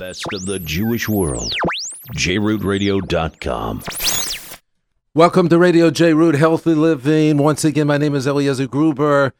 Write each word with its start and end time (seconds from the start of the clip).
best 0.00 0.24
of 0.32 0.46
the 0.46 0.58
Jewish 0.58 1.10
world. 1.10 1.54
JRootRadio.com. 2.16 3.82
Welcome 5.12 5.48
to 5.50 5.58
Radio 5.58 5.90
J 5.90 6.14
Root 6.14 6.36
Healthy 6.36 6.74
Living. 6.74 7.36
Once 7.36 7.66
again, 7.66 7.86
my 7.86 7.98
name 7.98 8.14
is 8.14 8.26
Eliezer 8.26 8.66
Gruber, 8.66 9.34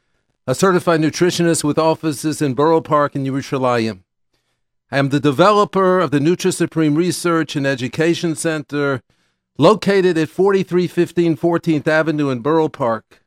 a 0.46 0.54
certified 0.54 1.00
nutritionist 1.00 1.64
with 1.64 1.78
offices 1.78 2.42
in 2.42 2.52
Borough 2.52 2.82
Park 2.82 3.16
in 3.16 3.24
Yerushalayim. 3.24 4.02
I 4.92 4.98
am 4.98 5.08
the 5.08 5.18
developer 5.18 5.98
of 5.98 6.10
the 6.10 6.18
NutriSupreme 6.18 6.94
Research 6.94 7.56
and 7.56 7.66
Education 7.66 8.34
Center, 8.34 9.00
located 9.56 10.18
at 10.18 10.28
4315 10.28 11.38
14th 11.38 11.88
Avenue 11.88 12.28
in 12.28 12.40
Borough 12.40 12.68
Park. 12.68 13.24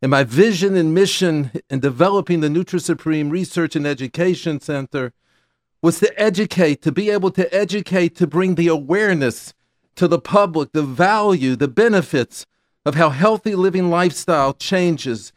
And 0.00 0.10
my 0.10 0.24
vision 0.24 0.74
and 0.74 0.94
mission 0.94 1.50
in 1.68 1.80
developing 1.80 2.40
the 2.40 2.48
NutriSupreme 2.48 3.30
Research 3.30 3.76
and 3.76 3.86
Education 3.86 4.58
Center 4.58 5.12
was 5.82 5.98
to 5.98 6.20
educate, 6.20 6.80
to 6.82 6.92
be 6.92 7.10
able 7.10 7.30
to 7.32 7.52
educate, 7.52 8.14
to 8.16 8.26
bring 8.26 8.54
the 8.54 8.68
awareness 8.68 9.52
to 9.96 10.08
the 10.08 10.20
public, 10.20 10.72
the 10.72 10.82
value, 10.82 11.56
the 11.56 11.68
benefits 11.68 12.46
of 12.86 12.94
how 12.94 13.10
healthy 13.10 13.54
living 13.54 13.90
lifestyle 13.90 14.54
changes 14.54 15.32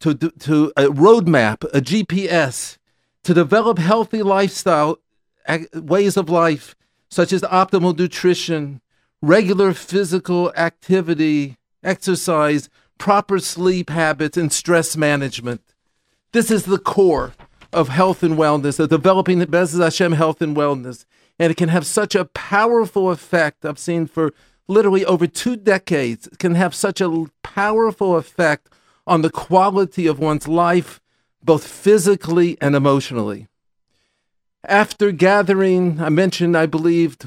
to, 0.00 0.14
to 0.14 0.72
a 0.76 0.84
roadmap, 0.84 1.64
a 1.72 1.80
GPS, 1.80 2.76
to 3.24 3.34
develop 3.34 3.78
healthy 3.78 4.22
lifestyle 4.22 4.98
ways 5.74 6.16
of 6.16 6.28
life, 6.28 6.76
such 7.08 7.32
as 7.32 7.42
optimal 7.42 7.96
nutrition, 7.96 8.80
regular 9.22 9.72
physical 9.72 10.52
activity, 10.56 11.56
exercise, 11.82 12.68
proper 12.98 13.38
sleep 13.38 13.90
habits, 13.90 14.36
and 14.36 14.52
stress 14.52 14.96
management. 14.96 15.62
This 16.32 16.50
is 16.50 16.64
the 16.64 16.78
core 16.78 17.32
of 17.76 17.90
health 17.90 18.22
and 18.22 18.36
wellness, 18.36 18.80
of 18.80 18.88
developing 18.88 19.38
the 19.38 19.46
Bez 19.46 19.76
Hashem 19.76 20.12
health 20.12 20.40
and 20.40 20.56
wellness. 20.56 21.04
And 21.38 21.50
it 21.50 21.56
can 21.56 21.68
have 21.68 21.86
such 21.86 22.14
a 22.14 22.24
powerful 22.24 23.10
effect. 23.10 23.66
I've 23.66 23.78
seen 23.78 24.06
for 24.06 24.32
literally 24.66 25.04
over 25.04 25.26
two 25.26 25.56
decades, 25.56 26.26
it 26.26 26.38
can 26.38 26.54
have 26.54 26.74
such 26.74 27.00
a 27.02 27.26
powerful 27.42 28.16
effect 28.16 28.70
on 29.06 29.20
the 29.20 29.30
quality 29.30 30.06
of 30.06 30.18
one's 30.18 30.48
life, 30.48 31.00
both 31.44 31.66
physically 31.66 32.56
and 32.60 32.74
emotionally. 32.74 33.46
After 34.64 35.12
gathering, 35.12 36.00
I 36.00 36.08
mentioned, 36.08 36.56
I 36.56 36.66
believed 36.66 37.26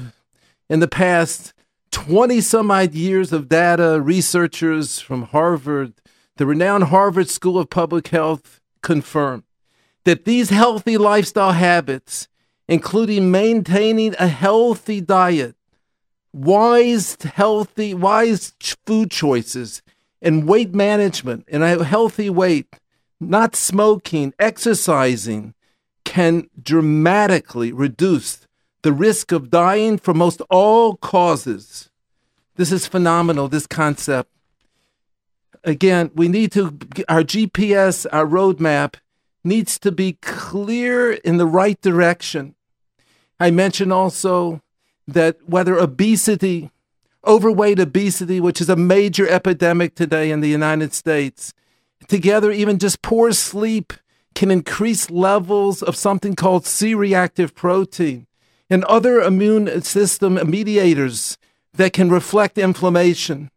in 0.68 0.80
the 0.80 0.88
past 0.88 1.54
20 1.92 2.40
some 2.40 2.70
odd 2.70 2.92
years 2.92 3.32
of 3.32 3.48
data, 3.48 4.00
researchers 4.00 4.98
from 4.98 5.22
Harvard, 5.22 5.94
the 6.36 6.44
renowned 6.44 6.84
Harvard 6.84 7.28
School 7.30 7.56
of 7.56 7.70
Public 7.70 8.08
Health 8.08 8.60
confirmed 8.82 9.44
that 10.04 10.24
these 10.24 10.50
healthy 10.50 10.96
lifestyle 10.96 11.52
habits, 11.52 12.28
including 12.68 13.30
maintaining 13.30 14.14
a 14.18 14.28
healthy 14.28 15.00
diet, 15.00 15.56
wise, 16.32 17.16
healthy, 17.22 17.94
wise 17.94 18.52
food 18.86 19.10
choices, 19.10 19.82
and 20.22 20.46
weight 20.48 20.74
management, 20.74 21.44
and 21.48 21.62
a 21.62 21.84
healthy 21.84 22.30
weight, 22.30 22.76
not 23.18 23.56
smoking, 23.56 24.32
exercising, 24.38 25.54
can 26.04 26.48
dramatically 26.60 27.72
reduce 27.72 28.46
the 28.82 28.92
risk 28.92 29.32
of 29.32 29.50
dying 29.50 29.98
from 29.98 30.18
most 30.18 30.40
all 30.50 30.96
causes. 30.96 31.90
This 32.56 32.72
is 32.72 32.86
phenomenal, 32.86 33.48
this 33.48 33.66
concept. 33.66 34.30
Again, 35.64 36.10
we 36.14 36.28
need 36.28 36.52
to, 36.52 36.78
our 37.08 37.22
GPS, 37.22 38.06
our 38.10 38.26
roadmap 38.26 38.94
needs 39.44 39.78
to 39.78 39.92
be 39.92 40.14
clear 40.20 41.12
in 41.12 41.36
the 41.36 41.46
right 41.46 41.80
direction. 41.80 42.54
I 43.38 43.50
mentioned 43.50 43.92
also 43.92 44.60
that 45.08 45.36
whether 45.46 45.76
obesity, 45.76 46.70
overweight 47.26 47.78
obesity, 47.78 48.40
which 48.40 48.60
is 48.60 48.68
a 48.68 48.76
major 48.76 49.28
epidemic 49.28 49.94
today 49.94 50.30
in 50.30 50.40
the 50.40 50.48
United 50.48 50.92
States, 50.92 51.54
together, 52.08 52.50
even 52.50 52.78
just 52.78 53.02
poor 53.02 53.32
sleep 53.32 53.92
can 54.34 54.50
increase 54.50 55.10
levels 55.10 55.82
of 55.82 55.96
something 55.96 56.34
called 56.34 56.66
C 56.66 56.94
reactive 56.94 57.54
protein 57.54 58.26
and 58.68 58.84
other 58.84 59.20
immune 59.20 59.82
system 59.82 60.38
mediators 60.48 61.36
that 61.74 61.92
can 61.92 62.10
reflect 62.10 62.56
inflammation. 62.56 63.50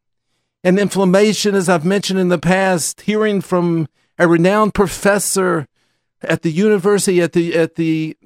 And 0.63 0.79
inflammation, 0.79 1.55
as 1.55 1.69
I've 1.69 1.85
mentioned 1.85 2.19
in 2.19 2.29
the 2.29 2.37
past, 2.37 3.01
hearing 3.01 3.41
from 3.41 3.87
a 4.17 4.27
renowned 4.27 4.73
professor 4.73 5.67
at 6.23 6.41
the 6.41 6.51
university 6.51 7.21
at 7.21 7.33
the 7.33 7.55
at 7.55 7.75
the 7.75 8.17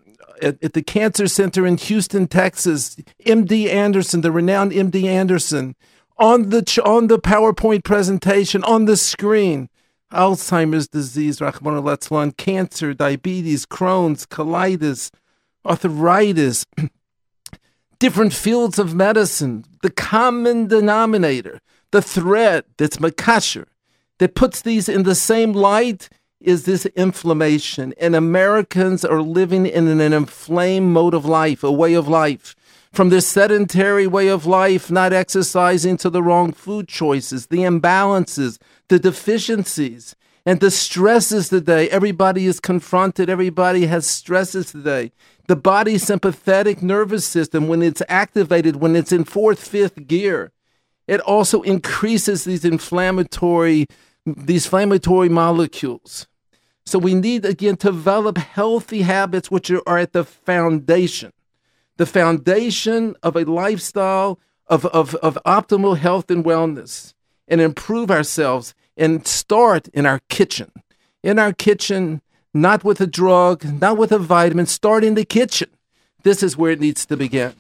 at, 0.41 0.63
at, 0.63 0.73
the 0.73 0.83
cancer 0.83 1.27
center 1.27 1.65
in 1.65 1.77
Houston, 1.77 2.27
Texas, 2.27 2.95
MD 3.25 3.67
Anderson, 3.69 4.21
the 4.21 4.31
renowned 4.31 4.71
MD 4.71 5.05
Anderson, 5.05 5.75
on 6.17 6.49
the 6.49 6.81
on 6.85 7.07
the 7.07 7.19
PowerPoint 7.19 7.83
presentation 7.83 8.63
on 8.63 8.85
the 8.85 8.97
screen, 8.97 9.69
Alzheimer's 10.11 10.87
disease, 10.87 11.41
Rahman 11.41 11.75
al 11.75 12.31
cancer, 12.33 12.93
diabetes, 12.93 13.65
Crohn's, 13.65 14.25
colitis, 14.25 15.11
arthritis, 15.65 16.65
different 17.99 18.33
fields 18.33 18.79
of 18.79 18.95
medicine, 18.95 19.65
the 19.81 19.91
common 19.91 20.67
denominator, 20.67 21.59
the 21.91 22.01
thread 22.01 22.63
that's 22.77 22.97
makasher, 22.97 23.65
that 24.19 24.35
puts 24.35 24.61
these 24.61 24.87
in 24.89 25.03
the 25.03 25.15
same 25.15 25.53
light 25.53 26.09
is 26.39 26.65
this 26.65 26.85
inflammation. 26.87 27.93
And 27.99 28.15
Americans 28.15 29.03
are 29.03 29.21
living 29.21 29.65
in 29.65 29.87
an 29.87 30.13
inflamed 30.13 30.91
mode 30.91 31.13
of 31.13 31.25
life, 31.25 31.63
a 31.63 31.71
way 31.71 31.93
of 31.93 32.07
life. 32.07 32.55
From 32.91 33.09
this 33.09 33.27
sedentary 33.27 34.07
way 34.07 34.27
of 34.27 34.45
life, 34.45 34.89
not 34.89 35.13
exercising 35.13 35.97
to 35.97 36.09
the 36.09 36.23
wrong 36.23 36.51
food 36.51 36.87
choices, 36.87 37.47
the 37.47 37.59
imbalances, 37.59 38.57
the 38.87 38.97
deficiencies, 38.97 40.15
and 40.45 40.61
the 40.61 40.71
stresses 40.71 41.49
today. 41.49 41.89
Everybody 41.89 42.45
is 42.45 42.59
confronted, 42.59 43.29
everybody 43.29 43.85
has 43.87 44.07
stresses 44.07 44.71
today. 44.71 45.11
The 45.47 45.57
body's 45.57 46.03
sympathetic 46.03 46.81
nervous 46.81 47.25
system, 47.25 47.67
when 47.67 47.81
it's 47.81 48.01
activated, 48.07 48.77
when 48.77 48.95
it's 48.95 49.11
in 49.11 49.25
fourth, 49.25 49.67
fifth 49.67 50.07
gear, 50.07 50.51
it 51.07 51.19
also 51.21 51.61
increases 51.61 52.43
these 52.43 52.65
inflammatory 52.65 53.87
these 54.35 54.65
inflammatory 54.65 55.29
molecules. 55.29 56.27
So 56.85 56.99
we 56.99 57.15
need 57.15 57.45
again 57.45 57.77
to 57.77 57.87
develop 57.87 58.37
healthy 58.37 59.01
habits 59.01 59.51
which 59.51 59.71
are 59.71 59.97
at 59.97 60.13
the 60.13 60.23
foundation, 60.23 61.33
the 61.97 62.05
foundation 62.05 63.15
of 63.23 63.35
a 63.35 63.43
lifestyle 63.43 64.39
of, 64.67 64.85
of, 64.87 65.15
of 65.15 65.37
optimal 65.45 65.97
health 65.97 66.29
and 66.29 66.43
wellness, 66.43 67.13
and 67.47 67.61
improve 67.61 68.11
ourselves 68.11 68.73
and 68.95 69.25
start 69.27 69.87
in 69.89 70.05
our 70.05 70.21
kitchen. 70.29 70.71
In 71.23 71.39
our 71.39 71.53
kitchen, 71.53 72.21
not 72.53 72.83
with 72.83 72.99
a 73.01 73.07
drug, 73.07 73.65
not 73.81 73.97
with 73.97 74.11
a 74.11 74.19
vitamin, 74.19 74.65
start 74.65 75.03
in 75.03 75.15
the 75.15 75.25
kitchen. 75.25 75.69
This 76.23 76.43
is 76.43 76.57
where 76.57 76.71
it 76.71 76.79
needs 76.79 77.05
to 77.05 77.17
begin. 77.17 77.53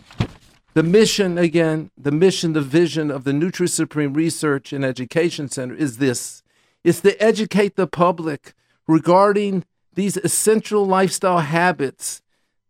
The 0.73 0.83
mission, 0.83 1.37
again, 1.37 1.91
the 1.97 2.11
mission, 2.11 2.53
the 2.53 2.61
vision 2.61 3.09
of 3.09 3.23
the 3.23 3.31
NutriSupreme 3.31 4.15
Research 4.15 4.71
and 4.73 4.85
Education 4.85 5.49
Center 5.49 5.73
is 5.73 5.97
this 5.97 6.43
is 6.87 7.01
to 7.01 7.21
educate 7.21 7.75
the 7.75 7.85
public 7.85 8.53
regarding 8.87 9.65
these 9.93 10.15
essential 10.15 10.85
lifestyle 10.85 11.39
habits. 11.39 12.21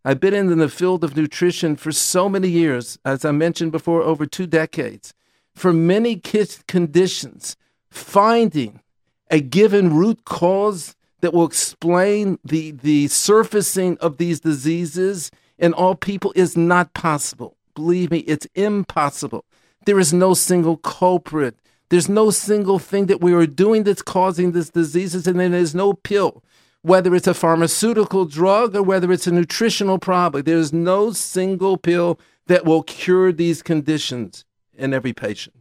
I've 0.04 0.20
been 0.20 0.34
in 0.34 0.58
the 0.58 0.70
field 0.70 1.04
of 1.04 1.16
nutrition 1.16 1.76
for 1.76 1.92
so 1.92 2.28
many 2.28 2.48
years, 2.48 2.98
as 3.06 3.24
I 3.24 3.30
mentioned 3.30 3.72
before, 3.72 4.02
over 4.02 4.26
two 4.26 4.48
decades. 4.48 5.14
For 5.54 5.72
many 5.72 6.20
conditions, 6.68 7.58
finding 7.92 8.82
a 9.30 9.40
given 9.40 9.96
root 9.96 10.26
cause 10.26 10.96
that 11.22 11.32
will 11.32 11.46
explain 11.46 12.40
the, 12.44 12.72
the 12.72 13.10
surfacing 13.10 14.00
of 14.00 14.18
these 14.18 14.40
diseases 14.40 15.30
in 15.60 15.74
all 15.74 15.94
people 15.94 16.34
is 16.36 16.58
not 16.58 16.96
possible. 16.96 17.56
Believe 17.76 18.10
me, 18.10 18.20
it's 18.20 18.48
impossible. 18.56 19.46
There 19.86 20.00
is 20.00 20.12
no 20.12 20.34
single 20.34 20.78
culprit. 20.78 21.56
There's 21.90 22.10
no 22.10 22.32
single 22.32 22.80
thing 22.80 23.06
that 23.06 23.22
we 23.22 23.34
are 23.34 23.48
doing 23.48 23.84
that's 23.84 24.02
causing 24.02 24.52
these 24.52 24.70
diseases, 24.70 25.26
and 25.26 25.40
then 25.40 25.52
there's 25.52 25.74
no 25.74 25.94
pill, 25.94 26.44
whether 26.82 27.16
it's 27.16 27.28
a 27.28 27.34
pharmaceutical 27.34 28.26
drug 28.26 28.76
or 28.76 28.84
whether 28.84 29.12
it's 29.12 29.28
a 29.28 29.32
nutritional 29.32 29.98
product. 29.98 30.46
There's 30.46 30.74
no 30.74 31.12
single 31.12 31.78
pill 31.78 32.20
that 32.48 32.66
will 32.66 32.84
cure 32.84 33.32
these 33.32 33.62
conditions 33.62 34.44
in 34.74 34.94
every 34.94 35.14
patient. 35.14 35.56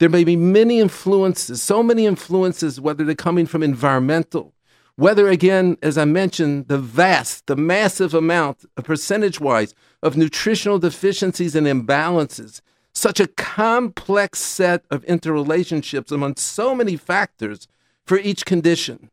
There 0.00 0.08
may 0.08 0.24
be 0.24 0.36
many 0.36 0.80
influences, 0.80 1.62
so 1.62 1.82
many 1.82 2.04
influences, 2.04 2.80
whether 2.80 3.04
they're 3.04 3.14
coming 3.14 3.46
from 3.46 3.62
environmental, 3.62 4.52
whether 4.96 5.28
again, 5.28 5.76
as 5.82 5.96
I 5.96 6.04
mentioned, 6.04 6.66
the 6.66 6.78
vast, 6.78 7.46
the 7.46 7.56
massive 7.56 8.12
amount, 8.12 8.64
percentage 8.82 9.40
wise, 9.40 9.72
of 10.02 10.16
nutritional 10.16 10.80
deficiencies 10.80 11.54
and 11.54 11.66
imbalances 11.66 12.60
such 12.94 13.20
a 13.20 13.26
complex 13.26 14.38
set 14.38 14.84
of 14.90 15.04
interrelationships 15.06 16.12
among 16.12 16.36
so 16.36 16.74
many 16.74 16.96
factors 16.96 17.66
for 18.06 18.18
each 18.18 18.44
condition. 18.44 19.10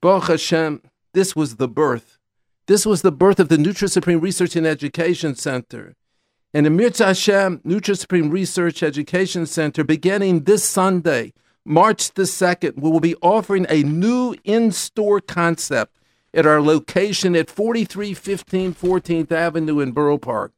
Baruch 0.00 0.28
Hashem, 0.28 0.82
this 1.12 1.34
was 1.34 1.56
the 1.56 1.68
birth. 1.68 2.18
This 2.66 2.86
was 2.86 3.02
the 3.02 3.12
birth 3.12 3.40
of 3.40 3.48
the 3.48 3.56
NutriSupreme 3.56 4.22
Research 4.22 4.54
and 4.54 4.66
Education 4.66 5.34
Center. 5.34 5.96
And 6.54 6.66
the 6.66 6.70
Mirza 6.70 7.06
Hashem 7.06 7.60
NutriSupreme 7.60 8.30
Research 8.30 8.82
Education 8.82 9.46
Center, 9.46 9.84
beginning 9.84 10.44
this 10.44 10.64
Sunday, 10.64 11.32
March 11.64 12.12
the 12.14 12.22
2nd, 12.22 12.80
we 12.80 12.90
will 12.90 13.00
be 13.00 13.16
offering 13.16 13.66
a 13.68 13.82
new 13.82 14.34
in 14.44 14.72
store 14.72 15.20
concept 15.20 15.98
at 16.32 16.46
our 16.46 16.62
location 16.62 17.34
at 17.34 17.50
4315 17.50 18.74
14th 18.74 19.32
Avenue 19.32 19.80
in 19.80 19.92
Borough 19.92 20.18
Park. 20.18 20.52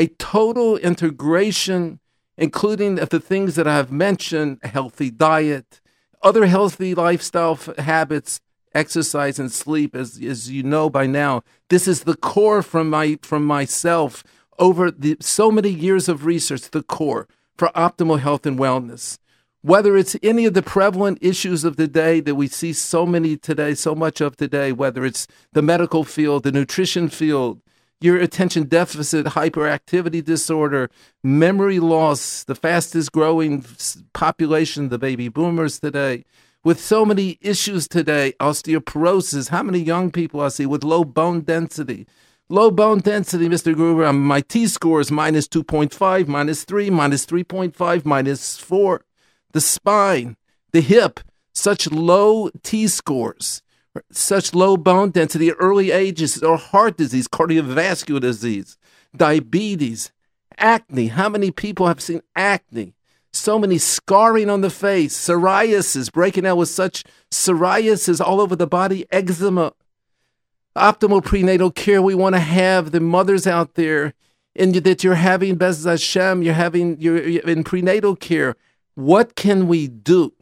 A 0.00 0.06
total 0.06 0.78
integration, 0.78 2.00
including 2.38 2.98
of 2.98 3.10
the 3.10 3.20
things 3.20 3.54
that 3.56 3.68
I've 3.68 3.92
mentioned 3.92 4.60
healthy 4.62 5.10
diet, 5.10 5.82
other 6.22 6.46
healthy 6.46 6.94
lifestyle 6.94 7.58
habits, 7.76 8.40
exercise 8.74 9.38
and 9.38 9.52
sleep, 9.52 9.94
as, 9.94 10.18
as 10.22 10.50
you 10.50 10.62
know 10.62 10.88
by 10.88 11.06
now, 11.06 11.42
this 11.68 11.86
is 11.86 12.04
the 12.04 12.16
core 12.16 12.62
from 12.62 12.88
my 12.88 13.18
from 13.20 13.44
myself 13.44 14.24
over 14.58 14.90
the 14.90 15.18
so 15.20 15.52
many 15.52 15.68
years 15.68 16.08
of 16.08 16.24
research, 16.24 16.70
the 16.70 16.82
core 16.82 17.28
for 17.58 17.68
optimal 17.74 18.20
health 18.20 18.46
and 18.46 18.58
wellness. 18.58 19.18
Whether 19.60 19.98
it's 19.98 20.16
any 20.22 20.46
of 20.46 20.54
the 20.54 20.62
prevalent 20.62 21.18
issues 21.20 21.62
of 21.62 21.76
the 21.76 21.88
day 21.88 22.20
that 22.20 22.36
we 22.36 22.48
see 22.48 22.72
so 22.72 23.04
many 23.04 23.36
today, 23.36 23.74
so 23.74 23.94
much 23.94 24.22
of 24.22 24.38
today, 24.38 24.72
whether 24.72 25.04
it's 25.04 25.26
the 25.52 25.60
medical 25.60 26.04
field, 26.04 26.44
the 26.44 26.52
nutrition 26.52 27.10
field, 27.10 27.60
your 28.00 28.16
attention 28.16 28.64
deficit 28.64 29.26
hyperactivity 29.26 30.24
disorder, 30.24 30.90
memory 31.22 31.78
loss, 31.80 32.44
the 32.44 32.54
fastest 32.54 33.12
growing 33.12 33.64
population, 34.14 34.88
the 34.88 34.98
baby 34.98 35.28
boomers 35.28 35.78
today, 35.78 36.24
with 36.64 36.80
so 36.80 37.04
many 37.04 37.38
issues 37.40 37.86
today, 37.88 38.34
osteoporosis, 38.40 39.48
how 39.48 39.62
many 39.62 39.80
young 39.80 40.10
people 40.10 40.40
I 40.40 40.48
see 40.48 40.66
with 40.66 40.84
low 40.84 41.04
bone 41.04 41.42
density. 41.42 42.06
Low 42.48 42.70
bone 42.70 42.98
density, 42.98 43.48
Mr. 43.48 43.74
Gruber, 43.74 44.06
um, 44.06 44.24
my 44.24 44.40
T 44.40 44.66
score 44.66 45.00
is 45.00 45.10
minus 45.10 45.46
2.5, 45.46 46.26
minus 46.26 46.64
3, 46.64 46.90
minus 46.90 47.24
3.5, 47.24 48.04
minus 48.04 48.58
4. 48.58 49.04
The 49.52 49.60
spine, 49.60 50.36
the 50.72 50.80
hip, 50.80 51.20
such 51.54 51.90
low 51.90 52.50
T 52.62 52.88
scores, 52.88 53.62
such 54.10 54.54
low 54.54 54.76
bone 54.76 55.10
density, 55.10 55.48
at 55.48 55.56
early 55.58 55.90
ages, 55.90 56.42
or 56.42 56.56
heart 56.56 56.96
disease, 56.96 57.26
cardiovascular 57.28 58.20
disease, 58.20 58.76
diabetes, 59.16 60.12
acne. 60.58 61.08
How 61.08 61.28
many 61.28 61.50
people 61.50 61.86
have 61.86 62.00
seen 62.00 62.22
acne? 62.36 62.94
so 63.32 63.58
many 63.58 63.78
scarring 63.78 64.50
on 64.50 64.60
the 64.60 64.70
face, 64.70 65.16
psoriasis, 65.16 66.12
breaking 66.12 66.46
out 66.46 66.56
with 66.56 66.68
such 66.68 67.04
psoriasis 67.30 68.20
all 68.20 68.40
over 68.40 68.56
the 68.56 68.66
body, 68.66 69.06
eczema, 69.10 69.72
optimal 70.76 71.24
prenatal 71.24 71.70
care. 71.70 72.02
We 72.02 72.14
want 72.14 72.34
to 72.34 72.40
have 72.40 72.90
the 72.90 73.00
mothers 73.00 73.46
out 73.46 73.74
there 73.74 74.14
and 74.56 74.74
that 74.74 75.04
you're 75.04 75.14
having 75.14 75.56
Bez 75.56 75.84
Hashem, 75.84 76.42
you're 76.42 76.54
having 76.54 77.00
you're, 77.00 77.18
in 77.18 77.64
prenatal 77.64 78.16
care. 78.16 78.56
What 78.94 79.36
can 79.36 79.68
we 79.68 79.86
do? 79.86 80.32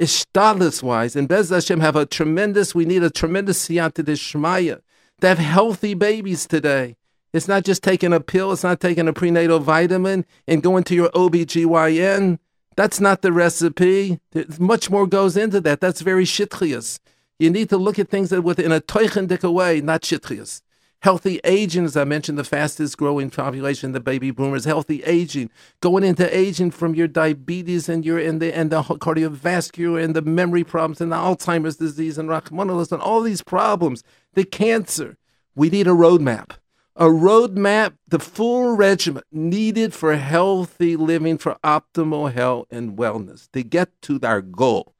Ishtadlis 0.00 0.82
wise, 0.82 1.16
and 1.16 1.28
Bez 1.28 1.50
Hashem 1.50 1.80
have 1.80 1.96
a 1.96 2.06
tremendous, 2.06 2.74
we 2.74 2.84
need 2.84 3.02
a 3.02 3.10
tremendous 3.10 3.68
siyata 3.68 4.04
dishmaya 4.04 4.80
to 5.20 5.28
have 5.28 5.38
healthy 5.38 5.94
babies 5.94 6.46
today. 6.46 6.96
It's 7.32 7.48
not 7.48 7.64
just 7.64 7.82
taking 7.82 8.12
a 8.12 8.20
pill, 8.20 8.52
it's 8.52 8.62
not 8.62 8.80
taking 8.80 9.08
a 9.08 9.12
prenatal 9.12 9.58
vitamin 9.58 10.24
and 10.46 10.62
going 10.62 10.84
to 10.84 10.94
your 10.94 11.10
OBGYN. 11.10 12.38
That's 12.76 13.00
not 13.00 13.22
the 13.22 13.32
recipe. 13.32 14.18
There's 14.32 14.58
much 14.58 14.90
more 14.90 15.06
goes 15.06 15.36
into 15.36 15.60
that. 15.60 15.80
That's 15.80 16.00
very 16.00 16.24
shitchias. 16.24 17.00
You 17.38 17.50
need 17.50 17.68
to 17.70 17.76
look 17.76 17.98
at 17.98 18.08
things 18.08 18.30
that 18.30 18.42
within 18.42 18.72
a 18.72 18.80
toichendik 18.80 19.50
way, 19.50 19.80
not 19.80 20.02
shitchias. 20.02 20.62
Healthy 21.02 21.40
aging, 21.42 21.84
as 21.84 21.96
I 21.96 22.04
mentioned, 22.04 22.38
the 22.38 22.44
fastest 22.44 22.96
growing 22.96 23.28
population, 23.28 23.90
the 23.90 24.00
baby 24.00 24.30
boomers. 24.30 24.64
Healthy 24.64 25.02
aging, 25.02 25.50
going 25.80 26.04
into 26.04 26.36
aging 26.36 26.70
from 26.70 26.94
your 26.94 27.08
diabetes 27.08 27.88
and 27.88 28.04
your 28.04 28.18
and 28.18 28.40
the 28.40 28.56
and 28.56 28.70
the 28.70 28.82
cardiovascular 28.82 30.02
and 30.02 30.14
the 30.14 30.22
memory 30.22 30.62
problems 30.62 31.00
and 31.00 31.10
the 31.10 31.16
Alzheimer's 31.16 31.76
disease 31.76 32.18
and 32.18 32.28
Rachmanalis 32.28 32.92
and 32.92 33.02
all 33.02 33.20
these 33.20 33.42
problems, 33.42 34.04
the 34.34 34.44
cancer. 34.44 35.16
We 35.54 35.70
need 35.70 35.86
a 35.86 35.90
roadmap 35.90 36.52
a 36.94 37.06
roadmap, 37.06 37.94
the 38.06 38.18
full 38.18 38.76
regimen 38.76 39.22
needed 39.32 39.94
for 39.94 40.14
healthy 40.16 40.94
living, 40.96 41.38
for 41.38 41.56
optimal 41.64 42.32
health 42.32 42.66
and 42.70 42.96
wellness 42.98 43.50
to 43.52 43.62
get 43.62 43.90
to 44.02 44.20
our 44.22 44.42
goal. 44.42 44.94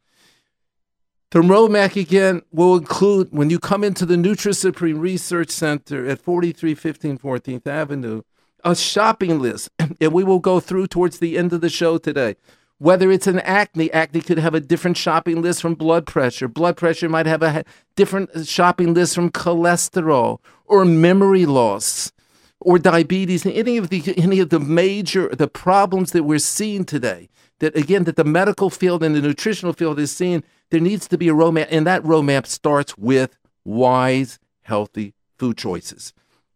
The 1.33 1.41
roadmap 1.41 1.97
again 1.97 2.43
will 2.53 2.77
include 2.77 3.29
when 3.31 3.49
you 3.49 3.59
come 3.59 3.85
into 3.85 4.05
the 4.05 4.17
NutriSupreme 4.17 5.01
Research 5.01 5.49
Center 5.49 6.07
at 6.07 6.21
4315 6.21 7.17
14th 7.17 7.67
Avenue, 7.67 8.21
a 8.63 8.77
shopping 8.77 9.39
list, 9.41 9.71
and 9.79 10.13
we 10.13 10.25
will 10.25 10.41
go 10.41 10.61
through 10.61 10.89
towards 10.89 11.21
the 11.21 11.39
end 11.39 11.55
of 11.55 11.63
the 11.63 11.71
show 11.71 11.97
today. 11.97 12.37
Whether 12.77 13.11
it's 13.11 13.27
an 13.27 13.39
acne, 13.41 13.91
acne 13.95 14.21
could 14.21 14.37
have 14.37 14.55
a 14.55 14.61
different 14.61 14.99
shopping 14.99 15.41
list 15.41 15.63
from 15.63 15.75
blood 15.75 16.05
pressure. 16.05 16.49
Blood 16.49 16.77
pressure 16.77 17.09
might 17.09 17.25
have 17.25 17.43
a 17.43 17.65
different 17.97 18.29
uh, 18.33 18.45
shopping 18.45 18.93
list 18.93 19.15
from 19.15 19.31
cholesterol 19.31 20.39
or 20.67 20.85
memory 20.85 21.47
loss 21.47 22.13
or 22.61 22.79
diabetes. 22.79 23.47
Any 23.47 23.79
of 23.79 23.89
the 23.89 24.13
any 24.19 24.39
of 24.39 24.51
the 24.51 24.61
major 24.61 25.31
the 25.31 25.49
problems 25.49 26.13
that 26.13 26.25
we're 26.25 26.41
seeing 26.41 26.85
today. 26.85 27.31
That 27.61 27.75
again, 27.75 28.05
that 28.05 28.17
the 28.17 28.25
medical 28.25 28.69
field 28.69 29.03
and 29.03 29.15
the 29.15 29.23
nutritional 29.23 29.73
field 29.73 29.99
is 29.99 30.15
seeing. 30.15 30.45
There 30.73 30.81
needs 30.81 31.07
to 31.09 31.19
be 31.19 31.29
a 31.29 31.35
roadmap, 31.35 31.69
and 31.71 31.87
that 31.87 32.03
roadmap 32.03 32.47
starts 32.47 32.97
with 32.97 33.37
wise, 33.63 34.39
healthy 34.63 35.13
food 35.39 35.59
choices. 35.59 36.15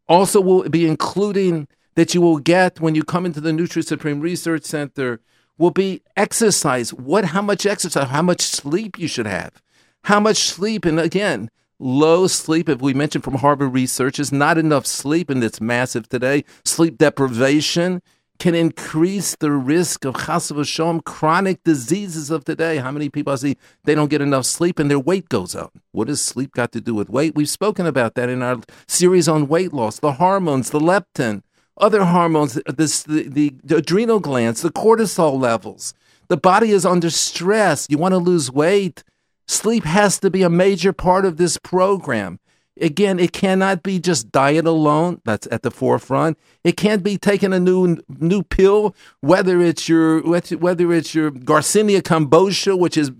Also, 0.08 0.40
will 0.40 0.66
be 0.70 0.88
including 0.88 1.68
that 1.96 2.14
you 2.14 2.22
will 2.22 2.38
get 2.38 2.80
when 2.80 2.94
you 2.94 3.04
come 3.04 3.26
into 3.26 3.42
the 3.42 3.50
Nutri 3.50 3.84
Supreme 3.84 4.20
Research 4.20 4.64
Center 4.64 5.20
will 5.58 5.70
be 5.70 6.00
exercise. 6.16 6.94
What, 6.94 7.26
how 7.26 7.42
much 7.42 7.66
exercise, 7.66 8.08
how 8.08 8.22
much 8.22 8.40
sleep 8.40 8.98
you 8.98 9.06
should 9.06 9.26
have, 9.26 9.62
how 10.04 10.18
much 10.18 10.38
sleep. 10.38 10.86
And 10.86 10.98
again, 10.98 11.50
low 11.78 12.26
sleep, 12.26 12.70
if 12.70 12.80
we 12.80 12.94
mentioned 12.94 13.22
from 13.22 13.34
Harvard 13.34 13.74
research, 13.74 14.18
is 14.18 14.32
not 14.32 14.56
enough 14.56 14.86
sleep, 14.86 15.28
and 15.28 15.44
it's 15.44 15.60
massive 15.60 16.08
today. 16.08 16.42
Sleep 16.64 16.96
deprivation 16.96 18.00
can 18.38 18.54
increase 18.54 19.36
the 19.36 19.50
risk 19.50 20.04
of 20.04 20.14
chas 20.26 20.50
v'shalom, 20.50 21.04
chronic 21.04 21.62
diseases 21.64 22.30
of 22.30 22.44
today. 22.44 22.78
How 22.78 22.90
many 22.90 23.08
people 23.08 23.32
I 23.32 23.36
see 23.36 23.56
they 23.84 23.94
don't 23.94 24.10
get 24.10 24.20
enough 24.20 24.46
sleep 24.46 24.78
and 24.78 24.90
their 24.90 24.98
weight 24.98 25.28
goes 25.28 25.54
up? 25.54 25.72
What 25.92 26.08
does 26.08 26.20
sleep 26.20 26.52
got 26.52 26.72
to 26.72 26.80
do 26.80 26.94
with 26.94 27.10
weight? 27.10 27.34
We've 27.34 27.48
spoken 27.48 27.86
about 27.86 28.14
that 28.14 28.28
in 28.28 28.42
our 28.42 28.60
series 28.86 29.28
on 29.28 29.48
weight 29.48 29.72
loss, 29.72 29.98
the 29.98 30.12
hormones, 30.12 30.70
the 30.70 30.80
leptin, 30.80 31.42
other 31.78 32.04
hormones, 32.04 32.54
this, 32.66 33.02
the, 33.02 33.28
the, 33.28 33.54
the 33.62 33.76
adrenal 33.76 34.20
glands, 34.20 34.62
the 34.62 34.70
cortisol 34.70 35.38
levels. 35.38 35.94
The 36.28 36.36
body 36.36 36.70
is 36.70 36.84
under 36.86 37.10
stress. 37.10 37.86
You 37.88 37.98
want 37.98 38.12
to 38.12 38.18
lose 38.18 38.50
weight. 38.50 39.04
Sleep 39.46 39.84
has 39.84 40.18
to 40.20 40.30
be 40.30 40.42
a 40.42 40.50
major 40.50 40.92
part 40.92 41.24
of 41.24 41.36
this 41.36 41.56
program. 41.56 42.40
Again, 42.78 43.18
it 43.18 43.32
cannot 43.32 43.82
be 43.82 43.98
just 43.98 44.30
diet 44.30 44.66
alone. 44.66 45.22
That's 45.24 45.48
at 45.50 45.62
the 45.62 45.70
forefront. 45.70 46.38
It 46.62 46.76
can't 46.76 47.02
be 47.02 47.16
taking 47.16 47.54
a 47.54 47.60
new 47.60 47.96
new 48.08 48.42
pill, 48.42 48.94
whether 49.20 49.62
it's 49.62 49.88
your 49.88 50.20
whether 50.20 50.92
it's 50.92 51.14
your 51.14 51.30
Garcinia 51.30 52.02
cambogia, 52.02 52.78
which 52.78 52.98
is, 52.98 53.12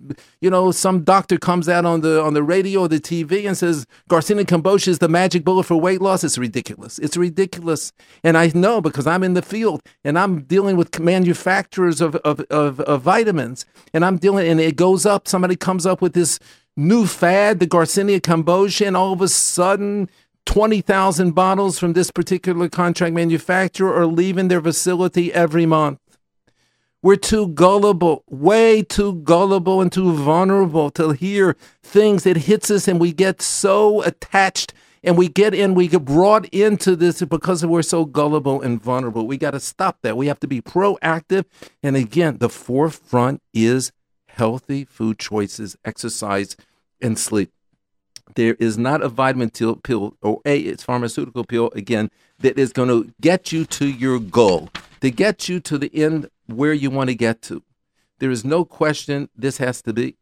you 0.43 0.51
know, 0.51 0.73
some 0.73 1.05
doctor 1.05 1.39
comes 1.39 1.71
out 1.71 1.87
on 1.87 2.03
the 2.03 2.23
on 2.23 2.35
the 2.35 2.43
radio 2.43 2.83
or 2.83 2.89
the 2.89 3.01
TV 3.01 3.47
and 3.47 3.57
says 3.57 3.87
Garcinia 4.11 4.45
cambogia 4.45 4.89
is 4.89 4.99
the 4.99 5.09
magic 5.09 5.43
bullet 5.43 5.65
for 5.65 5.81
weight 5.81 6.03
loss. 6.03 6.23
It's 6.23 6.37
ridiculous. 6.37 6.99
It's 6.99 7.17
ridiculous, 7.17 7.93
and 8.23 8.37
I 8.37 8.53
know 8.55 8.83
because 8.83 9.07
I'm 9.07 9.23
in 9.23 9.33
the 9.33 9.43
field 9.43 9.81
and 10.05 10.19
I'm 10.19 10.43
dealing 10.43 10.77
with 10.77 11.01
manufacturers 11.01 12.03
of 12.03 12.17
of, 12.17 12.41
of, 12.51 12.81
of 12.81 13.01
vitamins, 13.03 13.65
and 13.95 14.05
I'm 14.05 14.19
dealing 14.19 14.47
and 14.49 14.61
it 14.61 14.77
goes 14.77 15.07
up. 15.07 15.27
Somebody 15.27 15.57
comes 15.57 15.87
up 15.87 16.03
with 16.03 16.13
this 16.13 16.39
new 16.77 17.07
fad, 17.07 17.61
the 17.61 17.67
Garcinia 17.67 18.21
cambogia, 18.21 18.87
and 18.87 18.97
all 18.97 19.13
of 19.13 19.21
a 19.21 19.29
sudden, 19.29 20.09
20,000 20.45 21.33
bottles 21.33 21.79
from 21.79 21.93
this 21.93 22.11
particular 22.11 22.69
contract 22.69 23.15
manufacturer 23.15 23.95
are 23.95 24.07
leaving 24.07 24.49
their 24.49 24.61
facility 24.61 25.33
every 25.33 25.67
month. 25.67 25.99
We're 27.03 27.17
too 27.17 27.49
gullible, 27.49 28.25
way 28.29 28.83
too 28.83 29.15
gullible 29.17 29.81
and 29.81 29.93
too 29.93 30.13
vulnerable 30.13 30.91
to 30.93 31.11
hear 31.11 31.57
things 31.83 32.25
that 32.25 32.37
hits 32.37 32.71
us 32.71 32.89
and 32.89 32.99
we 32.99 33.13
get 33.13 33.43
so 33.43 34.03
attached 34.03 34.73
and 35.05 35.17
we 35.17 35.29
get 35.29 35.55
in, 35.55 35.75
we 35.75 35.87
get 35.87 36.05
brought 36.05 36.47
into 36.47 36.97
this 36.97 37.23
because 37.23 37.65
we're 37.65 37.83
so 37.83 38.05
gullible 38.05 38.61
and 38.61 38.83
vulnerable. 38.83 39.25
We 39.27 39.37
got 39.37 39.53
to 39.53 39.61
stop 39.61 39.99
that. 40.03 40.17
We 40.17 40.27
have 40.27 40.41
to 40.41 40.49
be 40.49 40.61
proactive. 40.61 41.45
And 41.81 41.97
again, 41.97 42.39
the 42.39 42.49
forefront 42.49 43.41
is 43.55 43.93
healthy 44.37 44.85
food 44.85 45.19
choices, 45.19 45.79
exercise, 45.85 46.57
and 47.01 47.19
sleep. 47.19 47.51
There 48.35 48.55
is 48.55 48.77
not 48.77 49.03
a 49.03 49.09
vitamin 49.09 49.51
pill 49.51 50.17
or 50.21 50.41
a 50.45 50.59
it's 50.59 50.83
pharmaceutical 50.83 51.45
pill 51.45 51.71
again 51.75 52.11
that 52.41 52.59
is 52.59 52.73
going 52.73 52.89
to 52.89 53.13
get 53.21 53.51
you 53.51 53.65
to 53.65 53.87
your 53.87 54.19
goal, 54.19 54.69
to 55.01 55.11
get 55.11 55.49
you 55.49 55.59
to 55.61 55.79
the 55.79 55.91
end 55.95 56.29
where 56.47 56.75
you 56.75 56.91
want 56.91 57.09
to 57.09 57.15
get 57.15 57.41
to. 57.43 57.63
There 58.19 58.31
is 58.31 58.45
no 58.45 58.65
question 58.65 59.31
this 59.35 59.57
has 59.57 59.81
to 59.83 59.95
be. 59.95 60.17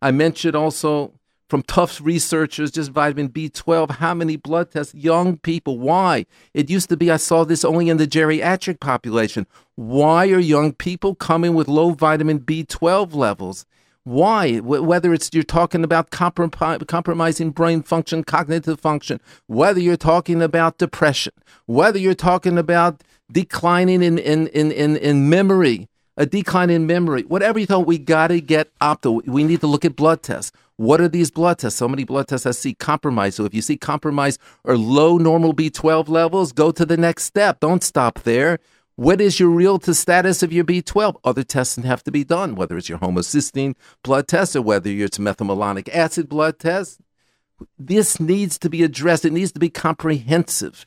I 0.00 0.12
mentioned 0.12 0.56
also 0.56 1.12
from 1.48 1.62
Tufts 1.62 2.00
researchers, 2.00 2.70
just 2.70 2.90
vitamin 2.90 3.30
B12. 3.30 3.92
How 3.92 4.14
many 4.14 4.36
blood 4.36 4.70
tests? 4.70 4.94
Young 4.94 5.38
people. 5.38 5.78
Why? 5.78 6.26
It 6.52 6.68
used 6.68 6.88
to 6.90 6.96
be 6.96 7.10
I 7.10 7.16
saw 7.16 7.44
this 7.44 7.64
only 7.64 7.88
in 7.88 7.96
the 7.96 8.06
geriatric 8.06 8.80
population. 8.80 9.46
Why 9.74 10.28
are 10.28 10.38
young 10.38 10.72
people 10.72 11.14
coming 11.14 11.54
with 11.54 11.68
low 11.68 11.90
vitamin 11.90 12.40
B12 12.40 13.14
levels? 13.14 13.64
Why? 14.04 14.58
Whether 14.58 15.12
it's 15.12 15.30
you're 15.32 15.42
talking 15.42 15.84
about 15.84 16.10
compromising 16.10 17.50
brain 17.50 17.82
function, 17.82 18.24
cognitive 18.24 18.80
function, 18.80 19.20
whether 19.46 19.80
you're 19.80 19.96
talking 19.96 20.42
about 20.42 20.78
depression, 20.78 21.32
whether 21.66 21.98
you're 21.98 22.14
talking 22.14 22.58
about 22.58 23.02
declining 23.30 24.02
in, 24.02 24.18
in, 24.18 24.46
in, 24.48 24.72
in, 24.72 24.96
in 24.96 25.28
memory, 25.28 25.88
a 26.16 26.26
decline 26.26 26.70
in 26.70 26.86
memory, 26.86 27.22
whatever 27.22 27.58
you 27.58 27.66
thought, 27.66 27.86
we 27.86 27.98
got 27.98 28.28
to 28.28 28.40
get 28.40 28.70
opto. 28.80 29.26
We 29.26 29.44
need 29.44 29.60
to 29.60 29.66
look 29.66 29.84
at 29.84 29.94
blood 29.94 30.22
tests. 30.22 30.52
What 30.78 31.00
are 31.00 31.08
these 31.08 31.32
blood 31.32 31.58
tests? 31.58 31.76
So 31.76 31.88
many 31.88 32.04
blood 32.04 32.28
tests 32.28 32.46
I 32.46 32.52
see 32.52 32.72
compromise. 32.72 33.34
So 33.34 33.44
if 33.44 33.52
you 33.52 33.62
see 33.62 33.76
compromise 33.76 34.38
or 34.62 34.78
low 34.78 35.18
normal 35.18 35.52
B12 35.52 36.08
levels, 36.08 36.52
go 36.52 36.70
to 36.70 36.86
the 36.86 36.96
next 36.96 37.24
step. 37.24 37.58
Don't 37.58 37.82
stop 37.82 38.20
there. 38.20 38.60
What 38.94 39.20
is 39.20 39.40
your 39.40 39.48
real 39.48 39.80
status 39.80 40.40
of 40.44 40.52
your 40.52 40.64
B12? 40.64 41.16
Other 41.24 41.42
tests 41.42 41.74
have 41.76 42.04
to 42.04 42.12
be 42.12 42.22
done, 42.22 42.54
whether 42.54 42.78
it's 42.78 42.88
your 42.88 42.98
homocysteine 42.98 43.74
blood 44.04 44.28
test 44.28 44.54
or 44.54 44.62
whether 44.62 44.88
it's 44.88 45.18
methylmalonic 45.18 45.88
acid 45.92 46.28
blood 46.28 46.60
test. 46.60 47.00
This 47.76 48.20
needs 48.20 48.56
to 48.60 48.70
be 48.70 48.84
addressed. 48.84 49.24
It 49.24 49.32
needs 49.32 49.50
to 49.52 49.58
be 49.58 49.70
comprehensive. 49.70 50.86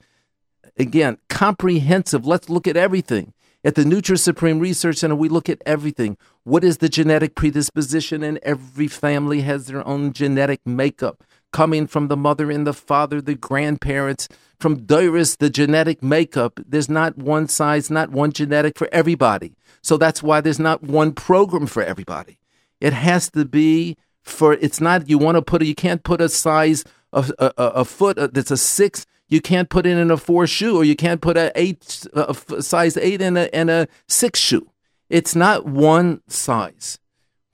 Again, 0.78 1.18
comprehensive. 1.28 2.26
Let's 2.26 2.50
look 2.50 2.66
at 2.66 2.78
everything. 2.78 3.34
At 3.64 3.76
the 3.76 3.84
Nutri 3.84 4.18
Supreme 4.18 4.60
Research 4.60 4.98
Center, 4.98 5.16
we 5.16 5.30
look 5.30 5.48
at 5.48 5.62
everything. 5.68 6.18
What 6.44 6.64
is 6.64 6.80
the 6.80 6.90
genetic 6.90 7.36
predisposition? 7.36 8.24
And 8.24 8.40
every 8.40 8.88
family 8.88 9.42
has 9.42 9.68
their 9.68 9.88
own 9.88 10.14
genetic 10.14 10.62
makeup 10.66 11.24
coming 11.54 11.86
from 11.86 12.08
the 12.08 12.18
mother 12.18 12.50
and 12.50 12.66
the 12.66 12.74
father, 12.74 13.22
the 13.22 13.36
grandparents, 13.36 14.28
from 14.60 14.86
Doris, 14.86 15.36
the 15.36 15.50
genetic 15.50 16.02
makeup. 16.02 16.60
There's 16.66 16.90
not 16.90 17.18
one 17.18 17.48
size, 17.48 17.92
not 17.92 18.10
one 18.10 18.32
genetic 18.32 18.80
for 18.80 18.90
everybody. 18.92 19.54
So 19.84 19.96
that's 19.96 20.24
why 20.24 20.42
there's 20.42 20.60
not 20.60 20.82
one 20.82 21.12
program 21.12 21.68
for 21.68 21.84
everybody. 21.84 22.40
It 22.80 22.94
has 22.94 23.30
to 23.32 23.46
be 23.46 23.96
for, 24.24 24.54
it's 24.54 24.82
not, 24.82 25.08
you 25.08 25.20
want 25.20 25.36
to 25.36 25.42
put, 25.44 25.62
a, 25.62 25.66
you 25.66 25.76
can't 25.76 26.04
put 26.04 26.20
a 26.20 26.30
size, 26.30 26.84
of 27.14 27.32
a, 27.38 27.54
a, 27.58 27.66
a 27.66 27.86
foot 27.86 28.34
that's 28.34 28.52
a 28.52 28.58
six, 28.58 29.06
you 29.32 29.42
can't 29.42 29.70
put 29.70 29.88
it 29.88 29.98
in 29.98 30.12
a 30.12 30.18
four 30.18 30.46
shoe, 30.46 30.78
or 30.78 30.84
you 30.84 30.96
can't 30.96 31.22
put 31.22 31.38
a 31.38 31.52
eight, 31.56 32.06
a 32.14 32.36
size 32.62 32.96
eight 32.98 33.22
in 33.22 33.36
a, 33.38 33.46
in 33.46 33.70
a 33.70 33.88
six 34.08 34.40
shoe. 34.40 34.70
It's 35.10 35.36
not 35.36 35.66
one 35.66 36.22
size. 36.28 37.00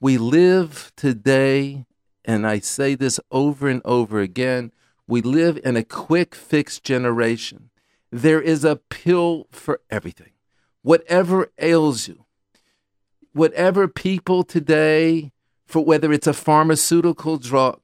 We 0.00 0.18
live 0.18 0.92
today 0.96 1.86
and 2.28 2.46
I 2.46 2.58
say 2.58 2.94
this 2.94 3.18
over 3.30 3.68
and 3.68 3.80
over 3.86 4.20
again 4.20 4.70
we 5.08 5.22
live 5.22 5.58
in 5.64 5.74
a 5.74 5.82
quick 5.82 6.34
fix 6.34 6.78
generation. 6.78 7.70
There 8.12 8.42
is 8.42 8.62
a 8.62 8.76
pill 8.76 9.46
for 9.50 9.80
everything. 9.88 10.32
Whatever 10.82 11.50
ails 11.58 12.06
you, 12.06 12.26
whatever 13.32 13.88
people 13.88 14.44
today, 14.44 15.32
for 15.66 15.82
whether 15.82 16.12
it's 16.12 16.26
a 16.26 16.34
pharmaceutical 16.34 17.38
drug, 17.38 17.80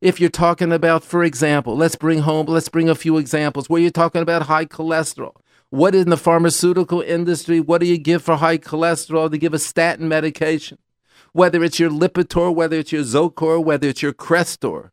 if 0.00 0.20
you're 0.20 0.30
talking 0.30 0.72
about, 0.72 1.04
for 1.04 1.22
example, 1.22 1.76
let's 1.76 1.96
bring 1.96 2.20
home, 2.20 2.46
let's 2.46 2.68
bring 2.68 2.88
a 2.88 2.94
few 2.94 3.18
examples 3.18 3.68
where 3.68 3.80
you're 3.80 3.90
talking 3.90 4.22
about 4.22 4.42
high 4.42 4.66
cholesterol. 4.66 5.36
What 5.70 5.94
in 5.94 6.10
the 6.10 6.16
pharmaceutical 6.16 7.00
industry, 7.00 7.60
what 7.60 7.80
do 7.80 7.86
you 7.86 7.98
give 7.98 8.22
for 8.22 8.36
high 8.36 8.58
cholesterol? 8.58 9.30
They 9.30 9.38
give 9.38 9.54
a 9.54 9.58
statin 9.58 10.08
medication 10.08 10.78
whether 11.32 11.62
it's 11.62 11.78
your 11.78 11.90
Lipitor, 11.90 12.54
whether 12.54 12.78
it's 12.78 12.92
your 12.92 13.02
Zocor, 13.02 13.62
whether 13.62 13.88
it's 13.88 14.02
your 14.02 14.12
Crestor. 14.12 14.90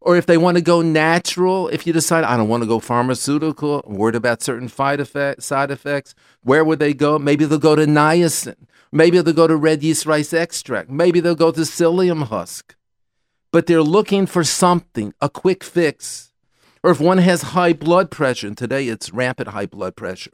Or 0.00 0.16
if 0.16 0.26
they 0.26 0.36
want 0.36 0.56
to 0.56 0.62
go 0.62 0.82
natural, 0.82 1.68
if 1.68 1.86
you 1.86 1.92
decide, 1.92 2.24
I 2.24 2.36
don't 2.36 2.48
want 2.48 2.64
to 2.64 2.68
go 2.68 2.80
pharmaceutical, 2.80 3.84
I'm 3.86 3.94
worried 3.94 4.16
about 4.16 4.42
certain 4.42 4.68
side, 4.68 5.06
side 5.40 5.70
effects, 5.70 6.14
where 6.42 6.64
would 6.64 6.80
they 6.80 6.92
go? 6.92 7.18
Maybe 7.18 7.44
they'll 7.44 7.58
go 7.58 7.76
to 7.76 7.86
niacin. 7.86 8.56
Maybe 8.90 9.20
they'll 9.20 9.32
go 9.32 9.46
to 9.46 9.56
red 9.56 9.82
yeast 9.82 10.04
rice 10.04 10.32
extract. 10.32 10.90
Maybe 10.90 11.20
they'll 11.20 11.34
go 11.34 11.52
to 11.52 11.60
psyllium 11.60 12.26
husk. 12.26 12.74
But 13.52 13.66
they're 13.66 13.82
looking 13.82 14.26
for 14.26 14.42
something, 14.42 15.14
a 15.20 15.28
quick 15.28 15.62
fix. 15.62 16.32
Or 16.82 16.90
if 16.90 17.00
one 17.00 17.18
has 17.18 17.42
high 17.42 17.74
blood 17.74 18.10
pressure, 18.10 18.48
and 18.48 18.58
today 18.58 18.88
it's 18.88 19.12
rampant 19.12 19.50
high 19.50 19.66
blood 19.66 19.94
pressure, 19.94 20.32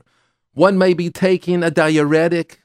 one 0.54 0.78
may 0.78 0.94
be 0.94 1.10
taking 1.10 1.62
a 1.62 1.70
diuretic 1.70 2.62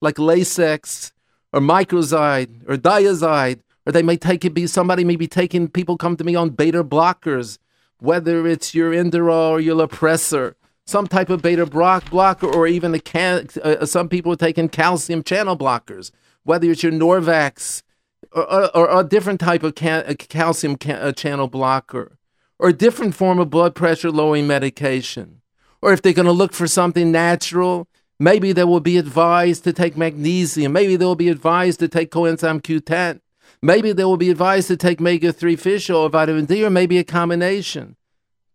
like 0.00 0.16
Lasix 0.16 1.12
or 1.52 1.60
microzide 1.60 2.68
or 2.68 2.76
Dyazide, 2.76 3.60
or 3.86 3.92
they 3.92 4.02
may 4.02 4.16
take 4.16 4.44
it 4.44 4.54
be 4.54 4.66
somebody 4.66 5.04
may 5.04 5.16
be 5.16 5.28
taking 5.28 5.68
people 5.68 5.96
come 5.96 6.16
to 6.16 6.24
me 6.24 6.34
on 6.34 6.50
beta 6.50 6.82
blockers, 6.82 7.58
whether 7.98 8.46
it's 8.46 8.74
your 8.74 8.92
Inderal 8.92 9.52
or 9.52 9.60
your 9.60 9.76
Lopressor, 9.76 10.54
some 10.86 11.06
type 11.06 11.30
of 11.30 11.42
beta 11.42 11.66
block 11.66 12.10
blocker, 12.10 12.46
or 12.46 12.66
even 12.66 12.94
a 12.94 12.98
can, 12.98 13.48
uh, 13.62 13.84
some 13.86 14.08
people 14.08 14.32
are 14.32 14.36
taking 14.36 14.68
calcium 14.68 15.22
channel 15.22 15.56
blockers, 15.56 16.10
whether 16.42 16.70
it's 16.70 16.82
your 16.82 16.92
Norvasc 16.92 17.82
or, 18.32 18.76
or, 18.76 19.00
a 19.00 19.04
different 19.04 19.40
type 19.40 19.62
of 19.62 19.74
ca- 19.74 20.14
calcium 20.18 20.76
ca- 20.76 21.12
channel 21.12 21.48
blocker, 21.48 22.18
or 22.58 22.68
a 22.68 22.72
different 22.72 23.14
form 23.14 23.38
of 23.38 23.50
blood 23.50 23.74
pressure 23.74 24.10
lowering 24.10 24.46
medication, 24.46 25.40
or 25.82 25.92
if 25.92 26.02
they're 26.02 26.12
going 26.12 26.26
to 26.26 26.32
look 26.32 26.52
for 26.52 26.66
something 26.66 27.10
natural 27.10 27.88
Maybe 28.22 28.52
they 28.52 28.64
will 28.64 28.80
be 28.80 28.98
advised 28.98 29.64
to 29.64 29.72
take 29.72 29.96
magnesium. 29.96 30.74
Maybe 30.74 30.94
they 30.94 31.06
will 31.06 31.16
be 31.16 31.30
advised 31.30 31.80
to 31.80 31.88
take 31.88 32.10
coenzyme 32.10 32.60
Q10. 32.60 33.20
Maybe 33.62 33.92
they 33.92 34.04
will 34.04 34.18
be 34.18 34.28
advised 34.28 34.68
to 34.68 34.76
take 34.76 35.00
omega 35.00 35.32
3 35.32 35.56
fish 35.56 35.88
oil 35.88 36.10
vitamin 36.10 36.44
D, 36.44 36.62
or 36.62 36.68
maybe 36.68 36.98
a 36.98 37.04
combination. 37.04 37.96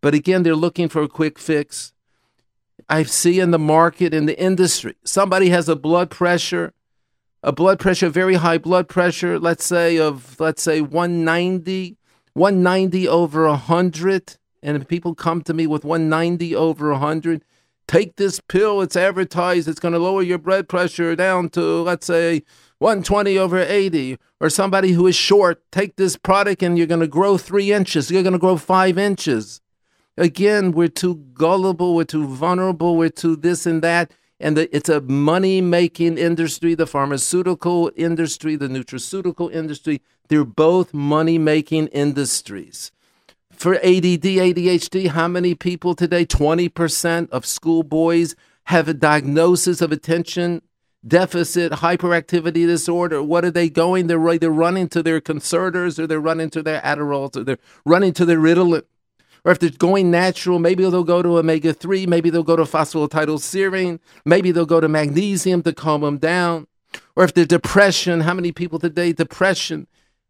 But 0.01 0.13
again, 0.13 0.43
they're 0.43 0.55
looking 0.55 0.87
for 0.87 1.01
a 1.01 1.07
quick 1.07 1.39
fix. 1.39 1.93
I 2.87 3.03
see 3.03 3.39
in 3.39 3.49
the 3.49 3.57
market, 3.57 4.13
in 4.13 4.27
the 4.27 4.39
industry, 4.39 4.93
somebody 5.03 5.49
has 5.49 5.67
a 5.67 5.75
blood 5.75 6.11
pressure, 6.11 6.74
a 7.45 7.53
blood 7.53 7.79
pressure, 7.79 8.09
very 8.09 8.35
high 8.35 8.57
blood 8.57 8.89
pressure, 8.89 9.39
let's 9.39 9.65
say 9.65 9.97
of, 9.97 10.37
let's 10.39 10.61
say 10.61 10.81
190, 10.81 11.97
190 12.33 13.07
over 13.07 13.47
100. 13.47 14.37
And 14.61 14.87
people 14.89 15.15
come 15.15 15.41
to 15.43 15.53
me 15.53 15.67
with 15.67 15.85
190 15.85 16.55
over 16.55 16.91
100 16.91 17.45
take 17.87 18.15
this 18.15 18.39
pill, 18.39 18.81
it's 18.81 18.95
advertised, 18.95 19.67
it's 19.67 19.79
going 19.79 19.93
to 19.93 19.99
lower 19.99 20.21
your 20.21 20.37
blood 20.37 20.67
pressure 20.67 21.15
down 21.15 21.49
to, 21.49 21.61
let's 21.81 22.07
say, 22.07 22.43
120 22.79 23.37
over 23.37 23.59
80. 23.59 24.17
Or 24.41 24.49
somebody 24.49 24.91
who 24.91 25.07
is 25.07 25.15
short, 25.15 25.63
take 25.71 25.95
this 25.95 26.17
product 26.17 26.61
and 26.61 26.77
you're 26.77 26.87
going 26.87 26.99
to 26.99 27.07
grow 27.07 27.37
three 27.37 27.71
inches, 27.71 28.11
you're 28.11 28.23
going 28.23 28.33
to 28.33 28.39
grow 28.39 28.57
five 28.57 28.97
inches. 28.97 29.61
Again, 30.17 30.71
we're 30.71 30.87
too 30.87 31.15
gullible, 31.33 31.95
we're 31.95 32.05
too 32.05 32.27
vulnerable, 32.27 32.97
we're 32.97 33.09
too 33.09 33.35
this 33.35 33.65
and 33.65 33.81
that. 33.81 34.11
And 34.39 34.57
the, 34.57 34.75
it's 34.75 34.89
a 34.89 35.01
money 35.01 35.61
making 35.61 36.17
industry, 36.17 36.75
the 36.75 36.87
pharmaceutical 36.87 37.91
industry, 37.95 38.55
the 38.55 38.67
nutraceutical 38.67 39.51
industry. 39.51 40.01
They're 40.27 40.43
both 40.43 40.93
money 40.93 41.37
making 41.37 41.87
industries 41.87 42.91
for 43.55 43.75
ADD, 43.75 44.23
ADHD, 44.23 45.07
how 45.07 45.27
many 45.27 45.55
people 45.55 45.95
today, 45.95 46.25
20% 46.25 47.29
of 47.29 47.45
schoolboys 47.45 48.35
have 48.65 48.87
a 48.87 48.93
diagnosis 48.93 49.81
of 49.81 49.91
attention 49.91 50.61
deficit 51.07 51.71
hyperactivity 51.71 52.65
disorder? 52.65 53.21
What 53.21 53.45
are 53.45 53.51
they 53.51 53.69
going? 53.69 54.07
They're, 54.07 54.37
they're 54.37 54.49
running 54.49 54.89
to 54.89 55.03
their 55.03 55.21
Concertas 55.21 55.99
or 55.99 56.07
they're 56.07 56.19
running 56.19 56.49
to 56.51 56.63
their 56.63 56.81
Adderall 56.81 57.35
or 57.35 57.43
they're 57.43 57.59
running 57.85 58.13
to 58.13 58.25
their 58.25 58.39
Ritalin. 58.39 58.83
Or 59.45 59.51
if 59.51 59.59
they're 59.59 59.69
going 59.69 60.09
natural, 60.09 60.57
maybe 60.57 60.83
they'll 60.89 61.03
go 61.03 61.21
to 61.21 61.37
omega 61.37 61.71
3, 61.71 62.07
maybe 62.07 62.31
they'll 62.31 62.41
go 62.41 62.55
to 62.55 62.63
phosphatidylserine, 62.63 63.99
maybe 64.25 64.51
they'll 64.51 64.65
go 64.65 64.81
to 64.81 64.89
magnesium 64.89 65.61
to 65.61 65.71
calm 65.71 66.01
them 66.01 66.17
down. 66.17 66.65
Or 67.15 67.23
if 67.23 67.33
they're 67.35 67.45
depression, 67.45 68.21
how 68.21 68.33
many 68.33 68.51
people 68.51 68.79
today, 68.79 69.13
depression, 69.13 69.85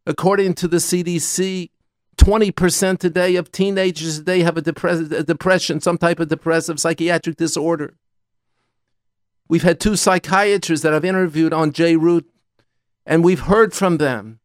according 0.05 0.55
to 0.55 0.67
the 0.67 0.77
CDC, 0.77 1.69
20% 2.17 2.99
today 2.99 3.37
of 3.37 3.51
teenagers 3.53 4.19
today 4.19 4.41
have 4.41 4.57
a, 4.57 4.61
depres- 4.61 5.11
a 5.11 5.23
depression, 5.23 5.79
some 5.79 5.97
type 5.97 6.19
of 6.19 6.27
depressive 6.27 6.79
psychiatric 6.79 7.37
disorder. 7.37 7.95
We've 9.47 9.63
had 9.63 9.79
two 9.79 9.95
psychiatrists 9.95 10.83
that 10.83 10.93
I've 10.93 11.05
interviewed 11.05 11.53
on 11.53 11.71
J 11.71 11.95
Root, 11.95 12.29
and 13.05 13.23
we've 13.23 13.41
heard 13.41 13.73
from 13.73 13.97
them 13.97 14.39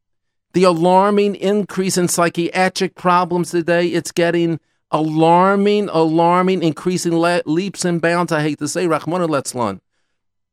the 0.53 0.65
alarming 0.65 1.37
increase 1.37 1.97
in 1.97 2.09
psychiatric 2.09 2.95
problems 2.95 3.51
today. 3.51 3.89
It's 3.89 4.13
getting 4.13 4.61
alarming, 4.91 5.89
alarming, 5.91 6.63
increasing 6.63 7.17
le- 7.17 7.43
leaps 7.47 7.85
and 7.85 8.01
bounds. 8.01 8.33
I 8.33 8.43
hate 8.43 8.59
to 8.59 8.69
say, 8.69 8.87
Rahman 8.87 9.23
al 9.23 9.81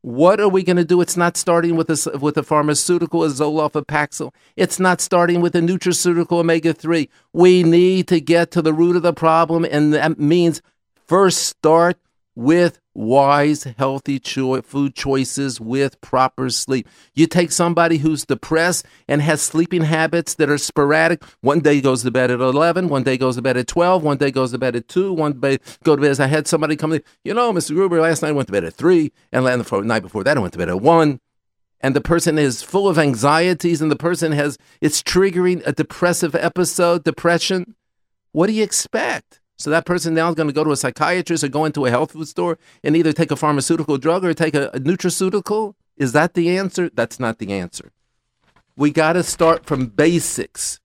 what 0.02 0.40
are 0.40 0.48
we 0.48 0.64
going 0.64 0.78
to 0.78 0.86
do? 0.86 1.02
It's 1.02 1.18
not 1.18 1.36
starting 1.36 1.76
with 1.76 1.90
a, 1.90 2.18
with 2.20 2.38
a 2.38 2.44
pharmaceutical, 2.44 3.24
a 3.24 3.28
Zoloft, 3.28 3.76
a 3.76 3.84
Paxil. 3.84 4.34
It's 4.56 4.80
not 4.80 5.02
starting 5.02 5.42
with 5.42 5.56
a 5.56 5.60
nutraceutical 5.60 6.40
omega 6.40 6.74
3. 6.74 7.10
We 7.34 7.64
need 7.64 8.08
to 8.08 8.22
get 8.22 8.52
to 8.52 8.62
the 8.62 8.74
root 8.74 8.96
of 8.96 9.02
the 9.02 9.12
problem, 9.12 9.66
and 9.66 9.94
that 9.94 10.20
means 10.20 10.62
first 11.08 11.48
start 11.48 11.98
with 12.38 12.80
wise, 12.94 13.64
healthy 13.64 14.20
cho- 14.20 14.62
food 14.62 14.94
choices 14.94 15.60
with 15.60 16.00
proper 16.02 16.52
sleep. 16.52 16.88
You 17.16 17.26
take 17.26 17.52
somebody 17.52 17.98
who's 17.98 18.28
depressed 18.28 18.86
and 19.08 19.24
has 19.24 19.42
sleeping 19.42 19.82
habits 19.82 20.36
that 20.36 20.48
are 20.48 20.60
sporadic. 20.60 21.24
One 21.42 21.62
day 21.62 21.82
goes 21.82 22.04
to 22.04 22.12
bed 22.12 22.30
at 22.30 22.40
11, 22.40 22.90
one 22.90 23.02
day 23.02 23.18
goes 23.18 23.38
to 23.38 23.42
bed 23.42 23.58
at 23.58 23.66
12, 23.66 24.04
one 24.04 24.18
day 24.18 24.30
goes 24.30 24.52
to 24.52 24.60
bed 24.60 24.76
at 24.76 24.88
2, 24.88 25.14
one 25.14 25.40
day 25.40 25.58
go 25.84 25.96
to 25.96 26.02
bed 26.02 26.12
as 26.12 26.20
I 26.20 26.28
had 26.28 26.48
somebody 26.48 26.76
come 26.76 26.94
in, 26.94 27.02
you 27.24 27.34
know, 27.34 27.52
Mr. 27.52 27.74
Gruber, 27.74 28.00
last 28.00 28.22
night 28.22 28.30
I 28.30 28.34
went 28.34 28.50
to 28.50 28.52
bed 28.52 28.66
at 28.66 28.76
3, 28.76 29.12
and 29.32 29.44
the 29.48 29.82
night 29.84 30.04
before 30.04 30.24
that 30.24 30.38
I 30.38 30.40
went 30.40 30.54
to 30.54 30.60
bed 30.60 30.70
at 30.70 30.80
1 30.80 31.20
and 31.82 31.96
the 31.96 32.02
person 32.02 32.38
is 32.38 32.62
full 32.62 32.88
of 32.88 33.00
anxieties 33.00 33.82
and 33.82 33.92
the 33.92 33.96
person 33.96 34.32
has 34.32 34.60
it's 34.80 35.02
triggering 35.02 35.66
a 35.66 35.72
depressive 35.72 36.36
episode 36.36 37.04
depression 37.04 37.76
what 38.32 38.48
do 38.48 38.54
you 38.54 38.64
expect 38.64 39.40
so 39.58 39.70
that 39.70 39.86
person 39.86 40.14
now 40.14 40.30
is 40.30 40.36
going 40.36 40.48
to 40.48 40.54
go 40.54 40.64
to 40.64 40.72
a 40.72 40.78
psychiatrist 40.78 41.44
or 41.44 41.50
go 41.50 41.66
into 41.66 41.86
a 41.86 41.90
health 41.90 42.12
food 42.12 42.28
store 42.28 42.58
and 42.84 42.96
either 42.96 43.14
take 43.14 43.32
a 43.32 43.36
pharmaceutical 43.36 43.98
drug 43.98 44.24
or 44.24 44.34
take 44.34 44.56
a, 44.56 44.70
a 44.70 44.80
nutraceutical 44.80 45.74
is 45.98 46.12
that 46.12 46.34
the 46.34 46.56
answer 46.58 46.90
that's 46.94 47.20
not 47.20 47.40
the 47.40 47.52
answer 47.52 47.92
we 48.76 48.92
got 48.92 49.14
to 49.14 49.24
start 49.24 49.66
from 49.66 49.88
basics 49.88 50.80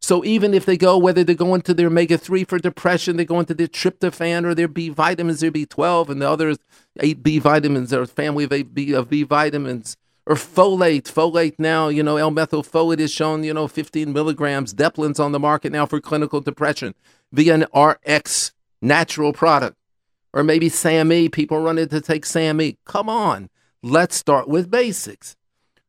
so 0.00 0.24
even 0.24 0.54
if 0.54 0.64
they 0.64 0.76
go, 0.76 0.96
whether 0.96 1.24
they're 1.24 1.34
going 1.34 1.62
to 1.62 1.74
their 1.74 1.88
omega 1.88 2.16
three 2.16 2.44
for 2.44 2.58
depression, 2.58 3.16
they 3.16 3.24
go 3.24 3.40
into 3.40 3.52
their 3.52 3.66
tryptophan 3.66 4.44
or 4.44 4.54
their 4.54 4.68
B 4.68 4.88
vitamins, 4.88 5.40
their 5.40 5.50
B 5.50 5.66
twelve, 5.66 6.08
and 6.08 6.22
the 6.22 6.30
others 6.30 6.56
eight 7.00 7.22
B 7.22 7.38
vitamins, 7.38 7.92
or 7.92 8.06
family 8.06 8.44
of 8.44 8.52
eight 8.52 8.72
B 8.72 8.94
of 8.94 9.10
B 9.10 9.22
vitamins, 9.22 9.96
or 10.24 10.36
folate. 10.36 11.12
Folate 11.12 11.56
now, 11.58 11.88
you 11.88 12.02
know, 12.02 12.16
L-methylfolate 12.16 13.00
is 13.00 13.12
shown, 13.12 13.44
you 13.44 13.52
know, 13.52 13.68
15 13.68 14.12
milligrams. 14.12 14.72
Deplin's 14.72 15.20
on 15.20 15.32
the 15.32 15.38
market 15.38 15.72
now 15.72 15.84
for 15.84 16.00
clinical 16.00 16.40
depression 16.40 16.94
via 17.32 17.54
an 17.54 17.66
RX 17.74 18.52
natural 18.80 19.32
product. 19.32 19.76
Or 20.32 20.42
maybe 20.42 20.68
SAMe, 20.68 21.28
people 21.28 21.60
running 21.60 21.88
to 21.88 22.00
take 22.00 22.26
SAMe. 22.26 22.76
Come 22.84 23.08
on, 23.08 23.48
let's 23.82 24.16
start 24.16 24.48
with 24.48 24.70
basics. 24.70 25.36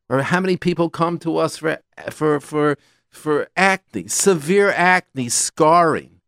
Or 0.08 0.22
how 0.22 0.40
many 0.40 0.56
people 0.56 0.90
come 0.90 1.18
to 1.18 1.36
us 1.36 1.58
for 1.58 1.78
for 2.10 2.40
for 2.40 2.76
for 3.10 3.48
acne, 3.56 4.08
severe 4.08 4.70
acne, 4.70 5.28
scarring? 5.28 6.20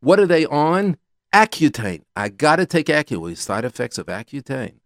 What 0.00 0.20
are 0.20 0.26
they 0.26 0.44
on? 0.46 0.98
Accutane. 1.32 2.02
I 2.14 2.28
got 2.28 2.56
to 2.56 2.66
take 2.66 2.86
Accutane. 2.86 3.36
Side 3.36 3.64
effects 3.64 3.98
of 3.98 4.06
Accutane. 4.06 4.80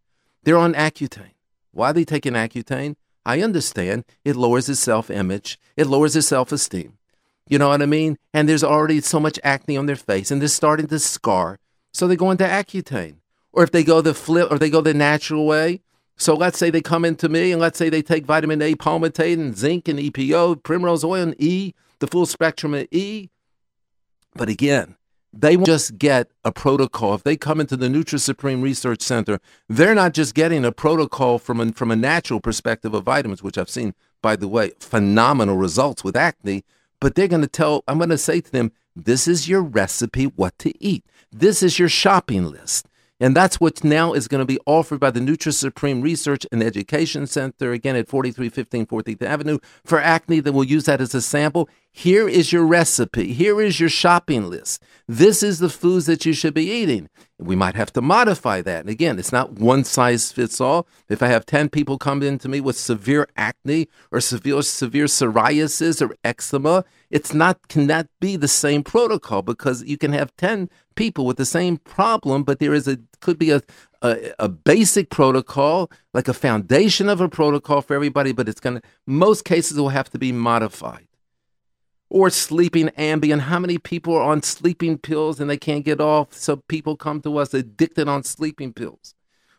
They're 0.45 0.57
on 0.57 0.75
Accutane. 0.75 1.33
Why 1.73 1.91
are 1.91 1.93
they 1.93 2.05
taking 2.05 2.35
Accutane? 2.35 2.97
I 3.27 3.43
understand 3.43 4.05
it 4.25 4.37
lowers 4.37 4.67
his 4.67 4.79
self 4.79 5.11
image, 5.11 5.59
it 5.77 5.87
lowers 5.87 6.15
his 6.15 6.29
self 6.29 6.53
esteem. 6.53 6.98
You 7.49 7.59
know 7.59 7.69
what 7.69 7.83
I 7.83 7.87
mean? 7.87 8.19
And 8.35 8.49
there's 8.49 8.65
already 8.65 9.01
so 9.01 9.19
much 9.19 9.39
acne 9.43 9.77
on 9.77 9.87
their 9.87 9.97
face 9.97 10.31
and 10.31 10.41
they're 10.41 10.49
starting 10.49 10.87
to 10.89 10.99
scar. 10.99 11.59
So 11.93 12.07
they 12.07 12.17
go 12.17 12.31
into 12.31 12.45
Accutane. 12.45 13.17
Or 13.53 13.63
if 13.63 13.71
they 13.71 13.83
go 13.83 14.01
the 14.01 14.15
flip 14.15 14.53
or 14.53 14.59
they 14.59 14.71
go 14.71 14.81
the 14.81 14.95
natural 14.95 15.47
way. 15.47 15.81
So 16.17 16.35
let's 16.35 16.59
say 16.59 16.71
they 16.71 16.81
come 16.81 17.05
into 17.05 17.29
me 17.29 17.53
and 17.53 17.61
let's 17.61 17.79
say 17.79 17.89
they 17.89 18.03
take 18.03 18.27
vitamin 18.27 18.61
A 18.61 18.75
palmitate 18.75 19.35
and 19.35 19.57
zinc 19.57 19.89
and 19.89 19.99
EPO, 19.99 20.63
primrose 20.63 21.05
oil 21.05 21.23
and 21.23 21.41
E, 21.41 21.75
the 22.01 22.07
full 22.07 22.27
spectrum 22.27 22.75
of 22.75 22.87
E. 22.91 23.31
But 24.35 24.49
again, 24.49 24.97
they 25.33 25.57
won't 25.57 25.67
just 25.67 25.99
get 25.99 26.31
a 26.45 26.53
protocol. 26.53 27.15
If 27.15 27.23
they 27.23 27.37
come 27.37 27.61
into 27.61 27.77
the 27.77 27.89
Nutri 27.89 28.19
Supreme 28.19 28.63
Research 28.63 29.03
Center, 29.03 29.41
they're 29.69 29.95
not 29.95 30.13
just 30.13 30.35
getting 30.35 30.65
a 30.65 30.73
protocol 30.73 31.39
from 31.39 31.61
a, 31.61 31.73
from 31.73 31.91
a 31.91 31.97
natural 31.97 32.41
perspective 32.41 32.95
of 32.95 33.05
vitamins, 33.05 33.43
which 33.43 33.59
I've 33.59 33.71
seen, 33.71 33.95
by 34.23 34.37
the 34.37 34.49
way, 34.49 34.73
phenomenal 34.81 35.57
results 35.57 36.03
with 36.03 36.17
acne. 36.17 36.65
But 37.01 37.15
they're 37.15 37.29
going 37.29 37.43
to 37.43 37.49
tell, 37.49 37.85
I'm 37.87 37.99
going 37.99 38.11
to 38.11 38.19
say 38.19 38.41
to 38.41 38.51
them, 38.51 38.73
this 38.97 39.29
is 39.29 39.49
your 39.49 39.63
recipe, 39.63 40.25
what 40.25 40.59
to 40.59 40.73
eat. 40.85 41.05
This 41.31 41.63
is 41.63 41.79
your 41.79 41.89
shopping 41.89 42.51
list. 42.51 42.89
And 43.21 43.35
that's 43.35 43.61
what 43.61 43.83
now 43.83 44.13
is 44.13 44.29
going 44.29 44.41
to 44.41 44.47
be 44.47 44.61
offered 44.65 45.01
by 45.01 45.11
the 45.11 45.19
NutriSupreme 45.19 46.03
Research 46.03 46.47
and 46.53 46.63
Education 46.63 47.27
Center, 47.27 47.73
again 47.73 47.97
at 47.97 48.09
4315 48.09 48.87
14th 48.87 49.23
Avenue. 49.23 49.59
For 49.85 50.01
acne, 50.01 50.39
that 50.41 50.53
will 50.53 50.65
use 50.65 50.85
that 50.85 51.01
as 51.01 51.15
a 51.15 51.23
sample. 51.23 51.69
Here 51.91 52.29
is 52.29 52.53
your 52.53 52.65
recipe. 52.65 53.33
Here 53.33 53.61
is 53.61 53.81
your 53.81 53.89
shopping 53.89 54.49
list. 54.49 54.85
This 55.09 55.43
is 55.43 55.59
the 55.59 55.69
foods 55.69 56.07
that 56.07 56.25
you 56.27 56.33
should 56.33 56.55
be 56.55 56.71
eating. 56.71 57.09
We 57.41 57.57
might 57.57 57.75
have 57.75 57.93
to 57.95 58.01
modify 58.01 58.63
that. 58.63 58.81
And 58.81 58.91
again, 58.91 59.19
it's 59.19 59.33
not 59.33 59.55
one 59.55 59.83
size 59.83 60.31
fits 60.31 60.61
all. 60.61 60.87
If 61.09 61.21
I 61.21 61.27
have 61.27 61.45
10 61.45 61.71
people 61.71 61.99
come 61.99 62.23
in 62.23 62.39
to 62.39 62.49
me 62.49 62.61
with 62.61 62.79
severe 62.79 63.29
acne 63.37 63.89
or 64.13 64.21
severe 64.21 64.63
severe 64.63 65.07
psoriasis 65.07 66.01
or 66.01 66.15
eczema, 66.23 66.85
it's 67.11 67.33
not 67.33 67.69
can 67.69 67.87
that 67.87 68.09
be 68.21 68.37
the 68.37 68.49
same 68.49 68.83
protocol 68.83 69.43
because 69.43 69.83
you 69.85 69.97
can 69.97 70.13
have 70.13 70.37
10 70.37 70.69
people 70.95 71.25
with 71.25 71.37
the 71.37 71.47
same 71.47 71.79
problem, 71.79 72.43
but 72.43 72.59
there 72.59 72.75
is 72.75 72.87
a 72.87 72.99
could 73.21 73.39
be 73.39 73.51
a, 73.51 73.63
a, 74.03 74.33
a 74.39 74.49
basic 74.49 75.11
protocol, 75.11 75.91
like 76.13 76.29
a 76.29 76.35
foundation 76.35 77.09
of 77.09 77.21
a 77.21 77.29
protocol 77.29 77.81
for 77.81 77.95
everybody, 77.95 78.33
but 78.33 78.49
it's 78.49 78.61
gonna 78.61 78.83
most 79.07 79.45
cases 79.45 79.79
will 79.79 79.89
have 79.91 80.11
to 80.11 80.19
be 80.19 80.33
modified 80.33 81.09
or 82.11 82.31
sleeping 82.31 82.89
Ambien. 82.91 83.41
How 83.41 83.59
many 83.59 83.79
people 83.79 84.15
are 84.15 84.23
on 84.23 84.43
sleeping 84.43 84.99
pills 84.99 85.41
and 85.41 85.49
they 85.49 85.57
can't 85.57 85.85
get 85.85 86.01
off? 86.01 86.33
So 86.33 86.57
people 86.57 86.97
come 86.97 87.21
to 87.23 87.39
us 87.39 87.55
addicted 87.55 88.09
on 88.09 88.23
sleeping 88.23 88.73
pills. 88.73 89.15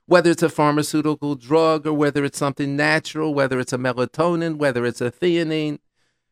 Whether 0.05 0.31
it's 0.31 0.43
a 0.43 0.49
pharmaceutical 0.49 1.35
drug 1.35 1.85
or 1.85 1.93
whether 1.93 2.25
it's 2.25 2.39
something 2.39 2.75
natural, 2.75 3.33
whether 3.33 3.59
it's 3.59 3.73
a 3.73 3.77
melatonin, 3.77 4.55
whether 4.55 4.85
it's 4.85 5.01
a 5.01 5.11
theanine, 5.11 5.79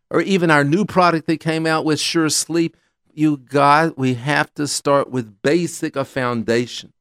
or 0.09 0.21
even 0.21 0.51
our 0.51 0.63
new 0.63 0.85
product 0.85 1.27
that 1.27 1.39
came 1.39 1.65
out 1.65 1.85
with 1.85 1.99
Sure 1.99 2.29
Sleep, 2.29 2.77
you 3.13 3.37
got 3.37 3.97
we 3.97 4.13
have 4.13 4.53
to 4.53 4.67
start 4.67 5.09
with 5.09 5.41
basic 5.41 5.95
a 5.95 6.05
foundation. 6.05 6.93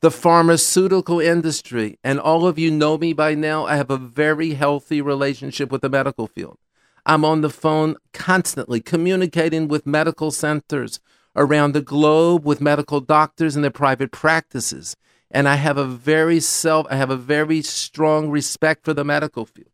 The 0.00 0.10
pharmaceutical 0.10 1.20
industry, 1.20 1.98
and 2.02 2.18
all 2.18 2.46
of 2.46 2.58
you 2.58 2.70
know 2.70 2.98
me 2.98 3.12
by 3.12 3.34
now, 3.34 3.66
I 3.66 3.76
have 3.76 3.90
a 3.90 3.96
very 3.96 4.54
healthy 4.54 5.00
relationship 5.00 5.70
with 5.70 5.80
the 5.80 5.88
medical 5.88 6.26
field. 6.26 6.58
I'm 7.06 7.24
on 7.24 7.40
the 7.40 7.50
phone 7.50 7.96
constantly 8.12 8.80
communicating 8.80 9.68
with 9.68 9.86
medical 9.86 10.30
centers 10.30 11.00
around 11.34 11.72
the 11.72 11.80
globe, 11.80 12.44
with 12.44 12.60
medical 12.60 13.00
doctors 13.00 13.56
and 13.56 13.64
their 13.64 13.70
private 13.70 14.12
practices. 14.12 14.96
And 15.30 15.48
I 15.48 15.54
have 15.54 15.78
a 15.78 15.84
very 15.84 16.40
self, 16.40 16.86
I 16.90 16.96
have 16.96 17.10
a 17.10 17.16
very 17.16 17.62
strong 17.62 18.28
respect 18.28 18.84
for 18.84 18.92
the 18.92 19.04
medical 19.04 19.46
field. 19.46 19.71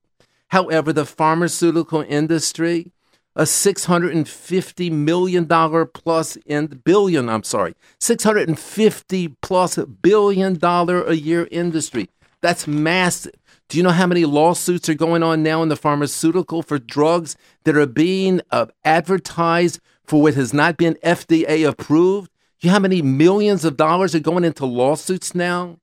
However, 0.48 0.92
the 0.92 1.04
pharmaceutical 1.04 2.04
industry, 2.08 2.92
a 3.36 3.42
$650 3.42 4.90
million 4.90 5.46
plus 5.46 6.36
in 6.44 6.66
billion, 6.84 7.28
I'm 7.28 7.44
sorry, 7.44 7.74
650 8.00 9.28
plus 9.42 9.76
billion 9.76 10.58
dollar 10.58 11.04
a 11.04 11.14
year 11.14 11.46
industry. 11.50 12.08
That's 12.40 12.66
massive. 12.66 13.34
Do 13.68 13.76
you 13.76 13.84
know 13.84 13.90
how 13.90 14.06
many 14.06 14.24
lawsuits 14.24 14.88
are 14.88 14.94
going 14.94 15.22
on 15.22 15.42
now 15.42 15.62
in 15.62 15.68
the 15.68 15.76
pharmaceutical 15.76 16.62
for 16.62 16.78
drugs 16.78 17.36
that 17.64 17.76
are 17.76 17.86
being 17.86 18.40
uh, 18.50 18.66
advertised 18.84 19.78
for 20.04 20.22
what 20.22 20.34
has 20.34 20.54
not 20.54 20.78
been 20.78 20.94
FDA 21.04 21.68
approved? 21.68 22.30
Do 22.60 22.66
you 22.66 22.70
know 22.70 22.74
how 22.74 22.80
many 22.80 23.02
millions 23.02 23.64
of 23.64 23.76
dollars 23.76 24.14
are 24.14 24.20
going 24.20 24.44
into 24.44 24.64
lawsuits 24.64 25.34
now? 25.34 25.78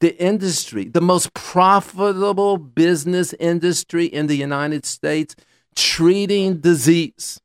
The 0.00 0.18
industry, 0.22 0.88
the 0.88 1.00
most 1.00 1.34
profitable 1.34 2.56
business 2.56 3.34
industry 3.34 4.06
in 4.06 4.26
the 4.26 4.36
United 4.36 4.86
States, 4.86 5.36
treating 5.76 6.58
disease. 6.58 7.40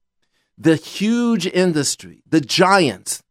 The 0.58 0.78
huge 0.78 1.46
industry, 1.48 2.24
the 2.30 2.40
giants, 2.40 3.22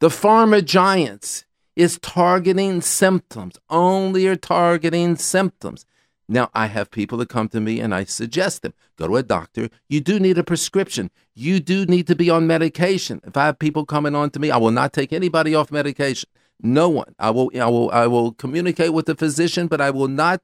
the 0.00 0.08
pharma 0.08 0.62
giants, 0.62 1.46
is 1.74 1.98
targeting 2.00 2.80
symptoms, 2.80 3.58
only 3.70 4.26
are 4.26 4.36
targeting 4.36 5.16
symptoms. 5.16 5.86
Now, 6.28 6.50
I 6.54 6.66
have 6.66 6.90
people 6.90 7.18
that 7.18 7.28
come 7.28 7.48
to 7.50 7.60
me 7.60 7.80
and 7.80 7.94
I 7.94 8.04
suggest 8.04 8.62
them 8.62 8.74
go 8.96 9.06
to 9.06 9.16
a 9.16 9.22
doctor. 9.22 9.68
You 9.88 10.00
do 10.00 10.18
need 10.18 10.38
a 10.38 10.44
prescription. 10.44 11.10
You 11.34 11.60
do 11.60 11.86
need 11.86 12.06
to 12.08 12.16
be 12.16 12.30
on 12.30 12.46
medication. 12.46 13.20
If 13.24 13.36
I 13.36 13.46
have 13.46 13.58
people 13.58 13.84
coming 13.84 14.14
on 14.14 14.30
to 14.30 14.40
me, 14.40 14.50
I 14.50 14.56
will 14.56 14.70
not 14.70 14.92
take 14.92 15.12
anybody 15.12 15.54
off 15.54 15.70
medication. 15.70 16.28
No 16.62 16.88
one. 16.88 17.14
I 17.18 17.30
will, 17.30 17.50
I 17.54 17.66
will, 17.66 17.90
I 17.90 18.06
will 18.06 18.32
communicate 18.32 18.92
with 18.92 19.06
the 19.06 19.14
physician, 19.14 19.66
but 19.66 19.80
I 19.80 19.90
will 19.90 20.08
not 20.08 20.40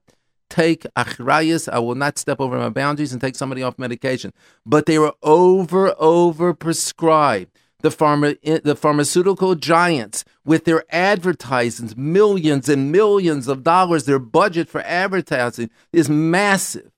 take 0.51 0.83
achrayas. 0.97 1.69
I 1.73 1.79
will 1.79 1.95
not 1.95 2.19
step 2.19 2.41
over 2.41 2.59
my 2.59 2.69
boundaries 2.69 3.13
and 3.13 3.21
take 3.21 3.37
somebody 3.37 3.63
off 3.63 3.79
medication. 3.79 4.33
But 4.67 4.87
they 4.87 4.99
were 4.99 5.15
over, 5.23 5.95
over 5.99 6.53
prescribed 6.53 7.51
the 7.83 7.89
pharma 7.89 8.63
the 8.63 8.77
pharmaceutical 8.77 9.55
giants 9.55 10.25
with 10.45 10.65
their 10.65 10.85
advertisements, 10.91 11.97
millions 11.97 12.69
and 12.69 12.93
millions 12.93 13.49
of 13.49 13.63
dollars. 13.63 14.05
Their 14.05 14.19
budget 14.19 14.69
for 14.69 14.81
advertising 14.83 15.71
is 15.93 16.09
massive. 16.09 16.91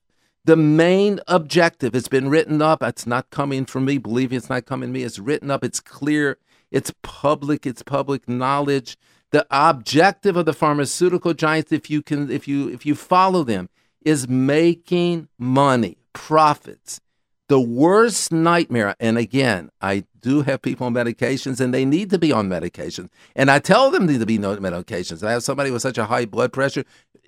The 0.45 0.55
main 0.55 1.19
objective, 1.27 1.95
it's 1.95 2.07
been 2.07 2.29
written 2.29 2.61
up. 2.61 2.83
It's 2.83 3.07
not 3.07 3.31
coming 3.31 3.65
from 3.65 3.85
me. 3.85 3.97
Believe 3.97 4.29
me, 4.29 4.37
it's 4.37 4.49
not 4.49 4.67
coming 4.67 4.89
from 4.89 4.93
me. 4.93 5.03
It's 5.03 5.17
written 5.17 5.49
up. 5.49 5.63
It's 5.63 5.79
clear. 5.79 6.37
It's 6.75 6.93
public. 7.03 7.65
It's 7.65 7.83
public 7.83 8.29
knowledge. 8.29 8.97
The 9.31 9.47
objective 9.49 10.35
of 10.37 10.45
the 10.45 10.53
pharmaceutical 10.53 11.33
giants, 11.33 11.71
if 11.71 11.89
you 11.89 12.01
can, 12.03 12.29
if 12.29 12.49
you 12.49 12.69
if 12.69 12.85
you 12.85 12.95
follow 12.95 13.43
them, 13.45 13.69
is 14.03 14.27
making 14.27 15.29
money, 15.39 15.97
profits 16.13 16.99
The 17.47 17.61
worst 17.61 18.31
nightmare, 18.33 18.95
and 18.99 19.17
again, 19.17 19.69
I 19.81 20.05
do 20.21 20.41
have 20.43 20.61
people 20.63 20.87
on 20.87 20.93
medications 20.93 21.61
and 21.61 21.73
they 21.73 21.85
need 21.85 22.09
to 22.11 22.19
be 22.19 22.33
on 22.33 22.49
medications. 22.49 23.09
And 23.37 23.51
I 23.51 23.59
tell 23.59 23.91
them 23.91 24.07
need 24.07 24.19
to 24.19 24.25
be 24.25 24.37
on 24.43 24.57
medications. 24.57 25.23
I 25.23 25.31
have 25.31 25.43
somebody 25.43 25.71
with 25.71 25.83
such 25.83 25.97
a 25.99 26.05
high 26.05 26.25
blood 26.25 26.53
pressure, 26.53 26.83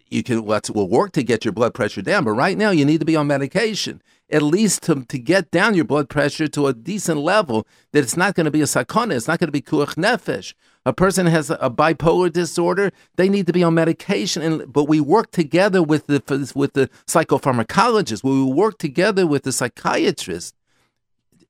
you 0.10 0.23
can 0.23 0.45
let's 0.45 0.71
will 0.71 0.89
work 0.89 1.13
to 1.13 1.23
get 1.23 1.45
your 1.45 1.53
blood 1.53 1.73
pressure 1.73 2.01
down. 2.01 2.25
But 2.25 2.33
right 2.33 2.57
now 2.57 2.71
you 2.71 2.86
need 2.86 2.99
to 2.99 3.05
be 3.05 3.15
on 3.15 3.27
medication 3.27 4.01
at 4.29 4.41
least 4.41 4.83
to, 4.83 5.03
to 5.05 5.17
get 5.17 5.51
down 5.51 5.73
your 5.73 5.85
blood 5.85 6.09
pressure 6.09 6.47
to 6.47 6.67
a 6.67 6.73
decent 6.73 7.19
level 7.19 7.65
that 7.91 7.99
it's 7.99 8.17
not 8.17 8.35
going 8.35 8.45
to 8.45 8.51
be 8.51 8.61
a 8.61 8.65
sakana, 8.65 9.15
it's 9.15 9.27
not 9.27 9.39
going 9.39 9.47
to 9.47 9.51
be 9.51 9.61
kuach 9.61 9.95
nefesh. 9.95 10.53
A 10.85 10.93
person 10.93 11.25
has 11.25 11.49
a, 11.49 11.69
bipolar 11.69 12.31
disorder, 12.31 12.91
they 13.15 13.27
need 13.27 13.45
to 13.47 13.53
be 13.53 13.63
on 13.63 13.73
medication. 13.73 14.41
And 14.41 14.71
but 14.71 14.85
we 14.85 15.01
work 15.01 15.31
together 15.31 15.83
with 15.83 16.07
the 16.07 16.21
with 16.55 16.73
the 16.73 16.89
psychopharmacologist. 17.05 18.23
We 18.23 18.43
work 18.43 18.77
together 18.77 19.27
with 19.27 19.43
the 19.43 19.51
psychiatrist, 19.51 20.55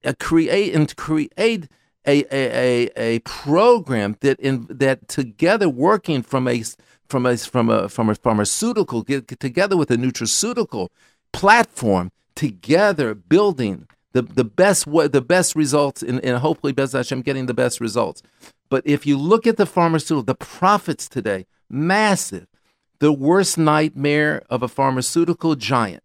uh, 0.04 0.14
create 0.20 0.74
and 0.74 0.96
create 0.96 1.30
a, 1.38 1.68
a, 2.08 2.26
a, 2.32 2.90
a 2.96 3.20
program 3.20 4.18
that 4.22 4.40
in 4.40 4.66
that 4.72 5.08
together 5.08 5.70
working 5.70 6.24
from 6.24 6.48
a 6.48 6.64
from 7.08 7.26
a 7.26 7.38
from 7.38 7.70
a 7.70 7.90
from 7.90 8.10
a 8.10 8.16
pharmaceutical 8.16 9.04
get 9.04 9.28
together 9.40 9.78
with 9.78 9.92
a 9.92 9.98
nutraceutical 9.98 10.90
platform 11.32 12.12
together 12.38 13.14
building 13.14 13.88
the, 14.14 14.22
the 14.22 14.46
best 14.46 14.86
the 14.86 15.22
best 15.22 15.56
results 15.56 16.02
and, 16.02 16.24
and 16.24 16.38
hopefully 16.38 16.72
Bez 16.72 16.94
Hashem 16.94 17.22
getting 17.22 17.48
the 17.48 17.54
best 17.54 17.82
results. 17.82 18.22
But 18.70 18.86
if 18.86 19.06
you 19.06 19.18
look 19.18 19.46
at 19.46 19.58
the 19.58 19.66
pharmaceutical, 19.66 20.24
the 20.24 20.36
profits 20.36 21.10
today, 21.10 21.46
massive. 21.70 22.48
The 23.00 23.12
worst 23.12 23.58
nightmare 23.58 24.42
of 24.50 24.64
a 24.64 24.68
pharmaceutical 24.68 25.56
giant 25.56 26.04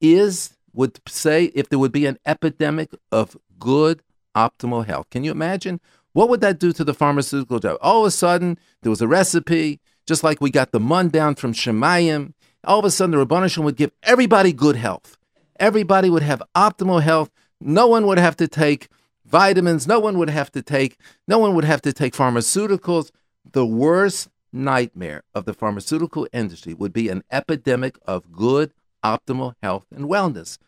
is 0.00 0.56
would 0.74 1.00
say 1.08 1.44
if 1.54 1.68
there 1.68 1.78
would 1.78 1.92
be 1.92 2.06
an 2.06 2.18
epidemic 2.26 2.90
of 3.10 3.36
good 3.58 4.02
optimal 4.36 4.84
health. 4.84 5.08
Can 5.10 5.24
you 5.24 5.30
imagine? 5.30 5.80
What 6.12 6.28
would 6.28 6.40
that 6.42 6.58
do 6.58 6.72
to 6.72 6.84
the 6.84 6.94
pharmaceutical 6.94 7.58
job? 7.58 7.78
All 7.80 8.02
of 8.02 8.08
a 8.08 8.10
sudden, 8.10 8.58
there 8.82 8.90
was 8.90 9.00
a 9.00 9.08
recipe, 9.08 9.80
just 10.06 10.22
like 10.22 10.40
we 10.40 10.50
got 10.50 10.72
the 10.72 10.80
mun 10.80 11.08
down 11.08 11.36
from 11.36 11.52
Shemayim. 11.52 12.34
All 12.64 12.78
of 12.80 12.84
a 12.84 12.90
sudden, 12.90 13.16
the 13.16 13.24
Rabbanishim 13.24 13.64
would 13.64 13.76
give 13.76 13.92
everybody 14.02 14.52
good 14.52 14.76
health 14.76 15.16
everybody 15.58 16.10
would 16.10 16.22
have 16.22 16.42
optimal 16.54 17.02
health. 17.02 17.30
No 17.60 17.86
one 17.86 18.06
would 18.06 18.18
have 18.18 18.36
to 18.36 18.48
take 18.48 18.88
vitamins. 19.24 19.86
No 19.86 19.98
one 19.98 20.18
would 20.18 20.30
have 20.30 20.52
to 20.52 20.62
take, 20.62 20.98
no 21.26 21.38
one 21.38 21.54
would 21.54 21.64
have 21.64 21.82
to 21.82 21.92
take 21.92 22.14
pharmaceuticals. 22.14 23.10
The 23.52 23.66
worst 23.66 24.28
nightmare 24.52 25.22
of 25.34 25.44
the 25.44 25.54
pharmaceutical 25.54 26.28
industry 26.32 26.74
would 26.74 26.92
be 26.92 27.08
an 27.08 27.24
epidemic 27.30 27.98
of 28.06 28.32
good, 28.32 28.72
optimal 29.04 29.54
health 29.62 29.86
and 29.94 30.06
wellness. 30.06 30.58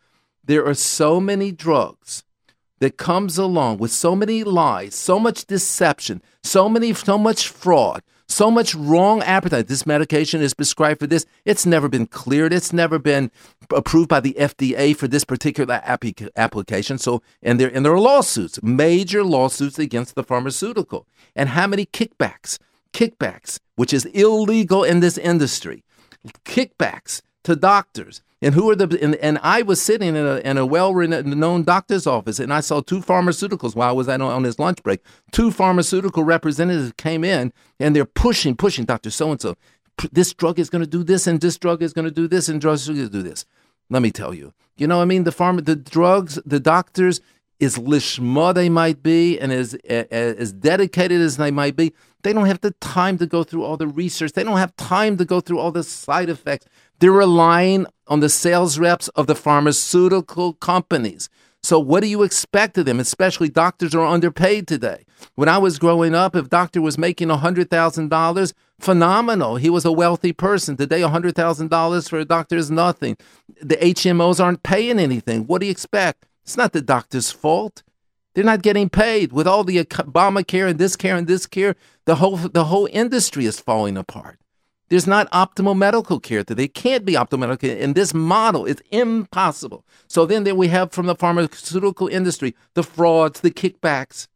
There 0.45 0.67
are 0.67 0.75
so 0.75 1.21
many 1.21 1.53
drugs 1.53 2.25
that 2.79 2.97
comes 2.97 3.39
along 3.39 3.79
with 3.79 3.91
so 3.91 4.15
many 4.15 4.45
lies, 4.45 4.95
so 4.95 5.19
much 5.19 5.47
deception, 5.47 6.23
so 6.43 6.69
many 6.69 6.93
so 6.93 7.17
much 7.17 7.49
fraud, 7.49 8.03
so 8.29 8.51
much 8.51 8.75
wrong 8.75 9.23
appetite. 9.23 9.69
This 9.69 9.87
medication 9.87 10.43
is 10.43 10.55
prescribed 10.55 11.01
for 11.01 11.07
this. 11.07 11.27
It's 11.45 11.65
never 11.65 11.89
been 11.89 12.07
cleared. 12.07 12.53
It's 12.53 12.73
never 12.73 12.99
been 12.99 13.31
approved 13.73 14.09
by 14.09 14.21
the 14.21 14.37
FDA 14.39 14.97
for 14.97 15.09
this 15.09 15.25
particular 15.25 15.81
application. 15.85 16.99
So, 16.99 17.23
and 17.43 17.61
there 17.61 17.71
and 17.73 17.85
there 17.85 17.93
are 17.93 18.01
lawsuits, 18.01 18.63
major 18.63 19.25
lawsuits 19.25 19.79
against 19.79 20.15
the 20.15 20.25
pharmaceutical. 20.25 21.07
And 21.35 21.51
how 21.51 21.67
many 21.67 21.87
kickbacks? 21.87 22.59
Kickbacks, 22.93 23.59
which 23.77 23.93
is 23.93 24.07
illegal 24.07 24.83
in 24.83 25.01
this 25.01 25.19
industry. 25.19 25.85
Kickbacks 26.45 27.23
to 27.45 27.55
doctors 27.55 28.23
and 28.47 28.55
who 28.55 28.71
are 28.71 28.77
the 28.77 28.97
and, 29.03 29.17
and 29.17 29.41
I 29.43 29.63
was 29.63 29.83
sitting 29.83 30.11
in 30.11 30.25
a, 30.25 30.37
in 30.37 30.57
a 30.57 30.65
well-known 30.65 31.65
doctor's 31.65 32.07
office, 32.07 32.39
and 32.39 32.55
I 32.55 32.61
saw 32.61 32.81
two 32.81 33.01
pharmaceuticals 33.01 33.75
while 33.75 33.89
I 33.89 33.93
was 33.93 34.09
on, 34.09 34.23
on 34.23 34.45
his 34.45 34.61
lunch 34.61 34.81
break. 34.85 35.01
Two 35.33 35.51
pharmaceutical 35.51 36.23
representatives 36.23 36.93
came 36.97 37.25
in, 37.25 37.53
and 37.81 37.97
they're 37.97 38.05
pushing, 38.05 38.55
pushing 38.55 38.85
Doctor 38.85 39.11
So 39.11 39.33
and 39.33 39.41
So. 39.41 39.57
This 40.13 40.33
drug 40.33 40.61
is 40.61 40.71
going 40.71 40.85
to 40.85 40.89
do 40.89 41.03
this, 41.03 41.27
and 41.27 41.41
this 41.41 41.59
drug 41.59 41.83
is 41.83 41.93
going 41.93 42.05
to 42.05 42.11
do 42.13 42.29
this, 42.29 42.49
and 42.49 42.61
drugs 42.61 42.87
going 42.87 43.01
to 43.01 43.09
do 43.09 43.23
this. 43.25 43.47
Let 43.91 44.01
me 44.01 44.13
tell 44.13 44.33
you, 44.33 44.53
you 44.77 44.87
know, 44.87 45.03
I 45.03 45.07
mean, 45.07 45.25
the 45.25 45.33
pharma, 45.33 45.65
the 45.65 45.75
drugs, 45.75 46.39
the 46.47 46.61
doctors, 46.61 47.21
as 47.61 47.79
lishma 47.79 48.55
they 48.55 48.69
might 48.69 49.03
be, 49.03 49.41
and 49.41 49.51
as 49.51 49.75
as 49.75 50.53
dedicated 50.53 51.21
as 51.21 51.37
they 51.37 51.51
might 51.51 51.75
be, 51.75 51.93
they 52.23 52.33
don't 52.33 52.47
have 52.47 52.61
the 52.61 52.73
time 52.81 53.19
to 53.19 53.27
go 53.27 53.43
through 53.43 53.65
all 53.65 53.77
the 53.77 53.89
research. 53.89 54.33
They 54.35 54.45
don't 54.45 54.59
have 54.59 54.77
time 54.77 55.17
to 55.17 55.25
go 55.25 55.41
through 55.41 55.59
all 55.59 55.73
the 55.73 55.83
side 55.83 56.29
effects. 56.29 56.67
They're 57.01 57.11
relying 57.11 57.87
on 58.09 58.21
the 58.21 58.29
sales 58.29 58.79
reps 58.79 59.09
of 59.09 59.27
the 59.27 59.35
pharmaceutical 59.35 60.55
companies. 60.55 61.29
So 61.63 61.81
what 61.81 62.03
do 62.03 62.07
you 62.07 62.23
expect 62.23 62.79
of 62.79 62.87
them? 62.87 63.01
Especially 63.01 63.49
doctors 63.49 63.95
are 63.95 64.07
underpaid 64.07 64.69
today. 64.69 65.05
When 65.35 65.49
I 65.49 65.59
was 65.59 65.79
growing 65.79 66.15
up, 66.15 66.37
if 66.37 66.49
doctor 66.49 66.81
was 66.81 66.97
making 66.97 67.29
$100,000, 67.29 68.53
phenomenal. 68.79 69.57
He 69.57 69.71
was 69.71 69.85
a 69.85 69.93
wealthy 69.93 70.33
person. 70.33 70.77
Today, 70.77 71.01
$100,000 71.01 72.09
for 72.09 72.19
a 72.19 72.25
doctor 72.25 72.57
is 72.57 72.71
nothing. 72.71 73.17
The 73.61 73.77
HMOs 73.77 74.43
aren't 74.43 74.63
paying 74.63 74.99
anything. 74.99 75.47
What 75.47 75.61
do 75.61 75.67
you 75.67 75.73
expect? 75.73 76.27
It's 76.45 76.57
not 76.57 76.73
the 76.73 76.83
doctor's 76.83 77.33
fault. 77.33 77.83
They're 78.35 78.45
not 78.45 78.63
getting 78.63 78.91
paid. 78.91 79.33
With 79.33 79.47
all 79.47 79.65
the 79.65 79.83
Obamacare 79.83 80.69
and 80.71 80.79
this 80.79 80.95
care 80.95 81.17
and 81.17 81.27
this 81.27 81.47
care, 81.47 81.75
the 82.05 82.17
whole, 82.17 82.37
the 82.37 82.67
whole 82.67 82.89
industry 82.93 83.47
is 83.47 83.59
falling 83.59 83.97
apart. 83.97 84.39
There's 84.89 85.07
not 85.07 85.31
optimal 85.33 85.77
medical 85.77 86.21
care. 86.21 86.45
They 86.45 86.69
can't 86.69 87.05
be 87.05 87.15
optimal 87.15 87.41
medical 87.41 87.69
care. 87.69 87.77
In 87.77 87.95
this 87.95 88.15
model, 88.15 88.67
it's 88.67 88.83
impossible. 88.91 89.85
So 90.07 90.27
then 90.27 90.45
there 90.45 90.55
we 90.55 90.69
have 90.69 90.93
from 90.93 91.07
the 91.07 91.17
pharmaceutical 91.17 92.09
industry 92.09 92.55
the 92.75 92.83
frauds, 92.83 93.41
the 93.41 93.51
kickbacks. 93.51 94.29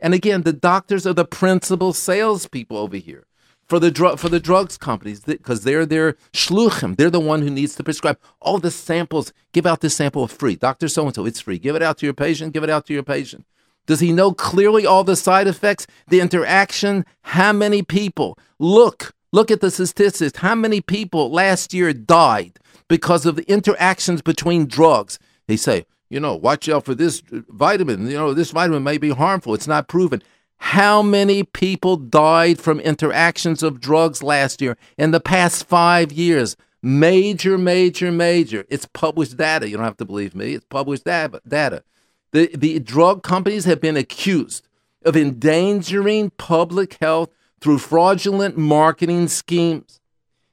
And 0.00 0.12
again, 0.12 0.42
the 0.42 0.52
doctors 0.52 1.06
are 1.06 1.14
the 1.14 1.24
principal 1.24 1.92
salespeople 1.92 2.76
over 2.76 2.96
here 2.96 3.26
for 3.68 3.78
the 3.78 3.90
drug 3.90 4.18
for 4.18 4.28
the 4.28 4.40
drugs 4.40 4.76
companies 4.76 5.20
because 5.20 5.62
they're 5.62 5.86
their 5.86 6.14
shluchim. 6.32 6.96
They're 6.96 7.08
the 7.08 7.20
one 7.20 7.42
who 7.42 7.50
needs 7.50 7.74
to 7.76 7.84
prescribe 7.84 8.18
all 8.40 8.58
the 8.58 8.70
samples. 8.70 9.32
Give 9.52 9.64
out 9.64 9.80
this 9.80 9.96
sample 9.96 10.26
free, 10.26 10.56
Doctor 10.56 10.88
So 10.88 11.06
and 11.06 11.14
So. 11.14 11.24
It's 11.24 11.40
free. 11.40 11.58
Give 11.58 11.76
it 11.76 11.82
out 11.82 11.98
to 11.98 12.06
your 12.06 12.14
patient. 12.14 12.52
Give 12.52 12.64
it 12.64 12.70
out 12.70 12.86
to 12.86 12.92
your 12.92 13.02
patient. 13.02 13.46
Does 13.86 14.00
he 14.00 14.12
know 14.12 14.32
clearly 14.32 14.86
all 14.86 15.04
the 15.04 15.16
side 15.16 15.46
effects, 15.46 15.86
the 16.08 16.20
interaction? 16.20 17.04
How 17.22 17.52
many 17.52 17.82
people 17.82 18.38
look? 18.58 19.13
Look 19.34 19.50
at 19.50 19.60
the 19.60 19.72
statistics. 19.72 20.38
How 20.38 20.54
many 20.54 20.80
people 20.80 21.28
last 21.28 21.74
year 21.74 21.92
died 21.92 22.60
because 22.86 23.26
of 23.26 23.34
the 23.34 23.42
interactions 23.50 24.22
between 24.22 24.66
drugs? 24.66 25.18
They 25.48 25.56
say, 25.56 25.86
you 26.08 26.20
know, 26.20 26.36
watch 26.36 26.68
out 26.68 26.84
for 26.84 26.94
this 26.94 27.20
vitamin. 27.28 28.06
You 28.06 28.16
know, 28.16 28.32
this 28.32 28.52
vitamin 28.52 28.84
may 28.84 28.96
be 28.96 29.10
harmful. 29.10 29.52
It's 29.52 29.66
not 29.66 29.88
proven. 29.88 30.22
How 30.58 31.02
many 31.02 31.42
people 31.42 31.96
died 31.96 32.60
from 32.60 32.78
interactions 32.78 33.64
of 33.64 33.80
drugs 33.80 34.22
last 34.22 34.62
year 34.62 34.76
in 34.96 35.10
the 35.10 35.18
past 35.18 35.66
five 35.66 36.12
years? 36.12 36.56
Major, 36.80 37.58
major, 37.58 38.12
major. 38.12 38.64
It's 38.68 38.86
published 38.86 39.36
data. 39.36 39.68
You 39.68 39.78
don't 39.78 39.84
have 39.84 39.96
to 39.96 40.04
believe 40.04 40.36
me. 40.36 40.54
It's 40.54 40.66
published 40.66 41.06
data. 41.06 41.82
The, 42.30 42.50
the 42.54 42.78
drug 42.78 43.24
companies 43.24 43.64
have 43.64 43.80
been 43.80 43.96
accused 43.96 44.68
of 45.04 45.16
endangering 45.16 46.30
public 46.30 46.98
health 47.00 47.30
through 47.64 47.78
fraudulent 47.78 48.58
marketing 48.58 49.26
schemes. 49.26 49.98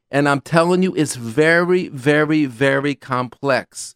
And 0.09 0.29
I'm 0.29 0.39
telling 0.39 0.81
you, 0.81 0.95
it's 0.95 1.17
very, 1.17 1.89
very, 1.89 2.45
very 2.45 2.95
complex. 2.95 3.95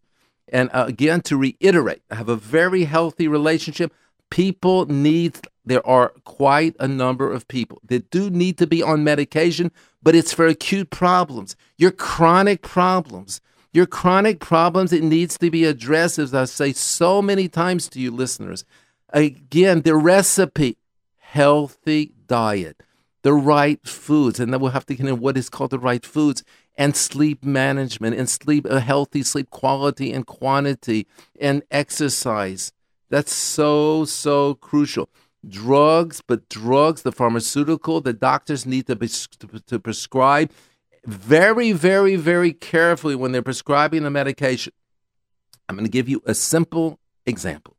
And 0.50 0.70
uh, 0.74 0.84
again, 0.90 1.22
to 1.22 1.38
reiterate, 1.38 2.02
I 2.12 2.16
have 2.16 2.28
a 2.28 2.36
very 2.36 2.84
healthy 2.84 3.30
relationship. 3.30 3.94
People 4.30 4.86
need, 4.88 5.40
there 5.64 5.86
are 5.88 6.10
quite 6.26 6.76
a 6.78 6.90
number 6.90 7.32
of 7.32 7.48
people 7.48 7.80
that 7.86 8.10
do 8.10 8.30
need 8.30 8.58
to 8.58 8.68
be 8.68 8.84
on 8.84 9.06
medication, 9.06 9.72
but 10.04 10.14
it's 10.14 10.34
for 10.34 10.46
acute 10.46 10.90
problems. 10.90 11.56
Your 11.78 11.92
chronic 11.92 12.64
problems, 12.64 13.40
your 13.72 13.86
chronic 13.86 14.42
problems, 14.42 14.92
it 14.92 15.04
needs 15.04 15.38
to 15.38 15.50
be 15.50 15.64
addressed, 15.64 16.20
as 16.20 16.34
I 16.34 16.44
say 16.44 16.74
so 16.74 17.22
many 17.22 17.48
times 17.48 17.88
to 17.90 18.00
you 18.02 18.12
listeners. 18.12 18.66
Again, 19.14 19.84
the 19.84 19.96
recipe 19.96 20.76
healthy 21.18 22.12
diet 22.28 22.82
the 23.26 23.34
right 23.34 23.84
foods, 23.88 24.40
and 24.40 24.54
then 24.54 24.60
we'll 24.60 24.70
have 24.70 24.86
to 24.86 24.94
get 24.94 25.08
in 25.08 25.20
what 25.20 25.36
is 25.36 25.50
called 25.50 25.72
the 25.72 25.80
right 25.80 26.06
foods 26.06 26.44
and 26.78 26.96
sleep 26.96 27.44
management 27.44 28.16
and 28.16 28.30
sleep 28.30 28.68
a 28.68 28.80
healthy 28.80 29.24
sleep 29.24 29.50
quality 29.50 30.14
and 30.14 30.28
quantity 30.28 31.08
and 31.42 31.64
exercise. 31.72 32.72
That's 33.10 33.34
so 33.34 34.06
so 34.06 34.54
crucial. 34.54 35.10
Drugs, 35.48 36.22
but 36.22 36.48
drugs, 36.50 37.02
the 37.02 37.12
pharmaceutical, 37.12 38.00
the 38.00 38.14
doctors 38.14 38.64
need 38.64 38.86
to, 38.86 38.96
be, 38.96 39.08
to, 39.08 39.80
prescribe 39.80 40.52
very, 41.04 41.72
very, 41.72 42.18
very 42.18 42.54
carefully 42.54 43.16
when 43.16 43.32
they're 43.32 43.42
prescribing 43.42 44.06
a 44.06 44.12
medication. 44.12 44.74
I'm 45.68 45.76
going 45.76 45.86
to 45.86 45.92
give 45.92 46.08
you 46.08 46.22
a 46.28 46.36
simple 46.36 47.00
example. 47.26 47.76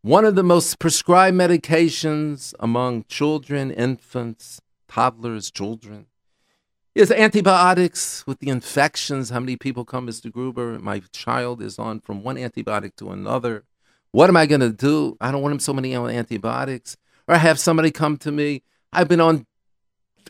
One 0.00 0.24
of 0.24 0.36
the 0.36 0.42
most 0.42 0.78
prescribed 0.78 1.36
medications 1.36 2.54
among 2.60 3.04
children, 3.08 3.70
infants, 3.70 4.58
toddlers, 4.90 5.50
children, 5.50 6.06
is 6.94 7.12
antibiotics 7.12 8.26
with 8.26 8.40
the 8.40 8.48
infections. 8.48 9.30
How 9.30 9.40
many 9.40 9.56
people 9.56 9.84
come, 9.84 10.06
Mr. 10.06 10.30
Gruber? 10.30 10.78
My 10.80 11.00
child 11.12 11.62
is 11.62 11.78
on 11.78 12.00
from 12.00 12.24
one 12.24 12.36
antibiotic 12.36 12.96
to 12.96 13.10
another. 13.10 13.64
What 14.10 14.28
am 14.28 14.36
I 14.36 14.46
going 14.46 14.60
to 14.60 14.72
do? 14.72 15.16
I 15.20 15.30
don't 15.30 15.42
want 15.42 15.52
him 15.52 15.60
so 15.60 15.72
many 15.72 15.94
antibiotics. 15.94 16.96
Or 17.28 17.36
I 17.36 17.38
have 17.38 17.60
somebody 17.60 17.92
come 17.92 18.16
to 18.18 18.32
me. 18.32 18.64
I've 18.92 19.06
been 19.06 19.20
on 19.20 19.46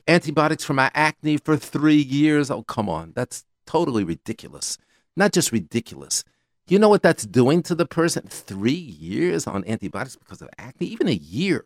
antibiotics 0.07 0.65
for 0.65 0.75
my 0.75 0.91
acne 0.93 1.39
for 1.39 1.57
three 1.57 2.03
years. 2.03 2.51
Oh, 2.51 2.63
come 2.63 2.91
on. 2.91 3.13
That's 3.17 3.45
totally 3.65 4.05
ridiculous. 4.05 4.77
Not 5.17 5.33
just 5.33 5.53
ridiculous. 5.53 6.25
You 6.69 6.79
know 6.79 6.91
what 6.91 7.03
that's 7.03 7.25
doing 7.25 7.63
to 7.65 7.75
the 7.75 7.87
person? 7.87 8.27
Three 8.29 8.73
years 8.73 9.47
on 9.47 9.65
antibiotics 9.67 10.17
because 10.17 10.43
of 10.43 10.51
acne, 10.59 10.87
even 10.87 11.09
a 11.09 11.13
year, 11.13 11.65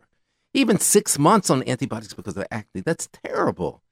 even 0.55 0.79
six 0.79 1.19
months 1.19 1.49
on 1.49 1.67
antibiotics 1.67 2.13
because 2.13 2.37
of 2.37 2.45
acne. 2.49 2.81
That's 2.81 3.09
terrible. 3.11 3.83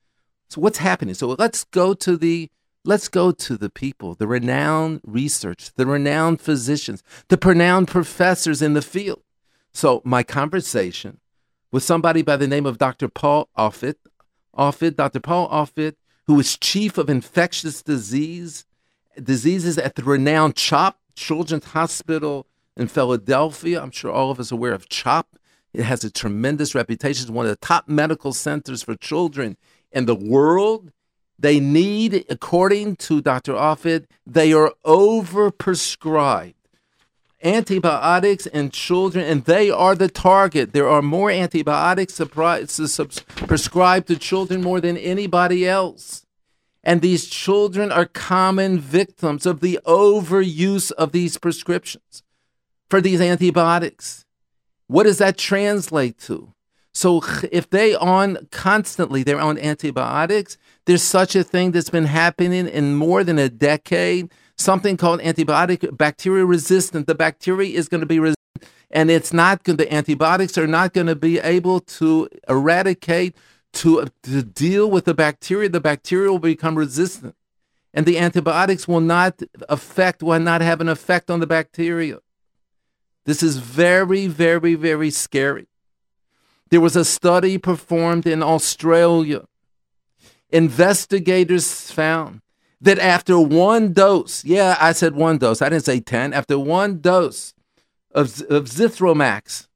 So 0.49 0.61
what's 0.61 0.77
happening? 0.77 1.13
So 1.13 1.35
let's 1.37 1.65
go 1.65 1.93
to 1.93 2.17
the 2.17 2.49
let's 2.85 3.07
go 3.07 3.31
to 3.31 3.57
the 3.57 3.69
people, 3.69 4.15
the 4.15 4.27
renowned 4.27 5.01
research, 5.03 5.71
the 5.75 5.85
renowned 5.85 6.41
physicians, 6.41 7.03
the 7.27 7.37
renowned 7.37 7.87
professors 7.87 8.61
in 8.61 8.73
the 8.73 8.81
field. 8.81 9.21
So 9.73 10.01
my 10.05 10.23
conversation 10.23 11.19
with 11.71 11.83
somebody 11.83 12.21
by 12.21 12.37
the 12.37 12.47
name 12.47 12.65
of 12.65 12.77
Dr. 12.77 13.07
Paul 13.07 13.49
Offit, 13.57 13.95
Offit, 14.57 14.95
Dr. 14.95 15.19
Paul 15.19 15.49
Offit, 15.49 15.95
who 16.27 16.39
is 16.39 16.57
chief 16.57 16.97
of 16.97 17.09
infectious 17.09 17.81
disease 17.81 18.65
diseases 19.21 19.77
at 19.77 19.95
the 19.95 20.03
renowned 20.03 20.55
CHOP 20.55 20.97
Children's 21.15 21.65
Hospital 21.65 22.47
in 22.75 22.87
Philadelphia. 22.87 23.81
I'm 23.81 23.91
sure 23.91 24.11
all 24.11 24.31
of 24.31 24.39
us 24.39 24.51
are 24.51 24.55
aware 24.55 24.73
of 24.73 24.89
CHOP. 24.89 25.32
It 25.73 25.83
has 25.83 26.03
a 26.03 26.11
tremendous 26.11 26.75
reputation. 26.75 27.23
It's 27.23 27.31
one 27.31 27.45
of 27.45 27.51
the 27.51 27.55
top 27.55 27.87
medical 27.87 28.33
centers 28.33 28.83
for 28.83 28.95
children 28.95 29.57
in 29.91 30.05
the 30.05 30.15
world. 30.15 30.91
They 31.39 31.59
need, 31.59 32.25
according 32.29 32.97
to 32.97 33.21
Dr. 33.21 33.53
Offit, 33.53 34.05
they 34.25 34.53
are 34.53 34.73
overprescribed 34.85 36.53
antibiotics 37.43 38.45
in 38.45 38.69
children, 38.69 39.25
and 39.25 39.43
they 39.45 39.69
are 39.69 39.95
the 39.95 40.07
target. 40.07 40.73
There 40.73 40.87
are 40.87 41.01
more 41.01 41.29
antibiotics 41.29 42.17
prescribed 42.17 44.07
to 44.07 44.15
children 44.17 44.61
more 44.61 44.79
than 44.79 44.95
anybody 44.97 45.67
else. 45.67 46.25
And 46.83 47.01
these 47.01 47.27
children 47.27 47.91
are 47.91 48.05
common 48.05 48.79
victims 48.79 49.45
of 49.45 49.59
the 49.59 49.79
overuse 49.85 50.91
of 50.93 51.11
these 51.11 51.37
prescriptions 51.37 52.23
for 52.89 53.01
these 53.01 53.21
antibiotics. 53.21 54.25
What 54.87 55.03
does 55.03 55.17
that 55.19 55.37
translate 55.37 56.17
to? 56.19 56.53
So 56.93 57.23
if 57.51 57.69
they 57.69 57.95
on 57.95 58.47
constantly 58.51 59.23
they're 59.23 59.39
on 59.39 59.57
antibiotics, 59.57 60.57
there's 60.85 61.01
such 61.01 61.35
a 61.35 61.43
thing 61.43 61.71
that's 61.71 61.89
been 61.89 62.05
happening 62.05 62.67
in 62.67 62.95
more 62.95 63.23
than 63.23 63.39
a 63.39 63.49
decade, 63.49 64.31
something 64.57 64.97
called 64.97 65.19
antibiotic 65.21 65.97
bacteria 65.97 66.45
resistant. 66.45 67.07
The 67.07 67.15
bacteria 67.15 67.75
is 67.75 67.87
going 67.87 68.01
to 68.01 68.07
be 68.07 68.19
resistant 68.19 68.37
and 68.91 69.09
it's 69.09 69.33
not 69.33 69.63
going 69.63 69.77
the 69.77 69.91
antibiotics 69.91 70.57
are 70.57 70.67
not 70.67 70.93
going 70.93 71.07
to 71.07 71.15
be 71.15 71.39
able 71.39 71.79
to 71.79 72.29
eradicate 72.47 73.35
to, 73.73 74.05
to 74.21 74.43
deal 74.43 74.89
with 74.89 75.05
the 75.05 75.15
bacteria. 75.15 75.67
The 75.67 75.81
bacteria 75.81 76.29
will 76.29 76.37
become 76.37 76.77
resistant 76.77 77.35
and 77.91 78.05
the 78.05 78.19
antibiotics 78.19 78.87
will 78.87 79.01
not 79.01 79.41
affect 79.67 80.21
will 80.21 80.39
not 80.39 80.61
have 80.61 80.79
an 80.79 80.89
effect 80.89 81.31
on 81.31 81.39
the 81.39 81.47
bacteria. 81.47 82.19
This 83.25 83.43
is 83.43 83.57
very 83.57 84.27
very 84.27 84.75
very 84.75 85.09
scary. 85.09 85.67
There 86.69 86.81
was 86.81 86.95
a 86.95 87.05
study 87.05 87.57
performed 87.57 88.25
in 88.25 88.41
Australia. 88.41 89.45
Investigators 90.49 91.91
found 91.91 92.41
that 92.81 92.99
after 92.99 93.39
one 93.39 93.93
dose, 93.93 94.43
yeah, 94.43 94.75
I 94.79 94.91
said 94.91 95.15
one 95.15 95.37
dose, 95.37 95.61
I 95.61 95.69
didn't 95.69 95.85
say 95.85 95.99
10, 95.99 96.33
after 96.33 96.59
one 96.59 96.99
dose 96.99 97.53
of, 98.11 98.41
of 98.49 98.65
Zithromax, 98.65 99.67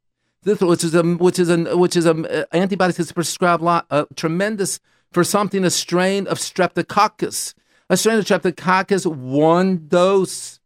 which 0.44 0.84
is 0.84 0.96
a 0.96 1.04
which 1.04 1.40
is 1.40 1.50
a 1.50 1.78
which 1.78 1.96
is 1.96 2.06
a 2.06 2.12
uh, 2.12 2.46
antibiotic 2.54 2.96
that's 2.96 3.12
prescribed 3.12 3.64
lot, 3.64 3.86
uh, 3.90 4.06
tremendous 4.16 4.80
for 5.12 5.24
something 5.24 5.64
a 5.64 5.70
strain 5.70 6.28
of 6.28 6.38
streptococcus 6.38 7.54
a 7.90 7.98
strain 7.98 8.18
of 8.18 8.26
streptococcus 8.26 9.06
one 9.06 9.88
dose 9.88 10.57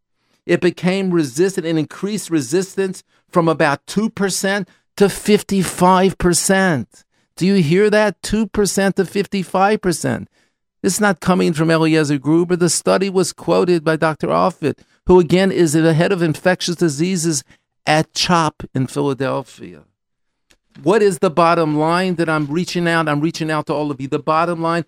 it 0.46 0.62
became 0.62 1.12
resistant 1.12 1.68
and 1.68 1.78
increased 1.78 2.30
resistance 2.30 3.04
from 3.30 3.48
about 3.48 3.86
2% 3.86 4.68
to 4.98 5.06
55%. 5.06 7.04
Do 7.36 7.48
you 7.48 7.56
hear 7.56 7.90
that? 7.90 8.22
2% 8.22 8.50
to 8.96 9.04
55%. 9.04 10.28
This 10.82 10.94
is 10.94 11.02
not 11.02 11.20
coming 11.20 11.54
from 11.54 11.70
Eliezer 11.70 12.18
Gruber. 12.18 12.56
The 12.56 12.70
study 12.70 13.10
was 13.10 13.34
quoted 13.34 13.84
by 13.84 13.96
Dr. 13.96 14.28
Offit, 14.28 14.80
who 15.06 15.20
again 15.20 15.52
is 15.52 15.74
the 15.74 15.94
head 15.94 16.12
of 16.12 16.22
infectious 16.22 16.76
diseases 16.76 17.44
at 17.86 18.14
CHOP 18.14 18.64
in 18.74 18.88
Philadelphia. 18.88 19.84
What 20.84 21.04
is 21.04 21.20
the 21.20 21.30
bottom 21.30 21.78
line 21.78 22.16
that 22.16 22.30
I'm 22.30 22.48
reaching 22.48 22.88
out? 22.88 23.08
I'm 23.08 23.22
reaching 23.22 23.52
out 23.52 23.68
to 23.68 23.74
all 23.74 23.92
of 23.92 24.02
you. 24.02 24.08
The 24.08 24.20
bottom 24.20 24.62
line 24.62 24.86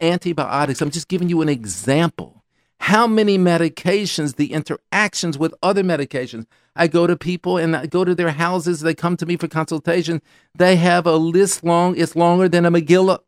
antibiotics. 0.00 0.80
I'm 0.80 0.90
just 0.90 1.08
giving 1.08 1.28
you 1.28 1.42
an 1.42 1.48
example. 1.48 2.35
How 2.80 3.06
many 3.06 3.38
medications, 3.38 4.36
the 4.36 4.52
interactions 4.52 5.36
with 5.38 5.54
other 5.62 5.82
medications, 5.82 6.46
I 6.76 6.86
go 6.86 7.06
to 7.06 7.16
people 7.16 7.56
and 7.56 7.74
I 7.74 7.86
go 7.86 8.04
to 8.04 8.14
their 8.14 8.30
houses. 8.30 8.80
They 8.80 8.94
come 8.94 9.16
to 9.16 9.26
me 9.26 9.36
for 9.36 9.48
consultation. 9.48 10.20
They 10.54 10.76
have 10.76 11.06
a 11.06 11.16
list 11.16 11.64
long. 11.64 11.96
It's 11.96 12.14
longer 12.14 12.48
than 12.48 12.66
a 12.66 12.70
Megillah. 12.70 13.20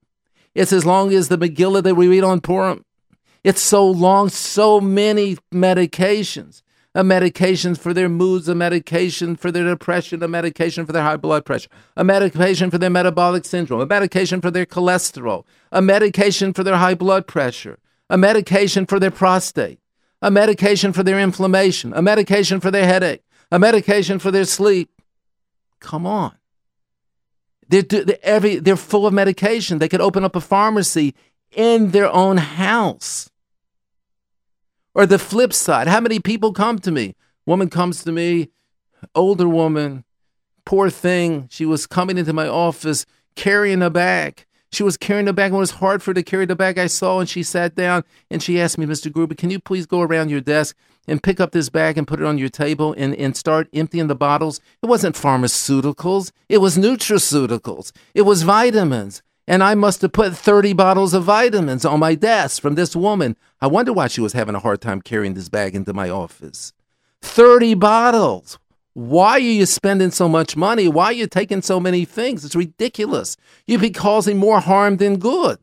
It's 0.54 0.72
as 0.72 0.84
long 0.84 1.12
as 1.12 1.28
the 1.28 1.38
Megillah 1.38 1.82
that 1.82 1.94
we 1.94 2.08
read 2.08 2.24
on 2.24 2.40
Purim. 2.40 2.84
It's 3.42 3.62
so 3.62 3.88
long, 3.88 4.28
so 4.28 4.80
many 4.80 5.36
medications. 5.52 6.62
A 6.94 7.04
medication 7.04 7.74
for 7.74 7.94
their 7.94 8.08
moods, 8.08 8.48
a 8.48 8.54
medication 8.54 9.36
for 9.36 9.52
their 9.52 9.64
depression, 9.64 10.22
a 10.22 10.28
medication 10.28 10.84
for 10.84 10.92
their 10.92 11.02
high 11.02 11.16
blood 11.16 11.44
pressure, 11.44 11.68
a 11.96 12.02
medication 12.02 12.70
for 12.70 12.78
their 12.78 12.90
metabolic 12.90 13.44
syndrome, 13.44 13.80
a 13.80 13.86
medication 13.86 14.40
for 14.40 14.50
their 14.50 14.66
cholesterol, 14.66 15.44
a 15.70 15.80
medication 15.80 16.52
for 16.52 16.64
their 16.64 16.76
high 16.76 16.94
blood 16.94 17.26
pressure, 17.26 17.78
a 18.10 18.18
medication 18.18 18.86
for 18.86 18.98
their 18.98 19.10
prostate, 19.10 19.80
a 20.22 20.30
medication 20.30 20.92
for 20.92 21.02
their 21.02 21.20
inflammation, 21.20 21.92
a 21.94 22.02
medication 22.02 22.60
for 22.60 22.70
their 22.70 22.86
headache, 22.86 23.22
a 23.50 23.58
medication 23.58 24.18
for 24.18 24.30
their 24.30 24.44
sleep. 24.44 24.90
Come 25.80 26.06
on. 26.06 26.34
They're, 27.68 27.82
they're, 27.82 28.18
every, 28.22 28.56
they're 28.56 28.76
full 28.76 29.06
of 29.06 29.12
medication. 29.12 29.78
They 29.78 29.88
could 29.88 30.00
open 30.00 30.24
up 30.24 30.34
a 30.34 30.40
pharmacy 30.40 31.14
in 31.52 31.90
their 31.90 32.10
own 32.10 32.38
house. 32.38 33.30
Or 34.94 35.06
the 35.06 35.18
flip 35.18 35.52
side, 35.52 35.86
how 35.86 36.00
many 36.00 36.18
people 36.18 36.52
come 36.52 36.78
to 36.80 36.90
me? 36.90 37.14
Woman 37.46 37.70
comes 37.70 38.02
to 38.04 38.12
me, 38.12 38.50
older 39.14 39.48
woman, 39.48 40.04
poor 40.64 40.90
thing. 40.90 41.48
She 41.50 41.64
was 41.64 41.86
coming 41.86 42.18
into 42.18 42.32
my 42.32 42.48
office 42.48 43.06
carrying 43.36 43.82
a 43.82 43.90
bag. 43.90 44.44
She 44.70 44.82
was 44.82 44.96
carrying 44.96 45.26
the 45.26 45.32
bag 45.32 45.52
and 45.52 45.56
it 45.56 45.60
was 45.60 45.70
hard 45.72 46.02
for 46.02 46.10
her 46.10 46.14
to 46.14 46.22
carry 46.22 46.46
the 46.46 46.56
bag. 46.56 46.78
I 46.78 46.86
saw 46.86 47.20
and 47.20 47.28
she 47.28 47.42
sat 47.42 47.74
down 47.74 48.04
and 48.30 48.42
she 48.42 48.60
asked 48.60 48.78
me, 48.78 48.86
Mr. 48.86 49.10
Gruber, 49.10 49.34
can 49.34 49.50
you 49.50 49.58
please 49.58 49.86
go 49.86 50.00
around 50.02 50.30
your 50.30 50.40
desk 50.40 50.76
and 51.06 51.22
pick 51.22 51.40
up 51.40 51.52
this 51.52 51.70
bag 51.70 51.96
and 51.96 52.06
put 52.06 52.20
it 52.20 52.26
on 52.26 52.38
your 52.38 52.50
table 52.50 52.94
and, 52.98 53.14
and 53.14 53.36
start 53.36 53.68
emptying 53.72 54.08
the 54.08 54.14
bottles? 54.14 54.60
It 54.82 54.86
wasn't 54.86 55.16
pharmaceuticals, 55.16 56.32
it 56.48 56.58
was 56.58 56.76
nutraceuticals, 56.76 57.92
it 58.14 58.22
was 58.22 58.42
vitamins. 58.42 59.22
And 59.46 59.62
I 59.62 59.74
must 59.74 60.02
have 60.02 60.12
put 60.12 60.36
30 60.36 60.74
bottles 60.74 61.14
of 61.14 61.24
vitamins 61.24 61.86
on 61.86 62.00
my 62.00 62.14
desk 62.14 62.60
from 62.60 62.74
this 62.74 62.94
woman. 62.94 63.34
I 63.62 63.66
wonder 63.66 63.94
why 63.94 64.08
she 64.08 64.20
was 64.20 64.34
having 64.34 64.54
a 64.54 64.60
hard 64.60 64.82
time 64.82 65.00
carrying 65.00 65.32
this 65.32 65.48
bag 65.48 65.74
into 65.74 65.94
my 65.94 66.10
office. 66.10 66.74
30 67.22 67.72
bottles. 67.74 68.58
Why 68.94 69.32
are 69.32 69.38
you 69.38 69.66
spending 69.66 70.10
so 70.10 70.28
much 70.28 70.56
money? 70.56 70.88
Why 70.88 71.06
are 71.06 71.12
you 71.12 71.26
taking 71.26 71.62
so 71.62 71.78
many 71.78 72.04
things? 72.04 72.44
It's 72.44 72.56
ridiculous. 72.56 73.36
You'd 73.66 73.80
be 73.80 73.90
causing 73.90 74.38
more 74.38 74.60
harm 74.60 74.96
than 74.96 75.18
good. 75.18 75.58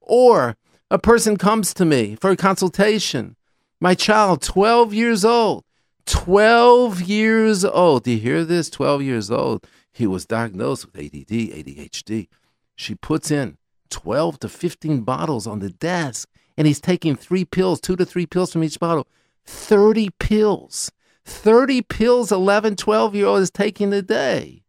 Or 0.00 0.56
a 0.90 0.98
person 0.98 1.36
comes 1.36 1.74
to 1.74 1.84
me 1.84 2.16
for 2.16 2.30
a 2.30 2.36
consultation. 2.36 3.36
My 3.80 3.94
child, 3.94 4.42
12 4.42 4.92
years 4.94 5.24
old. 5.24 5.64
12 6.06 7.02
years 7.02 7.64
old. 7.64 8.04
Do 8.04 8.12
you 8.12 8.18
hear 8.18 8.44
this? 8.44 8.70
12 8.70 9.02
years 9.02 9.30
old. 9.30 9.66
He 9.92 10.06
was 10.06 10.24
diagnosed 10.24 10.86
with 10.86 10.96
ADD, 10.96 11.28
ADHD. 11.28 12.28
She 12.74 12.94
puts 12.94 13.30
in 13.30 13.58
12 13.90 14.40
to 14.40 14.48
15 14.48 15.02
bottles 15.02 15.46
on 15.46 15.58
the 15.58 15.70
desk, 15.70 16.28
and 16.56 16.66
he's 16.66 16.80
taking 16.80 17.14
three 17.16 17.44
pills, 17.44 17.80
two 17.80 17.96
to 17.96 18.06
three 18.06 18.26
pills 18.26 18.52
from 18.52 18.64
each 18.64 18.80
bottle. 18.80 19.06
30 19.44 20.10
pills. 20.18 20.90
30 21.28 21.82
pills 21.82 22.32
11, 22.32 22.76
12 22.76 23.14
year 23.14 23.26
old 23.26 23.42
is 23.42 23.50
taking 23.50 23.92
a 23.92 24.02
day. 24.02 24.64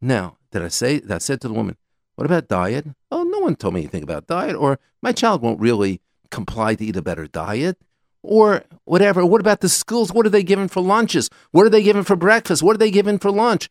Now, 0.00 0.36
did 0.50 0.62
I 0.62 0.68
say 0.68 0.98
that? 0.98 1.14
I 1.14 1.18
said 1.18 1.40
to 1.42 1.48
the 1.48 1.54
woman, 1.54 1.76
what 2.16 2.26
about 2.26 2.48
diet? 2.48 2.86
Oh, 3.10 3.22
no 3.22 3.38
one 3.40 3.56
told 3.56 3.74
me 3.74 3.80
anything 3.80 4.02
about 4.02 4.26
diet. 4.26 4.56
Or 4.56 4.78
my 5.02 5.12
child 5.12 5.42
won't 5.42 5.60
really 5.60 6.00
comply 6.30 6.74
to 6.74 6.84
eat 6.84 6.96
a 6.96 7.02
better 7.02 7.26
diet. 7.26 7.78
Or 8.22 8.64
whatever. 8.84 9.24
What 9.24 9.40
about 9.40 9.60
the 9.60 9.68
schools? 9.68 10.12
What 10.12 10.26
are 10.26 10.30
they 10.30 10.42
giving 10.42 10.68
for 10.68 10.82
lunches? 10.82 11.30
What 11.52 11.66
are 11.66 11.70
they 11.70 11.82
giving 11.82 12.02
for 12.02 12.16
breakfast? 12.16 12.62
What 12.62 12.74
are 12.74 12.78
they 12.78 12.90
giving 12.90 13.18
for 13.18 13.30
lunch? 13.30 13.68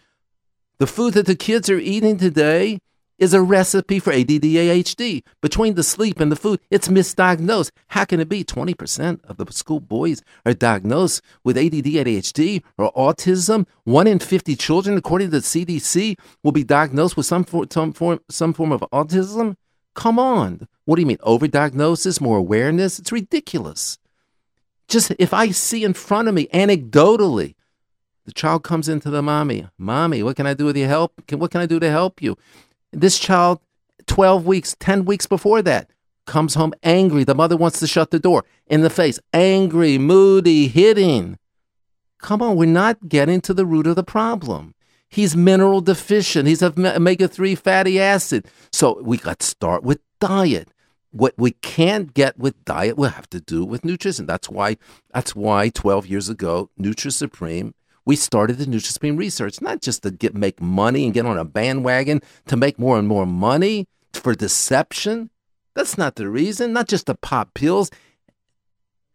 The 0.77 0.87
food 0.87 1.13
that 1.15 1.25
the 1.25 1.35
kids 1.35 1.69
are 1.69 1.79
eating 1.79 2.17
today 2.17 2.79
is 3.17 3.33
a 3.33 3.41
recipe 3.41 3.99
for 3.99 4.11
ADD 4.11 4.41
ADHD. 4.41 5.23
Between 5.41 5.75
the 5.75 5.83
sleep 5.83 6.19
and 6.19 6.31
the 6.31 6.35
food, 6.35 6.59
it's 6.69 6.87
misdiagnosed. 6.87 7.71
How 7.87 8.05
can 8.05 8.19
it 8.19 8.29
be 8.29 8.43
20% 8.43 9.23
of 9.25 9.37
the 9.37 9.51
school 9.51 9.79
boys 9.79 10.21
are 10.45 10.53
diagnosed 10.53 11.21
with 11.43 11.57
ADD 11.57 11.85
ADHD 11.85 12.63
or 12.77 12.91
autism? 12.93 13.65
One 13.83 14.07
in 14.07 14.19
50 14.19 14.55
children, 14.55 14.97
according 14.97 15.31
to 15.31 15.39
the 15.39 15.45
CDC, 15.45 16.17
will 16.43 16.51
be 16.51 16.63
diagnosed 16.63 17.17
with 17.17 17.25
some, 17.25 17.43
for, 17.43 17.65
some, 17.69 17.93
form, 17.93 18.19
some 18.29 18.53
form 18.53 18.71
of 18.71 18.81
autism? 18.91 19.55
Come 19.93 20.19
on. 20.19 20.67
What 20.85 20.95
do 20.97 21.01
you 21.01 21.07
mean? 21.07 21.17
Overdiagnosis, 21.17 22.19
more 22.21 22.37
awareness? 22.37 22.99
It's 22.99 23.11
ridiculous. 23.11 23.97
Just 24.87 25.13
if 25.17 25.33
I 25.33 25.49
see 25.49 25.83
in 25.83 25.93
front 25.93 26.27
of 26.27 26.35
me 26.35 26.47
anecdotally, 26.47 27.55
the 28.25 28.31
child 28.31 28.63
comes 28.63 28.89
into 28.89 29.09
the 29.09 29.21
mommy, 29.21 29.67
Mommy, 29.77 30.23
what 30.23 30.35
can 30.35 30.47
I 30.47 30.55
do 30.55 30.65
with 30.65 30.75
your 30.75 30.87
help? 30.87 31.13
Can, 31.27 31.37
what 31.37 31.51
can 31.51 31.61
I 31.61 31.67
do 31.67 31.79
to 31.79 31.89
help 31.89 32.21
you? 32.21 32.35
This 32.95 33.19
child, 33.19 33.59
12 34.07 34.45
weeks, 34.45 34.75
10 34.79 35.03
weeks 35.03 35.27
before 35.27 35.61
that, 35.63 35.89
comes 36.25 36.55
home 36.55 36.73
angry. 36.81 37.25
The 37.25 37.35
mother 37.35 37.57
wants 37.57 37.79
to 37.79 37.87
shut 37.87 38.11
the 38.11 38.19
door 38.19 38.45
in 38.67 38.81
the 38.81 38.89
face, 38.89 39.19
angry, 39.33 39.97
moody, 39.97 40.69
hitting. 40.69 41.37
Come 42.19 42.41
on, 42.41 42.55
we're 42.55 42.65
not 42.65 43.09
getting 43.09 43.41
to 43.41 43.53
the 43.53 43.65
root 43.65 43.85
of 43.85 43.97
the 43.97 44.03
problem. 44.03 44.73
He's 45.09 45.35
mineral 45.35 45.81
deficient. 45.81 46.47
He's 46.47 46.61
of 46.61 46.79
omega 46.79 47.27
3 47.27 47.53
fatty 47.55 47.99
acid. 47.99 48.47
So 48.71 49.01
we 49.01 49.17
got 49.17 49.39
to 49.39 49.45
start 49.45 49.83
with 49.83 49.99
diet. 50.19 50.69
What 51.11 51.33
we 51.37 51.51
can't 51.51 52.13
get 52.13 52.37
with 52.39 52.63
diet, 52.65 52.97
we'll 52.97 53.11
have 53.11 53.29
to 53.29 53.39
do 53.39 53.63
with 53.63 53.85
nutrition. 53.85 54.25
That's 54.25 54.49
why 54.49 54.77
that's 55.13 55.35
why 55.35 55.69
12 55.69 56.07
years 56.07 56.29
ago, 56.29 56.69
NutriSupreme 56.79 57.73
we 58.05 58.15
started 58.15 58.57
the 58.57 58.65
NutriSupreme 58.65 59.17
research, 59.17 59.61
not 59.61 59.81
just 59.81 60.03
to 60.03 60.11
get 60.11 60.35
make 60.35 60.61
money 60.61 61.05
and 61.05 61.13
get 61.13 61.25
on 61.25 61.37
a 61.37 61.45
bandwagon 61.45 62.21
to 62.47 62.55
make 62.55 62.77
more 62.77 62.99
and 62.99 63.07
more 63.07 63.25
money 63.25 63.87
for 64.13 64.35
deception. 64.35 65.31
That's 65.73 65.97
not 65.97 66.15
the 66.15 66.29
reason, 66.29 66.71
not 66.71 66.87
just 66.87 67.07
to 67.07 67.15
pop 67.15 67.53
pills. 67.53 67.89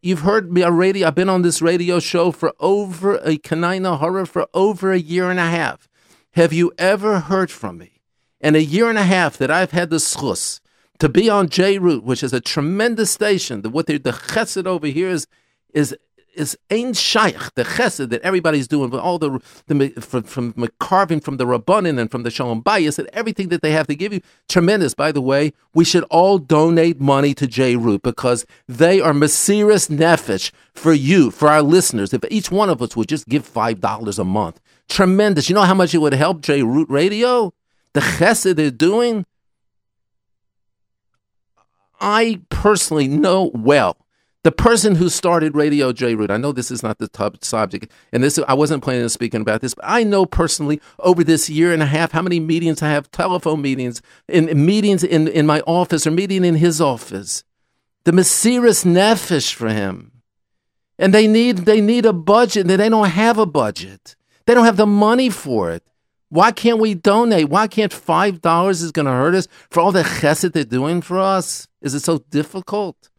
You've 0.03 0.21
heard 0.21 0.53
me 0.53 0.65
already. 0.65 1.05
I've 1.05 1.15
been 1.15 1.29
on 1.29 1.43
this 1.43 1.63
radio 1.63 2.01
show 2.01 2.33
for 2.33 2.53
over 2.59 3.17
a 3.17 3.37
Kanina 3.39 3.99
horror 3.99 4.27
for 4.27 4.47
over 4.55 4.93
a 4.93 4.99
year 4.99 5.31
and 5.31 5.39
a 5.39 5.47
half. 5.47 5.89
Have 6.33 6.53
you 6.53 6.73
ever 6.79 7.21
heard 7.21 7.51
from 7.51 7.79
me 7.79 8.01
in 8.41 8.55
a 8.55 8.61
year 8.61 8.89
and 8.89 8.99
a 8.99 9.05
half 9.05 9.37
that 9.39 9.51
I've 9.51 9.73
had 9.73 9.91
the 9.91 9.97
schus 9.97 10.61
to 10.99 11.09
be 11.09 11.29
on 11.29 11.49
J 11.49 11.79
Root, 11.79 12.05
which 12.05 12.23
is 12.23 12.33
a 12.33 12.41
tremendous 12.41 13.11
station? 13.11 13.63
The, 13.63 13.71
what 13.71 13.87
the 13.87 13.99
chesed 13.99 14.67
over 14.67 14.87
here 14.87 15.09
is 15.09 15.27
is 15.73 15.97
is 16.35 16.57
ein 16.71 16.95
shaykh, 16.95 17.55
the 17.55 17.65
chesed 17.65 18.11
that 18.11 18.23
everybody's 18.23 18.69
doing, 18.69 18.91
with 18.91 19.01
all 19.01 19.19
the, 19.19 19.41
the 19.67 19.91
from, 20.01 20.23
from 20.23 20.69
carving 20.79 21.21
from 21.21 21.37
the 21.37 21.45
rabbanin 21.45 21.99
and 21.99 22.11
from 22.11 22.23
the 22.23 22.31
shalom 22.31 22.63
bayis 22.63 22.99
and 22.99 23.09
everything 23.13 23.49
that 23.49 23.63
they 23.63 23.73
have 23.73 23.87
to 23.87 23.95
give 23.95 24.13
you, 24.13 24.21
tremendous. 24.49 24.95
By 24.95 25.13
the 25.13 25.21
way, 25.21 25.53
we 25.75 25.85
should 25.85 26.05
all 26.05 26.39
donate 26.39 27.01
money 27.01 27.35
to 27.35 27.47
J 27.47 27.77
Root 27.77 28.03
because 28.03 28.47
they 28.69 29.01
are 29.01 29.13
mesiris 29.13 29.89
nefesh 29.91 30.53
for 30.73 30.93
you, 30.93 31.31
for 31.31 31.49
our 31.49 31.63
listeners. 31.63 32.13
If 32.13 32.25
each 32.31 32.51
one 32.51 32.71
of 32.71 32.81
us 32.83 32.97
would 32.97 33.09
just 33.09 33.29
give 33.29 33.45
five 33.45 33.81
dollars 33.81 34.19
a 34.19 34.25
month, 34.25 34.61
tremendous. 34.89 35.49
You 35.49 35.55
know 35.55 35.63
how 35.63 35.75
much 35.75 35.95
it 35.95 35.99
would 35.99 36.15
help 36.15 36.41
J 36.43 36.63
Root 36.63 36.89
Radio? 36.91 37.53
The 37.93 38.01
chesed 38.01 38.57
they're 38.57 38.71
doing. 38.71 39.27
I 42.01 42.41
personally 42.49 43.09
know 43.09 43.51
well 43.55 43.97
the 44.43 44.53
person 44.53 44.95
who 44.95 45.09
started 45.11 45.55
Radio 45.55 45.93
J 45.93 46.15
Root, 46.15 46.31
I 46.31 46.39
know 46.39 46.53
this 46.53 46.71
is 46.71 46.83
not 46.83 46.99
the 46.99 47.09
top 47.09 47.45
subject, 47.45 47.91
and 48.13 48.23
this 48.23 48.39
I 48.49 48.55
wasn't 48.55 48.83
planning 48.83 49.03
on 49.03 49.09
speaking 49.11 49.43
about 49.43 49.61
this, 49.61 49.75
but 49.75 49.85
I 49.87 50.03
know 50.03 50.25
personally 50.25 50.81
over 50.99 51.23
this 51.23 51.51
year 51.51 51.73
and 51.73 51.83
a 51.83 51.87
half 51.87 52.13
how 52.13 52.23
many 52.23 52.41
meetings 52.41 52.83
I 52.83 52.89
have, 52.89 53.11
telephone 53.11 53.61
meetings, 53.61 54.01
in, 54.29 54.49
in 54.49 54.65
meetings 54.65 55.05
in, 55.05 55.29
in 55.29 55.47
my 55.47 55.61
office 55.61 56.07
or 56.07 56.11
meeting 56.11 56.45
in 56.45 56.55
his 56.55 56.81
office. 56.81 57.45
The 58.05 58.13
Mesiris 58.13 58.85
Nefesh 58.87 59.53
for 59.53 59.69
him. 59.69 60.13
And 60.99 61.13
they 61.13 61.27
need 61.27 61.59
they 61.59 61.81
need 61.81 62.07
a 62.07 62.13
budget, 62.13 62.63
and 62.63 62.71
they 62.71 62.89
don't 62.89 63.09
have 63.09 63.39
a 63.39 63.47
budget. 63.47 64.17
They 64.47 64.55
don't 64.55 64.65
have 64.65 64.79
the 64.79 64.87
money 64.87 65.29
for 65.29 65.71
it. 65.71 65.83
Why 66.31 66.53
can't 66.53 66.79
we 66.79 66.95
donate? 66.95 67.49
Why 67.49 67.67
can't 67.67 67.93
five 67.93 68.41
dollars 68.41 68.81
is 68.81 68.93
going 68.93 69.07
to 69.07 69.13
hurt 69.13 69.35
us 69.35 69.49
for 69.71 69.81
all 69.81 69.93
the 69.93 70.03
chesed 70.03 70.53
they're 70.53 70.65
doing 70.65 71.03
for 71.03 71.19
us? 71.19 71.69
Is 71.83 71.95
it 71.95 72.01
so 72.01 72.19
difficult? 72.31 73.10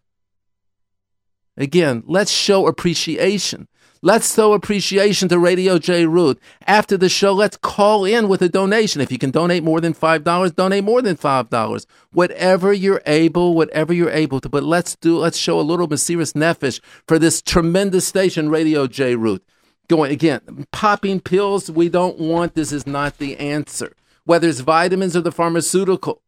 Again, 1.57 2.03
let's 2.05 2.31
show 2.31 2.67
appreciation. 2.67 3.67
Let's 4.03 4.33
show 4.33 4.53
appreciation 4.53 5.29
to 5.29 5.37
Radio 5.37 5.77
J 5.77 6.07
Root. 6.07 6.39
After 6.65 6.97
the 6.97 7.07
show, 7.07 7.33
let's 7.33 7.55
call 7.57 8.03
in 8.03 8.27
with 8.27 8.41
a 8.41 8.49
donation. 8.49 8.99
If 8.99 9.11
you 9.11 9.19
can 9.19 9.29
donate 9.29 9.63
more 9.63 9.79
than 9.79 9.93
$5, 9.93 10.55
donate 10.55 10.83
more 10.83 11.03
than 11.03 11.15
$5. 11.15 11.85
Whatever 12.11 12.73
you're 12.73 13.03
able, 13.05 13.53
whatever 13.53 13.93
you're 13.93 14.09
able 14.09 14.39
to. 14.41 14.49
But 14.49 14.63
let's 14.63 14.95
do, 14.95 15.19
let's 15.19 15.37
show 15.37 15.59
a 15.59 15.61
little 15.61 15.87
Mesiris 15.87 16.33
Nefesh 16.33 16.79
for 17.07 17.19
this 17.19 17.43
tremendous 17.43 18.07
station, 18.07 18.49
Radio 18.49 18.87
J 18.87 19.15
Root. 19.15 19.43
Going 19.87 20.11
again, 20.11 20.65
popping 20.71 21.19
pills, 21.19 21.69
we 21.69 21.87
don't 21.87 22.17
want. 22.17 22.55
This 22.55 22.71
is 22.71 22.87
not 22.87 23.19
the 23.19 23.37
answer. 23.37 23.95
Whether 24.23 24.47
it's 24.47 24.61
vitamins 24.61 25.15
or 25.15 25.21
the 25.21 25.31
pharmaceutical. 25.31 26.23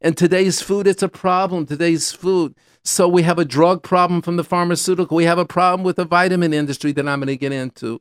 And 0.00 0.16
today's 0.16 0.62
food, 0.62 0.86
it's 0.86 1.02
a 1.02 1.08
problem. 1.08 1.66
Today's 1.66 2.12
food. 2.12 2.54
So 2.82 3.06
we 3.08 3.22
have 3.22 3.38
a 3.38 3.44
drug 3.44 3.82
problem 3.82 4.22
from 4.22 4.36
the 4.36 4.44
pharmaceutical. 4.44 5.16
We 5.16 5.24
have 5.24 5.38
a 5.38 5.44
problem 5.44 5.84
with 5.84 5.96
the 5.96 6.04
vitamin 6.04 6.52
industry 6.52 6.92
that 6.92 7.06
I'm 7.06 7.20
going 7.20 7.28
to 7.28 7.36
get 7.36 7.52
into. 7.52 8.00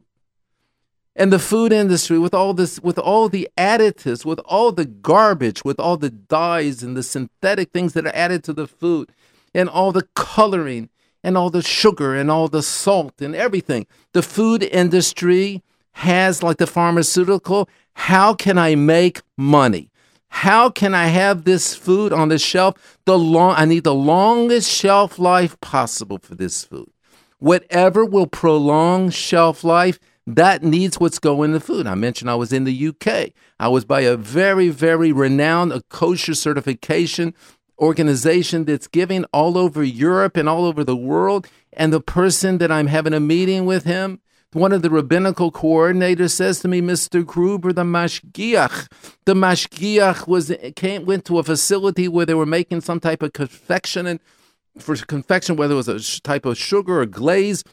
And 1.15 1.33
the 1.33 1.39
food 1.39 1.73
industry 1.73 2.17
with 2.17 2.33
all 2.33 2.53
this 2.53 2.79
with 2.79 2.97
all 2.97 3.27
the 3.27 3.49
additives, 3.57 4.23
with 4.23 4.39
all 4.45 4.71
the 4.71 4.85
garbage, 4.85 5.65
with 5.65 5.79
all 5.79 5.97
the 5.97 6.09
dyes 6.09 6.81
and 6.81 6.95
the 6.95 7.03
synthetic 7.03 7.71
things 7.71 7.91
that 7.93 8.05
are 8.05 8.15
added 8.15 8.43
to 8.45 8.53
the 8.53 8.67
food 8.67 9.11
and 9.53 9.67
all 9.67 9.91
the 9.91 10.07
coloring 10.15 10.89
and 11.21 11.37
all 11.37 11.49
the 11.49 11.61
sugar 11.61 12.15
and 12.15 12.31
all 12.31 12.47
the 12.47 12.63
salt 12.63 13.21
and 13.21 13.35
everything. 13.35 13.85
The 14.13 14.23
food 14.23 14.63
industry 14.63 15.61
has 15.93 16.41
like 16.41 16.57
the 16.57 16.67
pharmaceutical, 16.67 17.67
how 17.93 18.33
can 18.33 18.57
I 18.57 18.75
make 18.75 19.21
money? 19.35 19.91
How 20.29 20.69
can 20.69 20.95
I 20.95 21.07
have 21.07 21.43
this 21.43 21.75
food 21.75 22.13
on 22.13 22.29
the 22.29 22.39
shelf? 22.39 22.97
The 23.05 23.17
long 23.17 23.55
I 23.57 23.65
need 23.65 23.83
the 23.83 23.93
longest 23.93 24.71
shelf 24.71 25.19
life 25.19 25.59
possible 25.59 26.19
for 26.19 26.35
this 26.35 26.63
food. 26.63 26.89
Whatever 27.39 28.05
will 28.05 28.27
prolong 28.27 29.09
shelf 29.09 29.63
life, 29.63 29.99
that 30.27 30.61
needs 30.63 30.99
what's 30.99 31.19
going 31.19 31.49
in 31.49 31.53
the 31.53 31.59
food. 31.59 31.87
I 31.87 31.95
mentioned 31.95 32.29
I 32.29 32.35
was 32.35 32.53
in 32.53 32.63
the 32.63 32.87
UK. 32.89 33.31
I 33.59 33.67
was 33.67 33.83
by 33.83 34.01
a 34.01 34.15
very, 34.15 34.69
very 34.69 35.11
renowned 35.11 35.73
a 35.73 35.81
kosher 35.89 36.35
certification 36.35 37.33
organization 37.79 38.65
that's 38.65 38.87
giving 38.87 39.23
all 39.33 39.57
over 39.57 39.83
Europe 39.83 40.37
and 40.37 40.47
all 40.47 40.65
over 40.65 40.83
the 40.83 40.95
world. 40.95 41.47
And 41.73 41.91
the 41.91 42.01
person 42.01 42.59
that 42.59 42.71
I'm 42.71 42.87
having 42.87 43.13
a 43.13 43.19
meeting 43.19 43.65
with 43.65 43.85
him, 43.85 44.19
one 44.53 44.71
of 44.71 44.81
the 44.81 44.89
rabbinical 44.89 45.51
coordinators 45.51 46.31
says 46.31 46.59
to 46.61 46.67
me, 46.67 46.81
Mr. 46.81 47.25
Gruber, 47.25 47.71
the 47.71 47.83
mashgiach, 47.83 48.87
the 49.25 49.33
mashgiach 49.35 50.27
was 50.27 50.51
came 50.75 51.05
went 51.05 51.25
to 51.25 51.37
a 51.37 51.43
facility 51.43 52.07
where 52.07 52.25
they 52.25 52.33
were 52.33 52.45
making 52.45 52.81
some 52.81 52.99
type 52.99 53.21
of 53.21 53.33
confection 53.33 54.07
and 54.07 54.19
for 54.79 54.95
confection, 54.95 55.55
whether 55.55 55.73
it 55.73 55.77
was 55.77 55.87
a 55.87 56.21
type 56.21 56.45
of 56.45 56.57
sugar 56.57 57.01
or 57.01 57.05
glaze. 57.05 57.63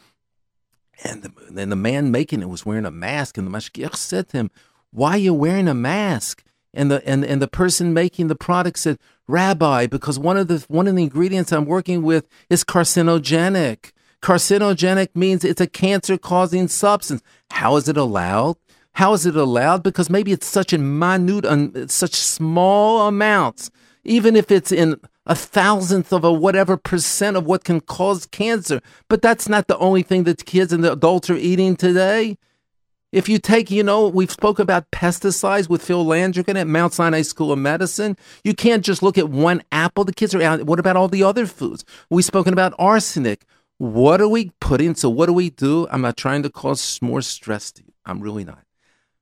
And 1.04 1.22
the, 1.22 1.60
and 1.60 1.70
the 1.70 1.76
man 1.76 2.10
making 2.10 2.42
it 2.42 2.48
was 2.48 2.64
wearing 2.66 2.86
a 2.86 2.90
mask, 2.90 3.38
and 3.38 3.46
the 3.46 3.50
mashgiach 3.50 3.96
said 3.96 4.28
to 4.28 4.38
him, 4.38 4.50
"Why 4.90 5.12
are 5.12 5.18
you 5.18 5.34
wearing 5.34 5.68
a 5.68 5.74
mask?" 5.74 6.42
And 6.74 6.90
the 6.90 7.06
and, 7.08 7.24
and 7.24 7.40
the 7.40 7.48
person 7.48 7.94
making 7.94 8.28
the 8.28 8.34
product 8.34 8.78
said, 8.78 8.98
"Rabbi, 9.28 9.86
because 9.86 10.18
one 10.18 10.36
of 10.36 10.48
the 10.48 10.64
one 10.68 10.86
of 10.86 10.96
the 10.96 11.02
ingredients 11.02 11.52
I'm 11.52 11.66
working 11.66 12.02
with 12.02 12.26
is 12.50 12.64
carcinogenic." 12.64 13.92
Carcinogenic 14.26 15.14
means 15.14 15.44
it's 15.44 15.60
a 15.60 15.68
cancer 15.68 16.18
causing 16.18 16.66
substance. 16.66 17.22
How 17.52 17.76
is 17.76 17.88
it 17.88 17.96
allowed? 17.96 18.56
How 18.94 19.12
is 19.12 19.24
it 19.24 19.36
allowed? 19.36 19.84
Because 19.84 20.10
maybe 20.10 20.32
it's 20.32 20.48
such 20.48 20.72
a 20.72 20.78
minute, 20.78 21.44
um, 21.44 21.86
such 21.86 22.16
small 22.16 23.06
amounts, 23.06 23.70
even 24.02 24.34
if 24.34 24.50
it's 24.50 24.72
in 24.72 24.96
a 25.26 25.36
thousandth 25.36 26.12
of 26.12 26.24
a 26.24 26.32
whatever 26.32 26.76
percent 26.76 27.36
of 27.36 27.46
what 27.46 27.62
can 27.62 27.80
cause 27.80 28.26
cancer. 28.26 28.80
But 29.08 29.22
that's 29.22 29.48
not 29.48 29.68
the 29.68 29.78
only 29.78 30.02
thing 30.02 30.24
that 30.24 30.44
kids 30.44 30.72
and 30.72 30.82
the 30.82 30.90
adults 30.90 31.30
are 31.30 31.36
eating 31.36 31.76
today. 31.76 32.36
If 33.12 33.28
you 33.28 33.38
take, 33.38 33.70
you 33.70 33.84
know, 33.84 34.08
we've 34.08 34.32
spoke 34.32 34.58
about 34.58 34.90
pesticides 34.90 35.68
with 35.68 35.84
Phil 35.84 36.04
Landrigan 36.04 36.56
at 36.56 36.66
Mount 36.66 36.94
Sinai 36.94 37.22
School 37.22 37.52
of 37.52 37.60
Medicine. 37.60 38.16
You 38.42 38.54
can't 38.54 38.84
just 38.84 39.04
look 39.04 39.18
at 39.18 39.28
one 39.28 39.62
apple. 39.70 40.02
The 40.02 40.12
kids 40.12 40.34
are 40.34 40.42
out. 40.42 40.64
What 40.64 40.80
about 40.80 40.96
all 40.96 41.06
the 41.06 41.22
other 41.22 41.46
foods? 41.46 41.84
We've 42.10 42.24
spoken 42.24 42.52
about 42.52 42.74
arsenic. 42.76 43.44
What 43.78 44.20
are 44.20 44.28
we 44.28 44.52
putting? 44.60 44.94
So, 44.94 45.10
what 45.10 45.26
do 45.26 45.34
we 45.34 45.50
do? 45.50 45.86
I'm 45.90 46.00
not 46.00 46.16
trying 46.16 46.42
to 46.44 46.50
cause 46.50 47.00
more 47.02 47.20
stress 47.20 47.70
to 47.72 47.82
you. 47.82 47.92
I'm 48.06 48.20
really 48.20 48.44
not. 48.44 48.64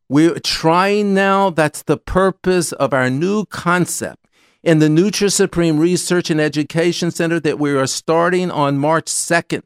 We're 0.09 0.38
trying 0.38 1.14
now, 1.14 1.50
that's 1.50 1.82
the 1.82 1.96
purpose 1.96 2.72
of 2.72 2.92
our 2.92 3.11
new 3.11 3.46
concept 3.46 4.28
in 4.62 4.78
the 4.78 4.86
Nutri 4.86 5.32
Supreme 5.32 5.78
Research 5.78 6.30
and 6.30 6.40
Education 6.40 7.11
Center 7.11 7.40
that 7.40 7.59
we 7.59 7.74
are 7.74 7.86
starting 7.86 8.50
on 8.50 8.78
March 8.78 9.07
2nd. 9.07 9.62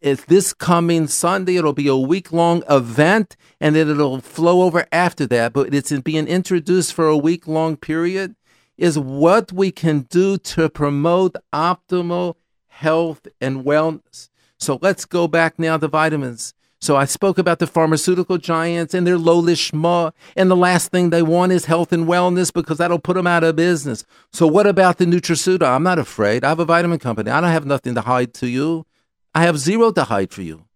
It's 0.00 0.24
this 0.24 0.52
coming 0.52 1.06
Sunday. 1.06 1.56
It'll 1.56 1.72
be 1.72 1.86
a 1.86 1.96
week 1.96 2.32
long 2.32 2.62
event 2.68 3.36
and 3.60 3.76
then 3.76 3.88
it'll 3.88 4.20
flow 4.20 4.62
over 4.62 4.86
after 4.90 5.26
that, 5.26 5.52
but 5.52 5.72
it's 5.72 5.92
being 6.00 6.26
introduced 6.26 6.92
for 6.92 7.06
a 7.06 7.16
week 7.16 7.46
long 7.46 7.76
period. 7.76 8.34
is 8.76 8.98
what 8.98 9.52
we 9.52 9.70
can 9.70 10.00
do 10.02 10.38
to 10.38 10.68
promote 10.68 11.36
optimal 11.52 12.34
health 12.78 13.26
and 13.40 13.64
wellness. 13.64 14.28
So 14.56 14.78
let's 14.80 15.04
go 15.04 15.26
back 15.26 15.58
now 15.58 15.76
to 15.78 15.88
vitamins. 15.88 16.54
So 16.80 16.94
I 16.94 17.06
spoke 17.06 17.36
about 17.36 17.58
the 17.58 17.66
pharmaceutical 17.66 18.38
giants 18.38 18.94
and 18.94 19.04
their 19.04 19.18
low 19.18 19.42
lishma, 19.42 20.12
and 20.36 20.48
the 20.48 20.54
last 20.54 20.92
thing 20.92 21.10
they 21.10 21.22
want 21.22 21.50
is 21.50 21.64
health 21.64 21.92
and 21.92 22.06
wellness 22.06 22.52
because 22.52 22.78
that'll 22.78 23.00
put 23.00 23.14
them 23.14 23.26
out 23.26 23.42
of 23.42 23.56
business. 23.56 24.04
So 24.32 24.46
what 24.46 24.68
about 24.68 24.98
the 24.98 25.06
Nutraceuta? 25.06 25.66
I'm 25.66 25.82
not 25.82 25.98
afraid. 25.98 26.44
I 26.44 26.50
have 26.50 26.60
a 26.60 26.64
vitamin 26.64 27.00
company. 27.00 27.32
I 27.32 27.40
don't 27.40 27.50
have 27.50 27.66
nothing 27.66 27.96
to 27.96 28.02
hide 28.02 28.32
to 28.34 28.46
you. 28.46 28.86
I 29.34 29.42
have 29.42 29.58
zero 29.58 29.90
to 29.90 30.04
hide 30.04 30.32
for 30.32 30.42
you. 30.42 30.66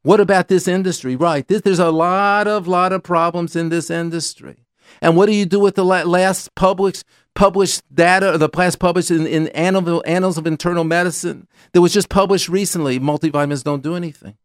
What 0.00 0.20
about 0.20 0.48
this 0.48 0.66
industry? 0.66 1.14
Right, 1.14 1.46
this, 1.46 1.60
there's 1.60 1.78
a 1.78 1.90
lot 1.90 2.48
of 2.48 2.66
lot 2.66 2.92
of 2.92 3.02
problems 3.02 3.54
in 3.54 3.68
this 3.68 3.90
industry. 3.90 4.64
And 5.02 5.14
what 5.14 5.26
do 5.26 5.34
you 5.34 5.44
do 5.44 5.60
with 5.60 5.74
the 5.74 5.84
last 5.84 6.54
published 6.54 7.04
published 7.34 7.82
data, 7.94 8.38
the 8.38 8.48
last 8.54 8.78
published 8.78 9.10
in, 9.10 9.26
in 9.26 9.48
Annals 9.48 10.38
of 10.38 10.46
Internal 10.46 10.84
Medicine 10.84 11.48
that 11.72 11.80
was 11.80 11.92
just 11.92 12.08
published 12.08 12.48
recently? 12.48 12.98
Multivitamins 12.98 13.64
don't 13.64 13.82
do 13.82 13.94
anything. 13.94 14.36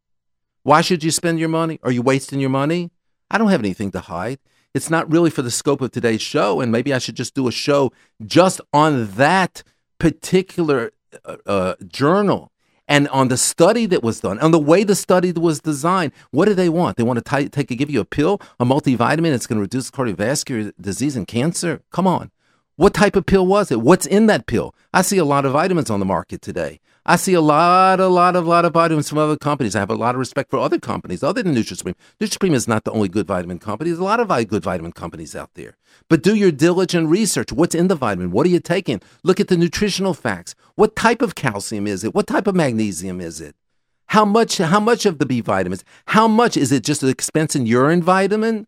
Why 0.64 0.82
should 0.82 1.04
you 1.04 1.12
spend 1.12 1.40
your 1.40 1.50
money? 1.50 1.80
Are 1.84 1.92
you 1.92 2.02
wasting 2.02 2.40
your 2.40 2.50
money? 2.50 2.92
I 3.32 3.38
don't 3.38 3.50
have 3.50 3.62
anything 3.62 3.92
to 3.92 4.00
hide. 4.00 4.40
It's 4.74 4.90
not 4.90 5.12
really 5.12 5.30
for 5.30 5.42
the 5.42 5.52
scope 5.52 5.82
of 5.82 5.92
today's 5.92 6.22
show, 6.22 6.62
and 6.62 6.72
maybe 6.72 6.94
I 6.94 7.00
should 7.00 7.16
just 7.16 7.34
do 7.34 7.48
a 7.48 7.52
show 7.52 7.92
just 8.26 8.62
on 8.72 9.12
that 9.16 9.64
particular 10.00 10.92
uh, 11.26 11.38
uh, 11.46 11.76
journal 11.88 12.52
and 12.88 13.08
on 13.10 13.28
the 13.28 13.38
study 13.38 13.86
that 13.86 14.04
was 14.04 14.20
done, 14.20 14.40
on 14.40 14.52
the 14.52 14.60
way 14.60 14.84
the 14.84 14.96
study 14.96 15.32
was 15.32 15.62
designed. 15.62 16.12
What 16.32 16.46
do 16.46 16.56
they 16.56 16.70
want? 16.70 16.98
They 16.98 17.04
want 17.04 17.24
to 17.24 17.38
t- 17.38 17.50
take 17.50 17.68
give 17.68 17.90
you 17.90 18.02
a 18.02 18.06
pill, 18.06 18.42
a 18.60 18.66
multivitamin 18.66 19.32
that's 19.32 19.48
going 19.48 19.58
to 19.58 19.62
reduce 19.62 19.92
cardiovascular 19.92 20.74
disease 20.80 21.16
and 21.16 21.28
cancer. 21.28 21.82
Come 21.92 22.08
on. 22.08 22.32
What 22.80 22.94
type 22.94 23.18
of 23.18 23.26
pill 23.26 23.46
was 23.46 23.72
it? 23.72 23.82
What's 23.82 24.06
in 24.06 24.28
that 24.28 24.48
pill? 24.48 24.74
I 24.94 25.02
see 25.02 25.18
a 25.18 25.26
lot 25.26 25.44
of 25.44 25.52
vitamins 25.52 25.90
on 25.90 26.00
the 26.00 26.06
market 26.06 26.42
today. 26.42 26.80
I 27.06 27.18
see 27.18 27.34
a 27.34 27.42
lot, 27.42 28.00
a 28.00 28.08
lot, 28.08 28.38
a 28.38 28.40
lot 28.40 28.64
of 28.64 28.72
vitamins 28.72 29.10
from 29.10 29.18
other 29.18 29.36
companies. 29.36 29.76
I 29.76 29.80
have 29.80 29.90
a 29.90 29.96
lot 29.96 30.16
of 30.16 30.20
respect 30.20 30.50
for 30.50 30.60
other 30.60 30.80
companies 30.80 31.22
other 31.22 31.44
than 31.44 31.54
NutriSupreme. 31.54 31.96
NutriSupreme 32.22 32.54
is 32.54 32.70
not 32.70 32.86
the 32.86 32.94
only 32.94 33.10
good 33.10 33.28
vitamin 33.28 33.60
company. 33.60 33.90
There's 33.90 34.00
a 34.00 34.06
lot 34.06 34.22
of 34.22 34.30
good 34.48 34.64
vitamin 34.64 34.94
companies 34.94 35.36
out 35.36 35.56
there. 35.56 35.76
But 36.08 36.24
do 36.24 36.34
your 36.34 36.54
diligent 36.54 37.10
research. 37.10 37.52
What's 37.52 37.76
in 37.76 37.90
the 37.90 37.96
vitamin? 37.96 38.32
What 38.32 38.46
are 38.46 38.50
you 38.50 38.62
taking? 38.62 39.02
Look 39.24 39.42
at 39.42 39.50
the 39.50 39.58
nutritional 39.58 40.14
facts. 40.14 40.56
What 40.76 40.96
type 40.96 41.22
of 41.22 41.36
calcium 41.36 41.86
is 41.86 42.06
it? 42.06 42.16
What 42.16 42.28
type 42.28 42.48
of 42.48 42.56
magnesium 42.56 43.20
is 43.20 43.42
it? 43.42 43.58
How 44.06 44.24
much? 44.24 44.58
How 44.58 44.80
much 44.80 45.06
of 45.06 45.20
the 45.20 45.26
B 45.26 45.42
vitamins? 45.42 45.84
How 46.06 46.30
much 46.30 46.56
is 46.56 46.72
it? 46.72 46.86
Just 46.86 47.04
an 47.04 47.10
expense 47.10 47.58
in 47.58 47.66
urine 47.66 48.02
vitamin? 48.02 48.68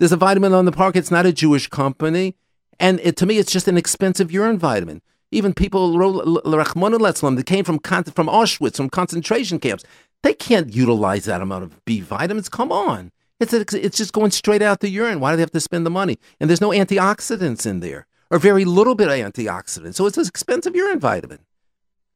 There's 0.00 0.10
a 0.10 0.16
vitamin 0.16 0.54
on 0.54 0.64
the 0.64 0.76
market. 0.76 0.98
It's 0.98 1.12
not 1.12 1.24
a 1.24 1.32
Jewish 1.32 1.68
company. 1.68 2.34
And 2.80 3.00
it, 3.00 3.16
to 3.16 3.26
me, 3.26 3.38
it's 3.38 3.52
just 3.52 3.68
an 3.68 3.76
expensive 3.76 4.30
urine 4.30 4.58
vitamin. 4.58 5.02
Even 5.30 5.52
people, 5.52 5.92
that 5.92 7.42
came 7.46 7.64
from, 7.64 7.78
from 7.78 8.28
Auschwitz, 8.28 8.76
from 8.76 8.88
concentration 8.88 9.58
camps, 9.58 9.84
they 10.22 10.32
can't 10.32 10.72
utilize 10.72 11.26
that 11.26 11.42
amount 11.42 11.64
of 11.64 11.84
B 11.84 12.00
vitamins. 12.00 12.48
Come 12.48 12.72
on. 12.72 13.12
It's, 13.40 13.52
a, 13.52 13.60
it's 13.84 13.98
just 13.98 14.12
going 14.12 14.30
straight 14.30 14.62
out 14.62 14.80
the 14.80 14.88
urine. 14.88 15.20
Why 15.20 15.32
do 15.32 15.36
they 15.36 15.42
have 15.42 15.50
to 15.52 15.60
spend 15.60 15.86
the 15.86 15.90
money? 15.90 16.18
And 16.40 16.48
there's 16.48 16.60
no 16.60 16.70
antioxidants 16.70 17.66
in 17.66 17.80
there, 17.80 18.06
or 18.30 18.38
very 18.38 18.64
little 18.64 18.94
bit 18.94 19.08
of 19.08 19.14
antioxidants. 19.14 19.94
So 19.94 20.06
it's 20.06 20.18
an 20.18 20.26
expensive 20.26 20.74
urine 20.74 20.98
vitamin. 20.98 21.40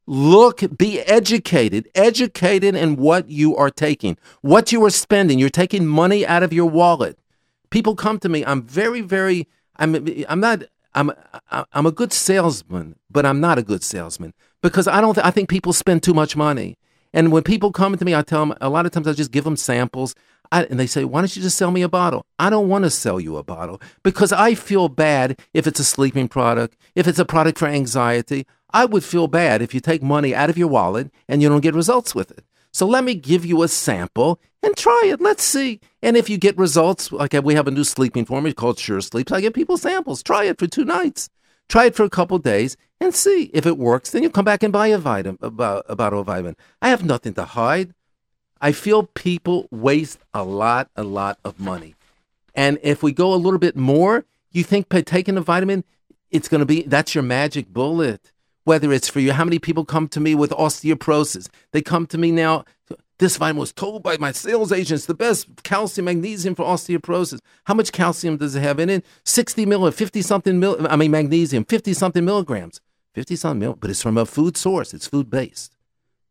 Look, 0.07 0.77
be 0.77 1.01
educated, 1.01 1.89
educated 1.95 2.75
in 2.75 2.97
what 2.97 3.31
you 3.31 3.57
are 3.57 3.71
taking, 3.71 4.19
what 4.41 4.73
you 4.73 4.85
are 4.85 4.91
spending. 4.91 5.39
You're 5.39 5.49
taking 5.49 5.87
money 5.87 6.27
out 6.27 6.43
of 6.43 6.53
your 6.53 6.69
wallet. 6.69 7.19
People 7.71 7.95
come 7.95 8.19
to 8.19 8.29
me. 8.29 8.45
I'm 8.45 8.63
very, 8.63 9.01
very 9.01 9.47
I'm 9.77 10.07
I'm 10.29 10.41
not 10.41 10.64
I'm 10.95 11.12
I'm 11.73 11.87
a 11.87 11.93
good 11.93 12.12
salesman, 12.12 12.97
but 13.11 13.25
I'm 13.25 13.41
not 13.41 13.59
a 13.59 13.62
good 13.62 13.83
salesman 13.83 14.35
because 14.62 14.87
I 14.87 15.01
don't 15.01 15.14
th- 15.14 15.27
I 15.27 15.31
think 15.31 15.49
people 15.49 15.73
spend 15.73 16.03
too 16.03 16.14
much 16.14 16.37
money. 16.37 16.77
And 17.14 17.31
when 17.31 17.43
people 17.43 17.73
come 17.73 17.97
to 17.97 18.05
me, 18.05 18.14
I 18.14 18.23
tell 18.23 18.47
them 18.47 18.57
a 18.61 18.70
lot 18.70 18.87
of 18.87 18.93
times 18.93 19.07
I 19.07 19.12
just 19.12 19.33
give 19.33 19.45
them 19.45 19.57
samples. 19.57 20.14
I, 20.51 20.64
and 20.64 20.79
they 20.79 20.87
say, 20.87 21.05
"Why 21.05 21.20
don't 21.20 21.35
you 21.35 21.43
just 21.43 21.57
sell 21.57 21.70
me 21.70 21.83
a 21.83 21.89
bottle?" 21.89 22.27
I 22.39 22.51
don't 22.51 22.68
want 22.68 22.85
to 22.85 22.91
sell 22.91 23.18
you 23.20 23.37
a 23.37 23.43
bottle 23.43 23.81
because 24.03 24.33
I 24.33 24.55
feel 24.55 24.89
bad 24.89 25.41
if 25.55 25.66
it's 25.66 25.81
a 25.81 25.85
sleeping 25.85 26.29
product, 26.29 26.77
if 26.95 27.07
it's 27.07 27.18
a 27.18 27.25
product 27.25 27.59
for 27.59 27.68
anxiety. 27.68 28.47
I 28.75 28.87
would 28.87 29.05
feel 29.05 29.29
bad 29.29 29.61
if 29.61 29.75
you 29.75 29.81
take 29.81 30.03
money 30.03 30.35
out 30.35 30.49
of 30.49 30.57
your 30.57 30.68
wallet 30.68 31.11
and 31.29 31.43
you 31.43 31.49
don't 31.51 31.61
get 31.61 31.75
results 31.75 32.14
with 32.14 32.31
it. 32.31 32.45
So 32.73 32.87
let 32.87 33.05
me 33.05 33.14
give 33.14 33.45
you 33.45 33.62
a 33.62 33.68
sample 33.68 34.41
and 34.63 34.77
try 34.77 35.03
it. 35.07 35.21
Let's 35.21 35.43
see. 35.43 35.81
And 36.03 36.17
if 36.17 36.31
you 36.31 36.39
get 36.39 36.57
results, 36.57 37.11
like 37.13 37.33
we 37.33 37.55
have 37.55 37.69
a 37.69 37.73
new 37.73 37.85
sleeping 37.85 38.25
formula 38.25 38.55
called 38.55 38.79
Sure 38.79 39.01
Sleeps, 39.01 39.33
I 39.33 39.41
give 39.41 39.55
people 39.55 39.77
samples. 39.77 40.23
Try 40.23 40.45
it 40.45 40.59
for 40.59 40.67
two 40.67 40.85
nights. 40.85 41.29
Try 41.69 41.87
it 41.87 41.95
for 41.95 42.05
a 42.05 42.11
couple 42.11 42.39
days 42.39 42.77
and 43.01 43.15
see 43.15 43.51
if 43.55 43.67
it 43.67 43.79
works. 43.79 44.11
Then 44.11 44.23
you 44.23 44.31
come 44.31 44.45
back 44.45 44.63
and 44.63 44.73
buy 44.73 44.89
a 44.89 44.99
vitamin, 44.99 45.39
a, 45.43 45.83
a 45.89 45.97
bottle 45.97 46.21
of 46.21 46.27
vitamin. 46.27 46.57
I 46.81 46.89
have 46.89 47.05
nothing 47.05 47.35
to 47.35 47.45
hide. 47.45 47.95
I 48.61 48.73
feel 48.73 49.05
people 49.05 49.69
waste 49.71 50.19
a 50.33 50.45
lot, 50.45 50.91
a 50.97 51.03
lot 51.03 51.39
of 51.45 51.59
money. 51.59 51.95
And 52.55 52.79
if 52.83 53.03
we 53.03 53.13
go 53.13 53.33
a 53.33 53.37
little 53.37 53.59
bit 53.59 53.77
more, 53.77 54.25
you 54.53 54.63
think 54.63 54.89
by 54.89 55.01
taking 55.01 55.37
a 55.37 55.41
vitamin, 55.41 55.85
it's 56.31 56.49
going 56.49 56.61
to 56.61 56.67
be 56.67 56.83
that's 56.83 57.15
your 57.15 57.25
magic 57.25 57.73
bullet 57.73 58.33
whether 58.65 58.93
it's 58.93 59.09
for 59.09 59.21
you. 59.21 59.33
How 59.33 59.45
many 59.45 59.59
people 59.59 59.85
come 59.85 60.09
to 60.09 60.21
me 60.21 60.35
with 60.35 60.51
osteoporosis? 60.51 61.49
They 61.73 61.83
come 61.83 62.07
to 62.07 62.19
me 62.19 62.31
now. 62.31 62.65
This 63.19 63.37
vitamin 63.37 63.61
was 63.61 63.73
told 63.73 64.03
by 64.03 64.17
my 64.19 64.33
sales 64.33 64.73
agents 64.73 65.07
the 65.07 65.15
best 65.15 65.63
calcium, 65.63 66.07
magnesium 66.07 66.55
for 66.55 66.65
osteoporosis. 66.65 67.41
How 67.65 67.75
much 67.75 67.93
calcium 67.93 68.37
does 68.37 68.57
it 68.57 68.61
have 68.63 68.81
in 68.81 68.91
it? 68.91 69.05
60 69.25 69.67
mill, 69.67 69.91
50 69.91 70.23
something 70.23 70.59
mill, 70.59 70.87
I 70.89 70.97
mean, 70.97 71.11
magnesium, 71.11 71.65
50 71.65 71.93
something 71.95 72.25
milligrams. 72.25 72.81
50 73.15 73.37
something 73.37 73.61
mill, 73.61 73.77
but 73.79 73.91
it's 73.91 74.03
from 74.03 74.17
a 74.17 74.27
food 74.27 74.57
source, 74.57 74.95
it's 74.95 75.07
food 75.07 75.31
based. 75.31 75.77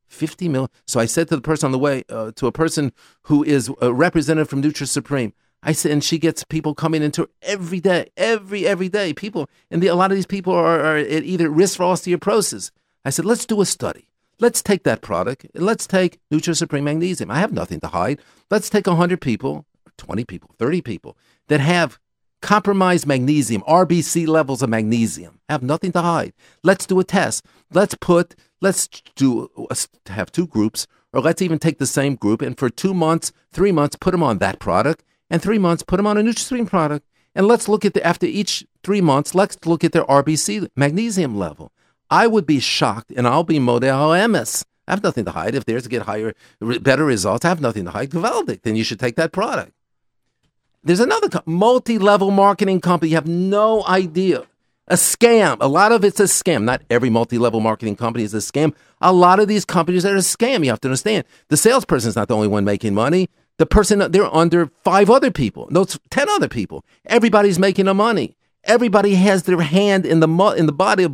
50 0.07 0.49
mil. 0.49 0.69
So 0.85 0.99
I 0.99 1.05
said 1.05 1.29
to 1.29 1.35
the 1.35 1.41
person 1.41 1.67
on 1.67 1.71
the 1.71 1.79
way, 1.79 2.03
uh, 2.09 2.31
to 2.35 2.47
a 2.47 2.51
person 2.51 2.91
who 3.23 3.43
is 3.43 3.71
a 3.81 3.93
representative 3.93 4.49
from 4.49 4.61
Nutri 4.61 4.87
Supreme, 4.87 5.33
I 5.63 5.73
said, 5.73 5.91
and 5.91 6.03
she 6.03 6.17
gets 6.17 6.43
people 6.43 6.73
coming 6.73 7.03
into 7.03 7.21
her 7.21 7.27
every 7.43 7.79
day, 7.79 8.09
every, 8.17 8.65
every 8.67 8.89
day. 8.89 9.13
People, 9.13 9.47
and 9.69 9.81
the, 9.81 9.87
a 9.87 9.95
lot 9.95 10.11
of 10.11 10.17
these 10.17 10.25
people 10.25 10.53
are, 10.53 10.79
are 10.79 10.97
at 10.97 11.23
either 11.23 11.49
risk 11.49 11.77
for 11.77 11.83
osteoporosis. 11.83 12.71
I 13.05 13.11
said, 13.11 13.25
let's 13.25 13.45
do 13.45 13.61
a 13.61 13.65
study. 13.65 14.07
Let's 14.41 14.63
take 14.63 14.83
that 14.83 15.03
product. 15.03 15.45
Let's 15.53 15.85
take 15.85 16.19
Nutri 16.33 16.57
Supreme 16.57 16.83
Magnesium. 16.83 17.29
I 17.29 17.37
have 17.39 17.53
nothing 17.53 17.79
to 17.81 17.87
hide. 17.87 18.19
Let's 18.49 18.71
take 18.71 18.87
100 18.87 19.21
people, 19.21 19.67
20 19.99 20.25
people, 20.25 20.49
30 20.57 20.81
people 20.81 21.15
that 21.47 21.59
have 21.59 21.99
compromised 22.41 23.05
magnesium, 23.05 23.61
RBC 23.67 24.25
levels 24.25 24.63
of 24.63 24.69
magnesium. 24.69 25.39
Have 25.47 25.61
nothing 25.61 25.91
to 25.91 26.01
hide. 26.01 26.33
Let's 26.63 26.87
do 26.87 26.99
a 26.99 27.03
test. 27.03 27.45
Let's 27.71 27.93
put, 27.93 28.33
let's 28.61 28.87
do, 29.15 29.47
have 30.07 30.31
two 30.31 30.47
groups, 30.47 30.87
or 31.13 31.21
let's 31.21 31.43
even 31.43 31.59
take 31.59 31.77
the 31.77 31.85
same 31.85 32.15
group 32.15 32.41
and 32.41 32.57
for 32.57 32.71
two 32.71 32.95
months, 32.95 33.31
three 33.53 33.71
months, 33.71 33.95
put 33.95 34.09
them 34.09 34.23
on 34.23 34.39
that 34.39 34.57
product 34.57 35.03
and 35.29 35.39
three 35.39 35.59
months, 35.59 35.83
put 35.83 35.97
them 35.97 36.07
on 36.07 36.17
a 36.17 36.21
NutriSupreme 36.23 36.67
product. 36.67 37.05
And 37.35 37.47
let's 37.47 37.69
look 37.69 37.85
at 37.85 37.93
the, 37.93 38.03
after 38.03 38.25
each 38.25 38.65
three 38.83 39.01
months, 39.01 39.35
let's 39.35 39.55
look 39.67 39.83
at 39.83 39.91
their 39.91 40.03
RBC 40.05 40.67
magnesium 40.75 41.37
level. 41.37 41.71
I 42.11 42.27
would 42.27 42.45
be 42.45 42.59
shocked, 42.59 43.11
and 43.15 43.25
I'll 43.25 43.45
be 43.45 43.57
model 43.57 44.27
MS. 44.27 44.65
I 44.87 44.91
have 44.91 45.03
nothing 45.03 45.23
to 45.25 45.31
hide. 45.31 45.55
If 45.55 45.63
theirs 45.63 45.87
get 45.87 46.01
higher, 46.01 46.33
better 46.59 47.05
results, 47.05 47.45
I 47.45 47.49
have 47.49 47.61
nothing 47.61 47.85
to 47.85 47.91
hide. 47.91 48.13
It. 48.13 48.63
Then 48.63 48.75
you 48.75 48.83
should 48.83 48.99
take 48.99 49.15
that 49.15 49.31
product. 49.31 49.71
There's 50.83 50.99
another 50.99 51.29
co- 51.29 51.43
multi-level 51.45 52.31
marketing 52.31 52.81
company. 52.81 53.11
You 53.11 53.15
have 53.15 53.27
no 53.27 53.85
idea. 53.87 54.43
A 54.87 54.95
scam. 54.95 55.57
A 55.61 55.67
lot 55.69 55.93
of 55.93 56.03
it's 56.03 56.19
a 56.19 56.23
scam. 56.23 56.63
Not 56.63 56.81
every 56.89 57.09
multi-level 57.09 57.61
marketing 57.61 57.95
company 57.95 58.25
is 58.25 58.33
a 58.33 58.39
scam. 58.39 58.73
A 58.99 59.13
lot 59.13 59.39
of 59.39 59.47
these 59.47 59.63
companies 59.63 60.05
are 60.05 60.15
a 60.15 60.19
scam. 60.19 60.65
You 60.65 60.71
have 60.71 60.81
to 60.81 60.89
understand. 60.89 61.23
The 61.47 61.55
salesperson 61.55 62.09
is 62.09 62.15
not 62.17 62.27
the 62.27 62.35
only 62.35 62.49
one 62.49 62.65
making 62.65 62.93
money. 62.93 63.29
The 63.57 63.65
person 63.65 63.99
they're 64.11 64.35
under 64.35 64.71
five 64.83 65.09
other 65.09 65.31
people, 65.31 65.67
those 65.71 65.99
ten 66.09 66.27
other 66.29 66.49
people. 66.49 66.83
Everybody's 67.05 67.59
making 67.59 67.85
the 67.85 67.93
money. 67.93 68.35
Everybody 68.65 69.15
has 69.15 69.43
their 69.43 69.59
hand 69.61 70.05
in 70.05 70.19
the 70.19 70.27
in 70.57 70.65
the 70.67 70.71
body 70.71 71.03
of, 71.03 71.13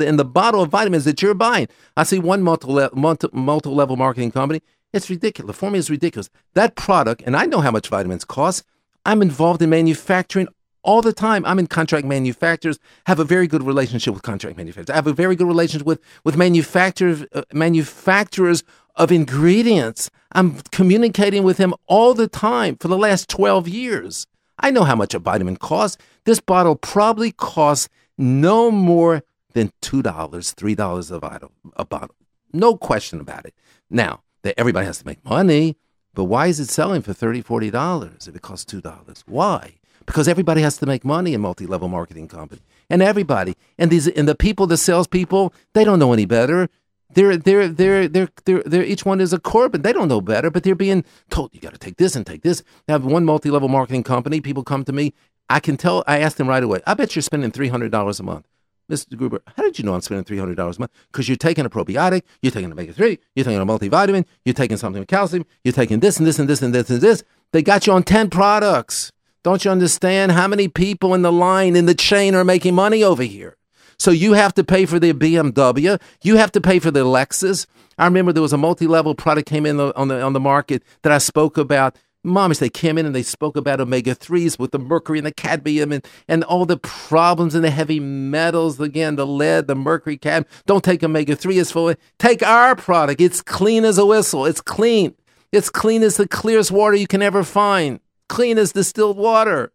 in 0.00 0.16
the 0.16 0.24
bottle 0.24 0.62
of 0.62 0.70
vitamins 0.70 1.04
that 1.04 1.20
you're 1.20 1.34
buying. 1.34 1.68
I 1.96 2.04
see 2.04 2.18
one 2.18 2.42
multi 2.42 2.88
multi 2.92 3.68
level 3.68 3.96
marketing 3.96 4.32
company. 4.32 4.62
It's 4.92 5.10
ridiculous. 5.10 5.56
For 5.56 5.70
me, 5.70 5.78
it's 5.78 5.90
ridiculous. 5.90 6.30
That 6.54 6.74
product, 6.76 7.22
and 7.26 7.36
I 7.36 7.44
know 7.44 7.60
how 7.60 7.70
much 7.70 7.88
vitamins 7.88 8.24
cost. 8.24 8.64
I'm 9.04 9.20
involved 9.22 9.60
in 9.60 9.70
manufacturing 9.70 10.48
all 10.82 11.02
the 11.02 11.12
time. 11.12 11.44
I'm 11.44 11.58
in 11.58 11.66
contract 11.66 12.06
manufacturers. 12.06 12.78
Have 13.06 13.18
a 13.18 13.24
very 13.24 13.46
good 13.46 13.62
relationship 13.62 14.14
with 14.14 14.22
contract 14.22 14.56
manufacturers. 14.56 14.90
I 14.90 14.96
have 14.96 15.06
a 15.06 15.12
very 15.12 15.36
good 15.36 15.46
relationship 15.46 15.86
with 15.86 16.00
with 16.24 16.36
manufacturers 16.36 17.24
uh, 17.34 17.42
manufacturers 17.52 18.64
of 18.96 19.12
ingredients. 19.12 20.10
I'm 20.32 20.60
communicating 20.72 21.42
with 21.42 21.58
him 21.58 21.74
all 21.86 22.14
the 22.14 22.28
time 22.28 22.76
for 22.76 22.88
the 22.88 22.98
last 22.98 23.28
12 23.28 23.68
years. 23.68 24.26
I 24.58 24.70
know 24.70 24.84
how 24.84 24.96
much 24.96 25.14
a 25.14 25.18
vitamin 25.18 25.56
costs. 25.56 25.98
This 26.24 26.40
bottle 26.40 26.76
probably 26.76 27.32
costs 27.32 27.88
no 28.16 28.70
more 28.70 29.22
than 29.54 29.72
$2, 29.82 30.02
$3 30.02 31.10
a 31.10 31.20
bottle, 31.20 31.52
a 31.76 31.84
bottle. 31.84 32.14
No 32.52 32.76
question 32.76 33.20
about 33.20 33.46
it. 33.46 33.54
Now, 33.90 34.22
that 34.42 34.54
everybody 34.58 34.86
has 34.86 34.98
to 34.98 35.06
make 35.06 35.24
money, 35.24 35.76
but 36.14 36.24
why 36.24 36.46
is 36.46 36.60
it 36.60 36.68
selling 36.68 37.02
for 37.02 37.12
$30, 37.12 37.44
$40 37.44 38.28
if 38.28 38.34
it 38.34 38.42
costs 38.42 38.72
$2? 38.72 39.24
Why? 39.26 39.74
Because 40.06 40.28
everybody 40.28 40.62
has 40.62 40.78
to 40.78 40.86
make 40.86 41.04
money 41.04 41.34
in 41.34 41.40
multi-level 41.40 41.88
marketing 41.88 42.28
company. 42.28 42.62
and 42.90 43.02
everybody. 43.02 43.54
And 43.76 43.90
these 43.90 44.08
and 44.08 44.28
the 44.28 44.34
people, 44.34 44.66
the 44.66 44.76
salespeople, 44.76 45.52
they 45.74 45.84
don't 45.84 45.98
know 45.98 46.12
any 46.12 46.26
better. 46.26 46.68
They're 47.10 47.36
they're 47.36 47.68
they're 47.68 48.08
they're 48.08 48.28
they're, 48.44 48.62
they're 48.64 48.84
each 48.84 49.04
one 49.04 49.20
is 49.20 49.32
a 49.32 49.38
korban. 49.38 49.82
They 49.82 49.92
don't 49.92 50.08
know 50.08 50.20
better, 50.20 50.50
but 50.50 50.62
they're 50.62 50.74
being 50.74 51.04
told 51.30 51.54
you 51.54 51.60
got 51.60 51.72
to 51.72 51.78
take 51.78 51.96
this 51.96 52.14
and 52.14 52.26
take 52.26 52.42
this. 52.42 52.62
I 52.88 52.92
have 52.92 53.04
one 53.04 53.24
multi-level 53.24 53.68
marketing 53.68 54.02
company. 54.02 54.40
People 54.40 54.62
come 54.62 54.84
to 54.84 54.92
me. 54.92 55.14
I 55.48 55.60
can 55.60 55.76
tell. 55.76 56.04
I 56.06 56.18
ask 56.20 56.36
them 56.36 56.48
right 56.48 56.62
away. 56.62 56.80
I 56.86 56.94
bet 56.94 57.16
you're 57.16 57.22
spending 57.22 57.50
three 57.50 57.68
hundred 57.68 57.90
dollars 57.90 58.20
a 58.20 58.22
month. 58.22 58.46
Mr. 58.90 59.16
Gruber, 59.18 59.42
how 59.56 59.62
did 59.62 59.78
you 59.78 59.84
know 59.84 59.94
I'm 59.94 60.00
spending 60.00 60.24
three 60.24 60.38
hundred 60.38 60.56
dollars 60.56 60.76
a 60.78 60.80
month? 60.80 60.92
Because 61.12 61.28
you're 61.28 61.36
taking 61.36 61.66
a 61.66 61.70
probiotic, 61.70 62.22
you're 62.40 62.52
taking 62.52 62.72
omega 62.72 62.92
three, 62.92 63.18
you're 63.34 63.44
taking 63.44 63.60
a 63.60 63.66
multivitamin, 63.66 64.24
you're 64.44 64.54
taking 64.54 64.78
something 64.78 65.00
with 65.00 65.08
calcium, 65.08 65.44
you're 65.62 65.72
taking 65.72 66.00
this 66.00 66.18
and 66.18 66.26
this 66.26 66.38
and 66.38 66.48
this 66.48 66.62
and 66.62 66.74
this 66.74 66.88
and 66.88 67.00
this. 67.00 67.22
They 67.52 67.62
got 67.62 67.86
you 67.86 67.92
on 67.92 68.02
ten 68.02 68.30
products. 68.30 69.12
Don't 69.42 69.64
you 69.64 69.70
understand 69.70 70.32
how 70.32 70.48
many 70.48 70.68
people 70.68 71.14
in 71.14 71.22
the 71.22 71.32
line 71.32 71.76
in 71.76 71.86
the 71.86 71.94
chain 71.94 72.34
are 72.34 72.44
making 72.44 72.74
money 72.74 73.04
over 73.04 73.22
here? 73.22 73.57
So 73.98 74.12
you 74.12 74.34
have 74.34 74.54
to 74.54 74.64
pay 74.64 74.86
for 74.86 75.00
the 75.00 75.12
BMW. 75.12 76.00
You 76.22 76.36
have 76.36 76.52
to 76.52 76.60
pay 76.60 76.78
for 76.78 76.90
the 76.90 77.04
Lexus. 77.04 77.66
I 77.98 78.04
remember 78.04 78.32
there 78.32 78.42
was 78.42 78.52
a 78.52 78.58
multi-level 78.58 79.16
product 79.16 79.48
came 79.48 79.66
in 79.66 79.80
on 79.80 80.08
the 80.08 80.22
on 80.22 80.32
the 80.32 80.40
market 80.40 80.84
that 81.02 81.12
I 81.12 81.18
spoke 81.18 81.58
about. 81.58 81.96
Mommies, 82.24 82.58
they 82.58 82.68
came 82.68 82.98
in 82.98 83.06
and 83.06 83.14
they 83.14 83.22
spoke 83.22 83.56
about 83.56 83.80
omega 83.80 84.14
3s 84.14 84.58
with 84.58 84.72
the 84.72 84.78
mercury 84.78 85.18
and 85.18 85.26
the 85.26 85.32
cadmium 85.32 85.92
and, 85.92 86.04
and 86.26 86.44
all 86.44 86.66
the 86.66 86.76
problems 86.76 87.54
and 87.54 87.64
the 87.64 87.70
heavy 87.70 88.00
metals. 88.00 88.80
Again, 88.80 89.16
the 89.16 89.26
lead, 89.26 89.66
the 89.66 89.74
mercury, 89.74 90.16
cadmium. 90.16 90.46
Don't 90.66 90.84
take 90.84 91.02
omega 91.02 91.34
3 91.36 91.58
as 91.58 91.70
full. 91.70 91.94
Take 92.18 92.42
our 92.42 92.76
product. 92.76 93.20
It's 93.20 93.40
clean 93.40 93.84
as 93.84 93.98
a 93.98 94.06
whistle. 94.06 94.46
It's 94.46 94.60
clean. 94.60 95.14
It's 95.52 95.70
clean 95.70 96.02
as 96.02 96.16
the 96.16 96.28
clearest 96.28 96.70
water 96.70 96.96
you 96.96 97.06
can 97.06 97.22
ever 97.22 97.44
find. 97.44 98.00
Clean 98.28 98.58
as 98.58 98.72
distilled 98.72 99.16
water, 99.16 99.72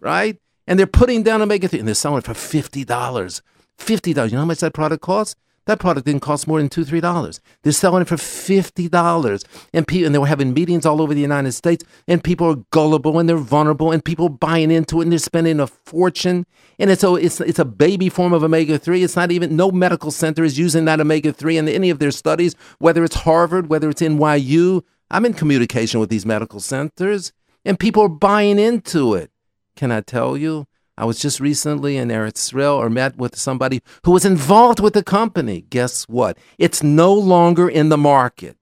right? 0.00 0.38
And 0.66 0.78
they're 0.78 0.86
putting 0.86 1.22
down 1.22 1.42
omega 1.42 1.68
3 1.68 1.80
and 1.80 1.88
they're 1.88 1.94
selling 1.94 2.18
it 2.18 2.24
for 2.24 2.32
$50. 2.34 3.42
$50. 3.80 4.26
You 4.26 4.32
know 4.32 4.38
how 4.40 4.44
much 4.44 4.60
that 4.60 4.74
product 4.74 5.02
costs? 5.02 5.36
That 5.66 5.78
product 5.78 6.06
didn't 6.06 6.22
cost 6.22 6.48
more 6.48 6.58
than 6.58 6.68
two, 6.68 6.84
three 6.84 7.00
dollars. 7.00 7.40
They're 7.62 7.72
selling 7.72 8.02
it 8.02 8.08
for 8.08 8.16
fifty 8.16 8.88
dollars, 8.88 9.44
and 9.72 9.86
people 9.86 10.06
and 10.06 10.14
they 10.14 10.18
were 10.18 10.26
having 10.26 10.54
meetings 10.54 10.86
all 10.86 11.02
over 11.02 11.14
the 11.14 11.20
United 11.20 11.52
States, 11.52 11.84
and 12.08 12.24
people 12.24 12.50
are 12.50 12.64
gullible 12.70 13.18
and 13.18 13.28
they're 13.28 13.36
vulnerable, 13.36 13.92
and 13.92 14.04
people 14.04 14.28
buying 14.30 14.70
into 14.70 15.00
it, 15.00 15.04
and 15.04 15.12
they're 15.12 15.18
spending 15.18 15.60
a 15.60 15.66
fortune. 15.66 16.46
And 16.78 16.90
it's 16.90 17.04
a 17.04 17.14
it's 17.14 17.40
it's 17.40 17.58
a 17.58 17.64
baby 17.64 18.08
form 18.08 18.32
of 18.32 18.42
omega 18.42 18.78
three. 18.78 19.04
It's 19.04 19.16
not 19.16 19.30
even 19.30 19.54
no 19.54 19.70
medical 19.70 20.10
center 20.10 20.42
is 20.42 20.58
using 20.58 20.86
that 20.86 21.00
omega 21.00 21.32
three 21.32 21.58
in 21.58 21.68
any 21.68 21.90
of 21.90 21.98
their 21.98 22.10
studies, 22.10 22.56
whether 22.78 23.04
it's 23.04 23.16
Harvard, 23.16 23.68
whether 23.68 23.90
it's 23.90 24.02
NYU. 24.02 24.82
I'm 25.10 25.26
in 25.26 25.34
communication 25.34 26.00
with 26.00 26.08
these 26.08 26.24
medical 26.24 26.60
centers, 26.60 27.32
and 27.64 27.78
people 27.78 28.02
are 28.04 28.08
buying 28.08 28.58
into 28.58 29.14
it. 29.14 29.30
Can 29.76 29.92
I 29.92 30.00
tell 30.00 30.36
you? 30.36 30.66
I 31.00 31.04
was 31.04 31.18
just 31.18 31.40
recently 31.40 31.96
in 31.96 32.08
Eretz 32.08 32.36
Israel 32.36 32.74
or 32.74 32.90
met 32.90 33.16
with 33.16 33.34
somebody 33.34 33.80
who 34.04 34.10
was 34.10 34.26
involved 34.26 34.80
with 34.80 34.92
the 34.92 35.02
company. 35.02 35.62
Guess 35.70 36.06
what? 36.10 36.36
It's 36.58 36.82
no 36.82 37.14
longer 37.14 37.70
in 37.70 37.88
the 37.88 37.96
market. 37.96 38.58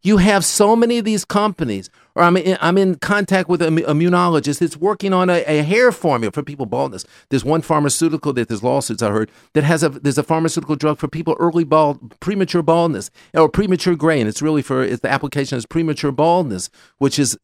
You 0.00 0.18
have 0.18 0.44
so 0.44 0.76
many 0.76 0.98
of 0.98 1.04
these 1.04 1.24
companies, 1.24 1.90
or 2.14 2.22
I'm 2.22 2.36
in, 2.36 2.56
I'm 2.60 2.78
in 2.78 2.94
contact 2.94 3.48
with 3.48 3.60
an 3.62 3.78
immunologist 3.78 4.60
that's 4.60 4.76
working 4.76 5.12
on 5.12 5.28
a, 5.28 5.42
a, 5.44 5.64
hair 5.64 5.90
formula 5.90 6.30
for 6.30 6.44
people 6.44 6.66
baldness. 6.66 7.04
There's 7.30 7.44
one 7.44 7.62
pharmaceutical 7.62 8.32
that 8.34 8.46
there's 8.46 8.62
lawsuits 8.62 9.02
I 9.02 9.10
heard 9.10 9.32
that 9.54 9.64
has 9.64 9.82
a 9.82 9.88
there's 9.88 10.18
a 10.18 10.22
pharmaceutical 10.22 10.76
drug 10.76 10.98
for 10.98 11.08
people 11.08 11.34
early 11.40 11.64
bald, 11.64 12.20
premature 12.20 12.62
baldness 12.62 13.10
or 13.34 13.48
premature 13.48 13.96
gray, 13.96 14.20
and 14.20 14.28
it's 14.28 14.40
really 14.40 14.62
for 14.62 14.84
it's 14.84 15.02
the 15.02 15.10
application 15.10 15.58
is 15.58 15.66
premature 15.66 16.12
baldness, 16.12 16.70
which 16.98 17.18
is 17.18 17.36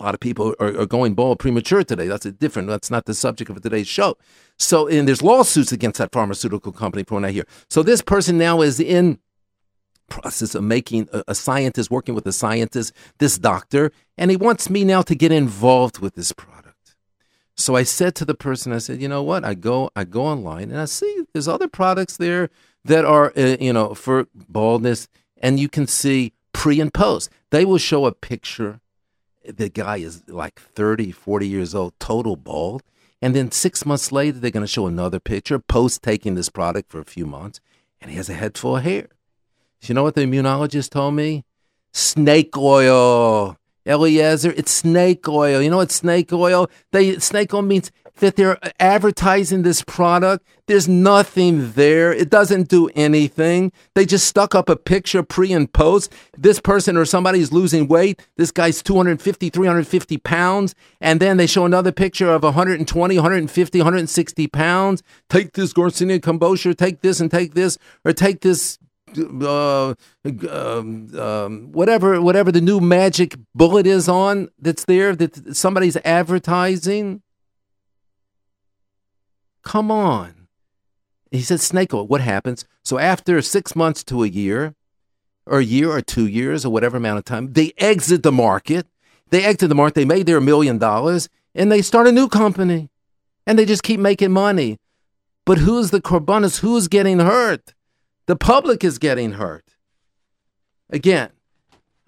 a 0.00 0.02
lot 0.02 0.14
of 0.14 0.20
people 0.20 0.54
are, 0.58 0.80
are, 0.80 0.86
going 0.86 1.14
bald 1.14 1.38
premature 1.38 1.84
today. 1.84 2.08
That's 2.08 2.24
a 2.24 2.32
different. 2.32 2.68
That's 2.68 2.90
not 2.90 3.04
the 3.04 3.14
subject 3.14 3.50
of 3.50 3.60
today's 3.60 3.86
show. 3.86 4.16
So, 4.58 4.88
and 4.88 5.06
there's 5.06 5.22
lawsuits 5.22 5.72
against 5.72 5.98
that 5.98 6.10
pharmaceutical 6.10 6.72
company 6.72 7.04
for 7.04 7.24
I 7.24 7.30
hear. 7.30 7.44
So, 7.68 7.82
this 7.82 8.00
person 8.00 8.38
now 8.38 8.62
is 8.62 8.80
in 8.80 9.18
process 10.08 10.54
of 10.54 10.64
making 10.64 11.08
a, 11.12 11.22
a 11.28 11.34
scientist, 11.34 11.90
working 11.90 12.14
with 12.14 12.26
a 12.26 12.32
scientist, 12.32 12.92
this 13.18 13.38
doctor, 13.38 13.92
and 14.18 14.30
he 14.30 14.36
wants 14.36 14.68
me 14.68 14.84
now 14.84 15.02
to 15.02 15.14
get 15.14 15.32
involved 15.32 16.00
with 16.00 16.14
this 16.14 16.32
product. 16.32 16.96
So 17.56 17.76
I 17.76 17.82
said 17.82 18.14
to 18.16 18.24
the 18.24 18.34
person, 18.34 18.72
I 18.72 18.78
said, 18.78 19.02
you 19.02 19.08
know 19.08 19.22
what? 19.22 19.44
I 19.44 19.54
go, 19.54 19.90
I 19.94 20.04
go 20.04 20.24
online 20.24 20.70
and 20.70 20.80
I 20.80 20.86
see 20.86 21.24
there's 21.32 21.46
other 21.46 21.68
products 21.68 22.16
there 22.16 22.48
that 22.84 23.04
are, 23.04 23.32
uh, 23.36 23.56
you 23.60 23.72
know, 23.72 23.94
for 23.94 24.26
baldness, 24.34 25.08
and 25.36 25.60
you 25.60 25.68
can 25.68 25.86
see 25.86 26.32
pre 26.52 26.80
and 26.80 26.92
post. 26.92 27.30
They 27.50 27.64
will 27.64 27.78
show 27.78 28.06
a 28.06 28.12
picture 28.12 28.80
the 29.44 29.68
guy 29.68 29.98
is 29.98 30.22
like 30.28 30.60
30, 30.60 31.12
40 31.12 31.48
years 31.48 31.74
old, 31.74 31.98
total 31.98 32.36
bald. 32.36 32.82
And 33.22 33.34
then 33.34 33.50
six 33.50 33.84
months 33.84 34.12
later, 34.12 34.38
they're 34.38 34.50
going 34.50 34.64
to 34.64 34.72
show 34.72 34.86
another 34.86 35.20
picture, 35.20 35.58
post 35.58 36.02
taking 36.02 36.34
this 36.34 36.48
product 36.48 36.90
for 36.90 37.00
a 37.00 37.04
few 37.04 37.26
months, 37.26 37.60
and 38.00 38.10
he 38.10 38.16
has 38.16 38.30
a 38.30 38.34
head 38.34 38.56
full 38.56 38.76
of 38.76 38.84
hair. 38.84 39.08
You 39.82 39.94
know 39.94 40.02
what 40.02 40.14
the 40.14 40.22
immunologist 40.22 40.90
told 40.90 41.14
me? 41.14 41.44
Snake 41.92 42.56
oil. 42.56 43.56
Eliezer, 43.86 44.52
it's 44.56 44.70
snake 44.70 45.26
oil. 45.28 45.62
You 45.62 45.70
know 45.70 45.78
what 45.78 45.90
snake 45.90 46.32
oil? 46.32 46.70
They 46.92 47.18
snake 47.18 47.52
oil 47.54 47.62
means 47.62 47.90
that 48.20 48.36
they're 48.36 48.58
advertising 48.78 49.62
this 49.62 49.82
product. 49.82 50.46
There's 50.66 50.88
nothing 50.88 51.72
there. 51.72 52.12
It 52.12 52.30
doesn't 52.30 52.68
do 52.68 52.88
anything. 52.94 53.72
They 53.94 54.06
just 54.06 54.26
stuck 54.26 54.54
up 54.54 54.68
a 54.68 54.76
picture 54.76 55.22
pre 55.22 55.52
and 55.52 55.70
post. 55.72 56.12
This 56.38 56.60
person 56.60 56.96
or 56.96 57.04
somebody 57.04 57.40
is 57.40 57.52
losing 57.52 57.88
weight. 57.88 58.24
This 58.36 58.50
guy's 58.50 58.82
250, 58.82 59.50
350 59.50 60.16
pounds. 60.18 60.74
And 61.00 61.18
then 61.18 61.36
they 61.36 61.46
show 61.46 61.64
another 61.66 61.92
picture 61.92 62.30
of 62.30 62.44
120, 62.44 63.16
150, 63.16 63.78
160 63.78 64.46
pounds. 64.46 65.02
Take 65.28 65.52
this 65.54 65.72
Garcinia 65.72 66.20
cambogia, 66.20 66.76
take 66.76 67.00
this 67.00 67.20
and 67.20 67.30
take 67.30 67.54
this, 67.54 67.78
or 68.04 68.12
take 68.12 68.40
this 68.40 68.78
uh, 69.18 69.94
um, 70.48 71.18
um, 71.18 71.72
whatever 71.72 72.22
whatever 72.22 72.52
the 72.52 72.60
new 72.60 72.78
magic 72.78 73.34
bullet 73.56 73.84
is 73.84 74.08
on 74.08 74.48
that's 74.60 74.84
there 74.84 75.16
that 75.16 75.56
somebody's 75.56 75.96
advertising 76.04 77.20
Come 79.62 79.90
on. 79.90 80.48
He 81.30 81.42
said, 81.42 81.60
Snake 81.60 81.94
oil, 81.94 82.06
what 82.06 82.20
happens? 82.20 82.64
So 82.82 82.98
after 82.98 83.40
six 83.42 83.76
months 83.76 84.02
to 84.04 84.24
a 84.24 84.28
year, 84.28 84.74
or 85.46 85.58
a 85.58 85.64
year 85.64 85.90
or 85.90 86.00
two 86.00 86.26
years, 86.26 86.64
or 86.64 86.70
whatever 86.70 86.96
amount 86.96 87.18
of 87.18 87.24
time, 87.24 87.52
they 87.52 87.72
exit 87.78 88.22
the 88.22 88.32
market. 88.32 88.86
They 89.30 89.44
exit 89.44 89.68
the 89.68 89.74
market, 89.74 89.94
they 89.94 90.04
made 90.04 90.26
their 90.26 90.40
million 90.40 90.78
dollars, 90.78 91.28
and 91.54 91.70
they 91.70 91.82
start 91.82 92.08
a 92.08 92.12
new 92.12 92.28
company. 92.28 92.90
And 93.46 93.58
they 93.58 93.64
just 93.64 93.82
keep 93.82 94.00
making 94.00 94.32
money. 94.32 94.78
But 95.46 95.58
who's 95.58 95.90
the 95.90 96.00
korbanos? 96.00 96.60
Who's 96.60 96.88
getting 96.88 97.20
hurt? 97.20 97.74
The 98.26 98.36
public 98.36 98.84
is 98.84 98.98
getting 98.98 99.32
hurt. 99.32 99.64
Again, 100.90 101.30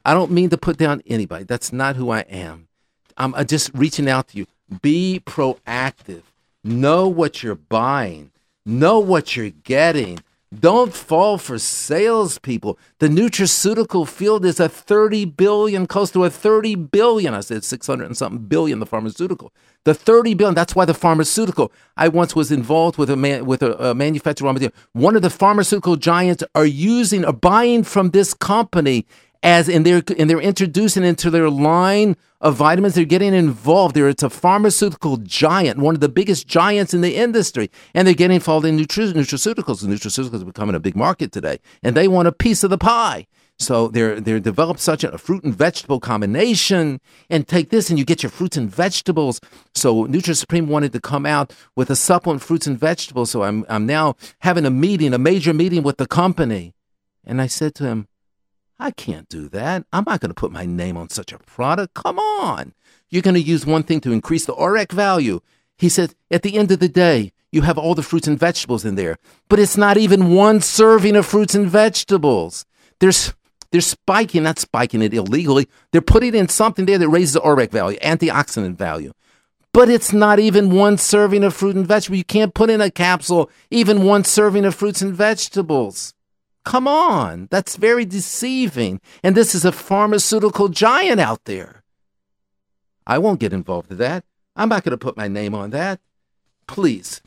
I 0.05 0.15
don't 0.15 0.31
mean 0.31 0.51
to 0.51 0.59
put 0.59 0.77
down 0.77 1.03
anybody. 1.07 1.45
That's 1.45 1.73
not 1.73 1.97
who 1.97 2.11
I 2.11 2.21
am. 2.21 2.69
I'm 3.17 3.35
just 3.47 3.71
reaching 3.75 4.09
out 4.09 4.29
to 4.29 4.39
you. 4.39 4.47
Be 4.83 5.23
proactive. 5.25 6.23
Know 6.65 7.09
what 7.09 7.43
you're 7.43 7.57
buying. 7.57 8.31
Know 8.65 9.01
what 9.01 9.35
you're 9.35 9.51
getting. 9.51 10.21
Don't 10.57 10.95
fall 10.95 11.39
for 11.39 11.59
salespeople. 11.59 12.79
The 13.01 13.09
nutraceutical 13.09 14.07
field 14.07 14.45
is 14.45 14.61
a 14.61 14.69
30 14.69 15.25
billion, 15.25 15.87
close 15.87 16.13
to 16.13 16.25
a 16.25 16.31
30 16.31 16.77
billion. 16.77 17.35
I 17.35 17.41
said 17.41 17.65
600 17.65 18.05
and 18.05 18.17
something 18.17 18.47
billion, 18.47 18.79
the 18.79 18.87
pharmaceutical. 18.87 19.53
The 19.85 19.95
30 19.95 20.35
billion, 20.35 20.55
that's 20.55 20.77
why 20.77 20.85
the 20.85 20.95
pharmaceutical. 20.95 21.73
I 21.97 22.07
once 22.07 22.37
was 22.37 22.53
involved 22.53 22.97
with 22.97 23.11
a 23.11 23.17
man, 23.17 23.45
with 23.45 23.63
a, 23.63 23.91
a 23.91 23.95
manufacturer. 23.95 24.53
One 24.93 25.17
of 25.17 25.23
the 25.23 25.31
pharmaceutical 25.31 25.97
giants 25.97 26.45
are 26.55 26.67
using 26.67 27.25
or 27.25 27.33
buying 27.33 27.83
from 27.83 28.11
this 28.11 28.35
company 28.35 29.07
as 29.43 29.69
and 29.69 29.85
they're 29.85 30.03
and 30.19 30.29
they're 30.29 30.41
introducing 30.41 31.05
into 31.05 31.31
their 31.31 31.51
line 31.51 32.17
of 32.41 32.57
vitamins. 32.57 32.95
They're 32.95 33.05
getting 33.05 33.35
involved. 33.35 33.95
There, 33.95 34.09
it's 34.09 34.23
a 34.23 34.31
pharmaceutical 34.31 35.17
giant, 35.19 35.79
one 35.79 35.95
of 35.95 36.01
the 36.01 36.09
biggest 36.09 36.47
giants 36.47 36.95
in 36.95 37.01
the 37.01 37.17
industry, 37.17 37.71
and 37.95 38.07
they're 38.07 38.15
getting 38.15 38.37
involved 38.37 38.67
in 38.67 38.79
nutri- 38.79 39.13
nutraceuticals. 39.13 39.83
And 39.83 39.93
nutraceuticals 39.93 40.43
are 40.43 40.47
becoming 40.47 40.75
a 40.75 40.81
big 40.81 40.97
market 40.97 41.33
today, 41.33 41.59
and 41.83 41.97
they 41.97 42.09
want 42.09 42.29
a 42.29 42.33
piece 42.33 42.65
of 42.65 42.71
the 42.71 42.79
pie. 42.79 43.27
So 43.59 43.89
they're 43.89 44.21
they're 44.21 44.41
developed 44.41 44.81
such 44.81 45.05
a, 45.05 45.17
fruit 45.19 45.45
and 45.45 45.55
vegetable 45.55 46.01
combination, 46.01 47.01
and 47.29 47.47
take 47.47 47.71
this 47.71 47.91
and 47.91 47.99
you 47.99 48.05
get 48.05 48.23
your 48.23 48.31
fruits 48.31 48.57
and 48.57 48.71
vegetables. 48.71 49.41
So 49.75 50.07
NutriSupreme 50.07 50.67
wanted 50.67 50.93
to 50.93 51.01
come 51.01 51.27
out 51.27 51.55
with 51.77 51.91
a 51.91 51.97
supplement 51.97 52.43
fruits 52.43 52.67
and 52.67 52.79
vegetables. 52.79 53.31
So 53.31 53.43
I'm 53.43 53.65
I'm 53.69 53.87
now 53.87 54.17
having 54.41 54.67
a 54.67 54.71
meeting, 54.71 55.15
a 55.15 55.19
major 55.19 55.53
meeting 55.53 55.83
with 55.83 55.99
the 55.99 56.07
company, 56.07 56.75
and 57.25 57.41
I 57.41 57.47
said 57.47 57.75
to 57.77 57.85
him, 57.85 58.09
I 58.83 58.91
can't 58.91 59.29
do 59.29 59.49
that. 59.51 59.85
I'm 59.93 60.03
not 60.07 60.21
going 60.21 60.31
to 60.31 60.35
put 60.35 60.51
my 60.51 60.67
name 60.67 60.97
on 60.97 61.09
such 61.09 61.33
a 61.33 61.39
product. 61.39 61.95
Come 61.95 62.19
on. 62.19 62.75
You're 63.11 63.23
going 63.23 63.35
to 63.35 63.41
use 63.41 63.65
one 63.65 63.85
thing 63.85 64.01
to 64.01 64.11
increase 64.13 64.45
the 64.45 64.55
ORAC 64.55 64.91
value. 64.91 65.39
He 65.79 65.89
said, 65.89 66.15
at 66.33 66.43
the 66.43 66.57
end 66.57 66.73
of 66.73 66.81
the 66.81 66.89
day, 66.89 67.33
you 67.53 67.63
have 67.63 67.79
all 67.79 67.95
the 67.95 68.03
fruits 68.03 68.27
and 68.27 68.39
vegetables 68.39 68.85
in 68.85 68.97
there, 68.97 69.19
but 69.49 69.61
it's 69.61 69.77
not 69.77 69.99
even 69.99 70.35
one 70.35 70.61
serving 70.61 71.15
of 71.15 71.27
fruits 71.27 71.55
and 71.55 71.69
vegetables. 71.69 72.67
There's 72.99 73.33
they're 73.71 73.81
spiking, 73.81 74.43
not 74.43 74.59
spiking 74.59 75.01
it 75.01 75.15
illegally. 75.15 75.69
They're 75.93 76.03
putting 76.03 76.35
in 76.35 76.49
something 76.49 76.85
there 76.85 76.99
that 76.99 77.09
raises 77.09 77.35
the 77.35 77.41
ORAC 77.41 77.71
value, 77.71 77.99
antioxidant 78.01 78.77
value. 78.77 79.13
but 79.73 79.89
it's 79.89 80.13
not 80.13 80.39
even 80.39 80.75
one 80.75 80.99
serving 80.99 81.45
of 81.45 81.55
fruit 81.55 81.77
and 81.77 81.87
vegetable. 81.87 82.17
You 82.17 82.25
can't 82.25 82.53
put 82.55 82.69
in 82.71 82.81
a 82.81 82.91
capsule 82.91 83.51
even 83.71 84.05
one 84.05 84.25
serving 84.25 84.65
of 84.65 84.75
fruits 84.75 85.01
and 85.01 85.15
vegetables. 85.15 86.15
Come 86.65 86.87
on, 86.87 87.49
that's 87.51 87.77
very 87.77 88.05
deceiving. 88.05 89.01
And 89.23 89.37
this 89.37 89.55
is 89.55 89.65
a 89.65 89.73
pharmaceutical 89.73 90.69
giant 90.69 91.21
out 91.21 91.45
there. 91.45 91.83
I 93.07 93.19
won't 93.19 93.41
get 93.41 93.53
involved 93.53 93.91
in 93.91 93.99
that. 93.99 94.25
I'm 94.55 94.69
not 94.69 94.85
going 94.85 94.93
to 94.93 94.99
put 94.99 95.17
my 95.17 95.29
name 95.29 95.55
on 95.55 95.71
that. 95.71 96.01
Please 96.67 97.21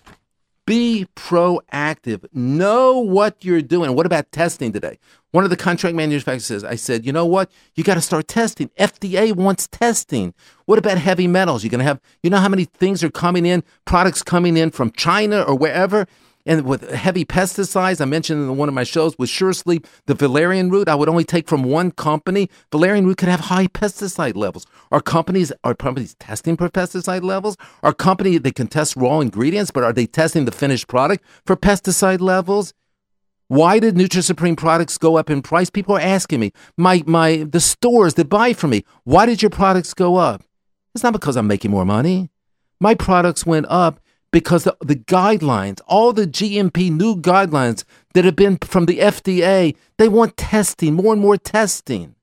be 0.66 1.08
proactive. 1.16 2.26
Know 2.34 3.00
what 3.00 3.44
you're 3.44 3.62
doing. 3.62 3.94
What 3.96 4.06
about 4.06 4.32
testing 4.32 4.72
today? 4.72 4.98
One 5.32 5.44
of 5.44 5.50
the 5.50 5.58
contract 5.58 5.96
manufacturers 5.96 6.46
says, 6.46 6.64
I 6.64 6.76
said, 6.76 7.06
you 7.06 7.12
know 7.12 7.26
what? 7.26 7.52
You 7.76 7.84
got 7.84 7.96
to 7.96 8.02
start 8.02 8.28
testing. 8.28 8.70
FDA 8.80 9.36
wants 9.36 9.68
testing. 9.68 10.34
What 10.66 10.80
about 10.80 10.98
heavy 10.98 11.28
metals? 11.28 11.64
You're 11.64 11.72
going 11.72 11.80
to 11.80 11.86
have, 11.86 12.00
you 12.24 12.30
know 12.30 12.38
how 12.40 12.50
many 12.50 12.66
things 12.66 13.04
are 13.04 13.12
coming 13.12 13.46
in, 13.46 13.64
products 13.84 14.24
coming 14.24 14.58
in 14.58 14.72
from 14.72 14.92
China 14.92 15.42
or 15.42 15.56
wherever? 15.56 16.08
And 16.46 16.64
with 16.64 16.90
heavy 16.92 17.26
pesticides, 17.26 18.00
I 18.00 18.06
mentioned 18.06 18.44
in 18.44 18.58
one 18.58 18.70
of 18.70 18.76
my 18.76 18.84
shows 18.84 19.18
with 19.18 19.30
SureSleep, 19.30 19.86
the 20.06 20.14
valerian 20.14 20.70
root, 20.70 20.88
I 20.88 20.96
would 20.96 21.10
only 21.10 21.24
take 21.24 21.48
from 21.48 21.64
one 21.64 21.92
company. 21.92 22.50
Valerian 22.72 23.08
root 23.08 23.18
could 23.18 23.30
have 23.30 23.42
high 23.42 23.68
pesticide 23.68 24.36
levels. 24.36 24.68
Are 24.92 25.02
companies 25.02 25.52
are 25.64 25.74
companies 25.74 26.16
testing 26.20 26.56
for 26.56 26.70
pesticide 26.70 27.24
levels? 27.24 27.58
Are 27.82 27.94
companies 27.94 28.42
they 28.42 28.52
can 28.52 28.68
test 28.68 28.96
raw 28.96 29.20
ingredients, 29.22 29.72
but 29.72 29.84
are 29.84 29.94
they 29.94 30.06
testing 30.06 30.46
the 30.46 30.52
finished 30.52 30.88
product 30.88 31.24
for 31.46 31.56
pesticide 31.56 32.22
levels? 32.22 32.74
Why 33.48 33.80
did 33.80 33.96
NutriSupreme 33.96 34.58
products 34.58 34.98
go 34.98 35.18
up 35.18 35.30
in 35.30 35.42
price? 35.42 35.70
People 35.70 35.96
are 35.96 36.02
asking 36.02 36.40
me. 36.40 36.52
My 36.78 37.04
my 37.08 37.48
the 37.50 37.60
stores 37.60 38.16
that 38.16 38.30
buy 38.30 38.54
from 38.54 38.72
me, 38.72 38.86
why 39.04 39.26
did 39.26 39.42
your 39.42 39.52
products 39.52 39.94
go 39.94 40.18
up? 40.18 40.44
It's 40.94 41.04
not 41.04 41.14
because 41.14 41.36
I'm 41.36 41.48
making 41.48 41.72
more 41.72 41.86
money. 41.86 42.30
My 42.80 42.94
products 42.94 43.46
went 43.46 43.66
up 43.70 44.00
because 44.36 44.66
the, 44.66 44.76
the, 44.82 44.98
guidelines, 44.98 45.80
all 45.88 46.12
the 46.12 46.28
GMP 46.28 46.92
new 46.92 47.16
guidelines 47.16 47.86
that 48.14 48.26
have 48.26 48.36
been 48.36 48.58
from 48.58 48.86
the 48.86 49.00
FDA, 49.00 49.78
they 49.98 50.10
want 50.10 50.36
testing, 50.36 50.94
more 50.96 51.14
and 51.14 51.22
more 51.22 51.38
testing, 51.38 52.16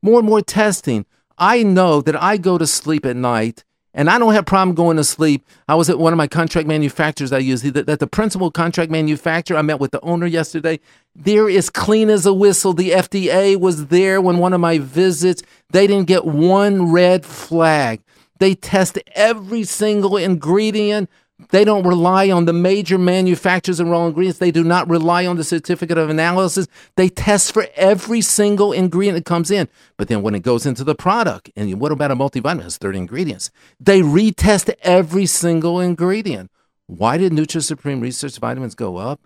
more 0.00 0.20
and 0.20 0.28
more 0.28 0.42
testing. 0.42 1.06
I 1.36 1.64
know 1.64 2.02
that 2.02 2.14
I 2.14 2.36
go 2.36 2.56
to 2.56 2.68
sleep 2.68 3.04
at 3.04 3.16
night 3.16 3.64
and 3.92 4.08
I 4.08 4.20
don't 4.20 4.32
have 4.32 4.46
problem 4.46 4.76
going 4.76 4.96
to 4.98 5.02
sleep. 5.02 5.44
I 5.66 5.74
was 5.74 5.90
at 5.90 5.98
one 5.98 6.12
of 6.12 6.16
my 6.16 6.28
contract 6.28 6.68
manufacturers 6.68 7.32
I 7.32 7.38
use, 7.38 7.62
that, 7.62 7.84
that 7.84 7.98
the 7.98 8.06
principal 8.06 8.52
contract 8.52 8.92
manufacturer, 8.92 9.56
I 9.56 9.62
met 9.62 9.80
with 9.80 9.90
the 9.90 10.00
owner 10.02 10.26
yesterday. 10.26 10.78
They're 11.16 11.50
as 11.50 11.68
clean 11.68 12.10
as 12.10 12.26
a 12.26 12.32
whistle. 12.32 12.74
The 12.74 12.90
FDA 12.90 13.58
was 13.58 13.88
there 13.88 14.20
when 14.20 14.38
one 14.38 14.52
of 14.52 14.60
my 14.60 14.78
visits. 14.78 15.42
They 15.70 15.88
didn't 15.88 16.06
get 16.06 16.24
one 16.24 16.92
red 16.92 17.26
flag. 17.26 18.02
They 18.38 18.54
test 18.54 19.00
every 19.16 19.64
single 19.64 20.16
ingredient 20.16 21.10
they 21.50 21.64
don't 21.64 21.86
rely 21.86 22.30
on 22.30 22.44
the 22.44 22.52
major 22.52 22.98
manufacturers 22.98 23.80
and 23.80 23.90
raw 23.90 24.06
ingredients. 24.06 24.38
They 24.38 24.50
do 24.50 24.62
not 24.62 24.88
rely 24.88 25.26
on 25.26 25.36
the 25.36 25.44
certificate 25.44 25.98
of 25.98 26.10
analysis. 26.10 26.66
They 26.96 27.08
test 27.08 27.52
for 27.52 27.66
every 27.74 28.20
single 28.20 28.72
ingredient 28.72 29.16
that 29.16 29.24
comes 29.24 29.50
in. 29.50 29.68
But 29.96 30.08
then 30.08 30.22
when 30.22 30.34
it 30.34 30.42
goes 30.42 30.66
into 30.66 30.84
the 30.84 30.94
product, 30.94 31.50
and 31.56 31.80
what 31.80 31.92
about 31.92 32.10
a 32.10 32.16
multivitamin? 32.16 32.60
It 32.60 32.64
has 32.64 32.78
30 32.78 32.98
ingredients. 32.98 33.50
They 33.78 34.02
retest 34.02 34.72
every 34.82 35.26
single 35.26 35.80
ingredient. 35.80 36.50
Why 36.86 37.18
did 37.18 37.32
NutriSupreme 37.32 38.02
Research 38.02 38.38
vitamins 38.38 38.74
go 38.74 38.96
up? 38.96 39.20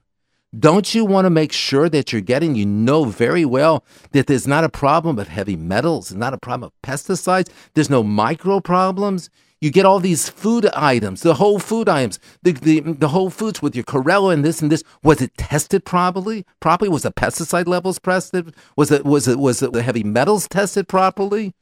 Don't 0.56 0.94
you 0.94 1.04
want 1.04 1.24
to 1.24 1.30
make 1.30 1.50
sure 1.50 1.88
that 1.88 2.12
you're 2.12 2.20
getting, 2.20 2.54
you 2.54 2.64
know 2.64 3.04
very 3.04 3.44
well 3.44 3.84
that 4.12 4.28
there's 4.28 4.46
not 4.46 4.62
a 4.62 4.68
problem 4.68 5.18
of 5.18 5.26
heavy 5.26 5.56
metals, 5.56 6.14
not 6.14 6.32
a 6.32 6.38
problem 6.38 6.68
of 6.68 6.88
pesticides, 6.88 7.50
there's 7.74 7.90
no 7.90 8.04
micro 8.04 8.60
problems. 8.60 9.30
You 9.64 9.70
get 9.70 9.86
all 9.86 9.98
these 9.98 10.28
food 10.28 10.66
items, 10.76 11.22
the 11.22 11.36
whole 11.36 11.58
food 11.58 11.88
items, 11.88 12.18
the, 12.42 12.52
the, 12.52 12.80
the 12.80 13.08
whole 13.08 13.30
foods 13.30 13.62
with 13.62 13.74
your 13.74 13.86
chlorella 13.86 14.34
and 14.34 14.44
this 14.44 14.60
and 14.60 14.70
this. 14.70 14.84
Was 15.02 15.22
it 15.22 15.34
tested 15.38 15.86
properly? 15.86 16.44
Properly? 16.60 16.90
Was 16.90 17.04
the 17.04 17.10
pesticide 17.10 17.66
levels 17.66 17.98
tested? 17.98 18.54
Was 18.76 18.90
it 18.90 19.06
was 19.06 19.26
it 19.26 19.38
was 19.38 19.62
it 19.62 19.72
the 19.72 19.82
heavy 19.82 20.04
metals 20.04 20.48
tested 20.48 20.86
properly? 20.86 21.54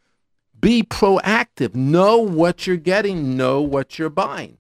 Be 0.59 0.82
proactive. 0.82 1.76
Know 1.76 2.18
what 2.18 2.66
you're 2.66 2.76
getting. 2.76 3.36
Know 3.36 3.62
what 3.62 4.00
you're 4.00 4.11
buying. 4.11 4.59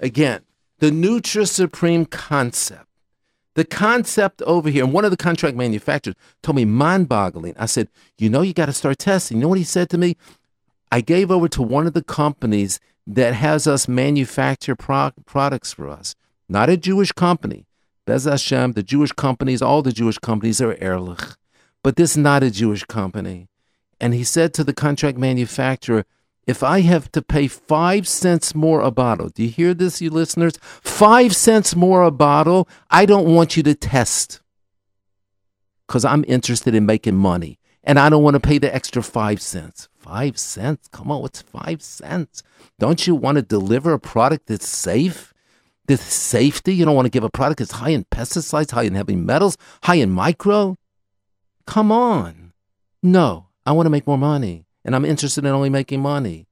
Again, 0.00 0.40
the 0.80 0.90
Nutri 0.90 1.46
Supreme 1.46 2.06
concept. 2.06 2.86
The 3.54 3.64
concept 3.64 4.42
over 4.42 4.68
here, 4.68 4.82
and 4.82 4.92
one 4.92 5.04
of 5.04 5.12
the 5.12 5.16
contract 5.16 5.56
manufacturers 5.56 6.16
told 6.42 6.56
me 6.56 6.64
mind 6.64 7.08
boggling. 7.08 7.54
I 7.56 7.66
said, 7.66 7.88
You 8.18 8.28
know, 8.30 8.42
you 8.42 8.52
got 8.52 8.66
to 8.66 8.72
start 8.72 8.98
testing. 8.98 9.36
You 9.36 9.42
know 9.42 9.48
what 9.48 9.58
he 9.58 9.64
said 9.64 9.90
to 9.90 9.98
me? 9.98 10.16
I 10.90 11.00
gave 11.00 11.30
over 11.30 11.48
to 11.48 11.62
one 11.62 11.86
of 11.86 11.94
the 11.94 12.02
companies 12.02 12.80
that 13.06 13.34
has 13.34 13.66
us 13.66 13.88
manufacture 13.88 14.76
pro- 14.76 15.12
products 15.26 15.72
for 15.72 15.88
us. 15.88 16.14
Not 16.48 16.70
a 16.70 16.76
Jewish 16.76 17.12
company. 17.12 17.66
Bez 18.06 18.24
Hashem, 18.24 18.72
the 18.72 18.82
Jewish 18.82 19.12
companies, 19.12 19.60
all 19.60 19.82
the 19.82 19.92
Jewish 19.92 20.18
companies 20.18 20.60
are 20.60 20.76
Ehrlich. 20.80 21.36
But 21.82 21.96
this 21.96 22.12
is 22.12 22.16
not 22.16 22.42
a 22.42 22.50
Jewish 22.50 22.84
company. 22.84 23.48
And 24.00 24.14
he 24.14 24.24
said 24.24 24.54
to 24.54 24.64
the 24.64 24.72
contract 24.72 25.18
manufacturer, 25.18 26.04
if 26.46 26.62
I 26.62 26.80
have 26.80 27.12
to 27.12 27.20
pay 27.20 27.46
five 27.48 28.08
cents 28.08 28.54
more 28.54 28.80
a 28.80 28.90
bottle, 28.90 29.28
do 29.28 29.42
you 29.42 29.50
hear 29.50 29.74
this, 29.74 30.00
you 30.00 30.08
listeners? 30.08 30.54
Five 30.62 31.36
cents 31.36 31.76
more 31.76 32.02
a 32.02 32.10
bottle, 32.10 32.66
I 32.90 33.04
don't 33.04 33.34
want 33.34 33.56
you 33.56 33.62
to 33.64 33.74
test 33.74 34.40
because 35.86 36.06
I'm 36.06 36.24
interested 36.26 36.74
in 36.74 36.86
making 36.86 37.16
money 37.16 37.58
and 37.84 37.98
I 37.98 38.08
don't 38.08 38.22
want 38.22 38.34
to 38.34 38.40
pay 38.40 38.56
the 38.58 38.74
extra 38.74 39.02
five 39.02 39.42
cents. 39.42 39.88
Five 40.08 40.38
cents? 40.38 40.88
Come 40.88 41.10
on, 41.10 41.20
what's 41.20 41.42
five 41.42 41.82
cents? 41.82 42.42
Don't 42.78 43.06
you 43.06 43.14
want 43.14 43.36
to 43.36 43.42
deliver 43.42 43.92
a 43.92 44.00
product 44.00 44.46
that's 44.46 44.66
safe? 44.66 45.34
This 45.86 46.00
safety? 46.00 46.74
You 46.74 46.86
don't 46.86 46.94
want 46.94 47.04
to 47.04 47.10
give 47.10 47.24
a 47.24 47.30
product 47.30 47.58
that's 47.58 47.72
high 47.72 47.90
in 47.90 48.04
pesticides, 48.04 48.70
high 48.70 48.84
in 48.84 48.94
heavy 48.94 49.16
metals, 49.16 49.58
high 49.82 49.96
in 49.96 50.10
micro? 50.10 50.76
Come 51.66 51.92
on. 51.92 52.54
No, 53.02 53.48
I 53.66 53.72
want 53.72 53.84
to 53.84 53.90
make 53.90 54.06
more 54.06 54.16
money, 54.16 54.64
and 54.82 54.96
I'm 54.96 55.04
interested 55.04 55.44
in 55.44 55.50
only 55.50 55.68
making 55.68 56.00
money. 56.00 56.46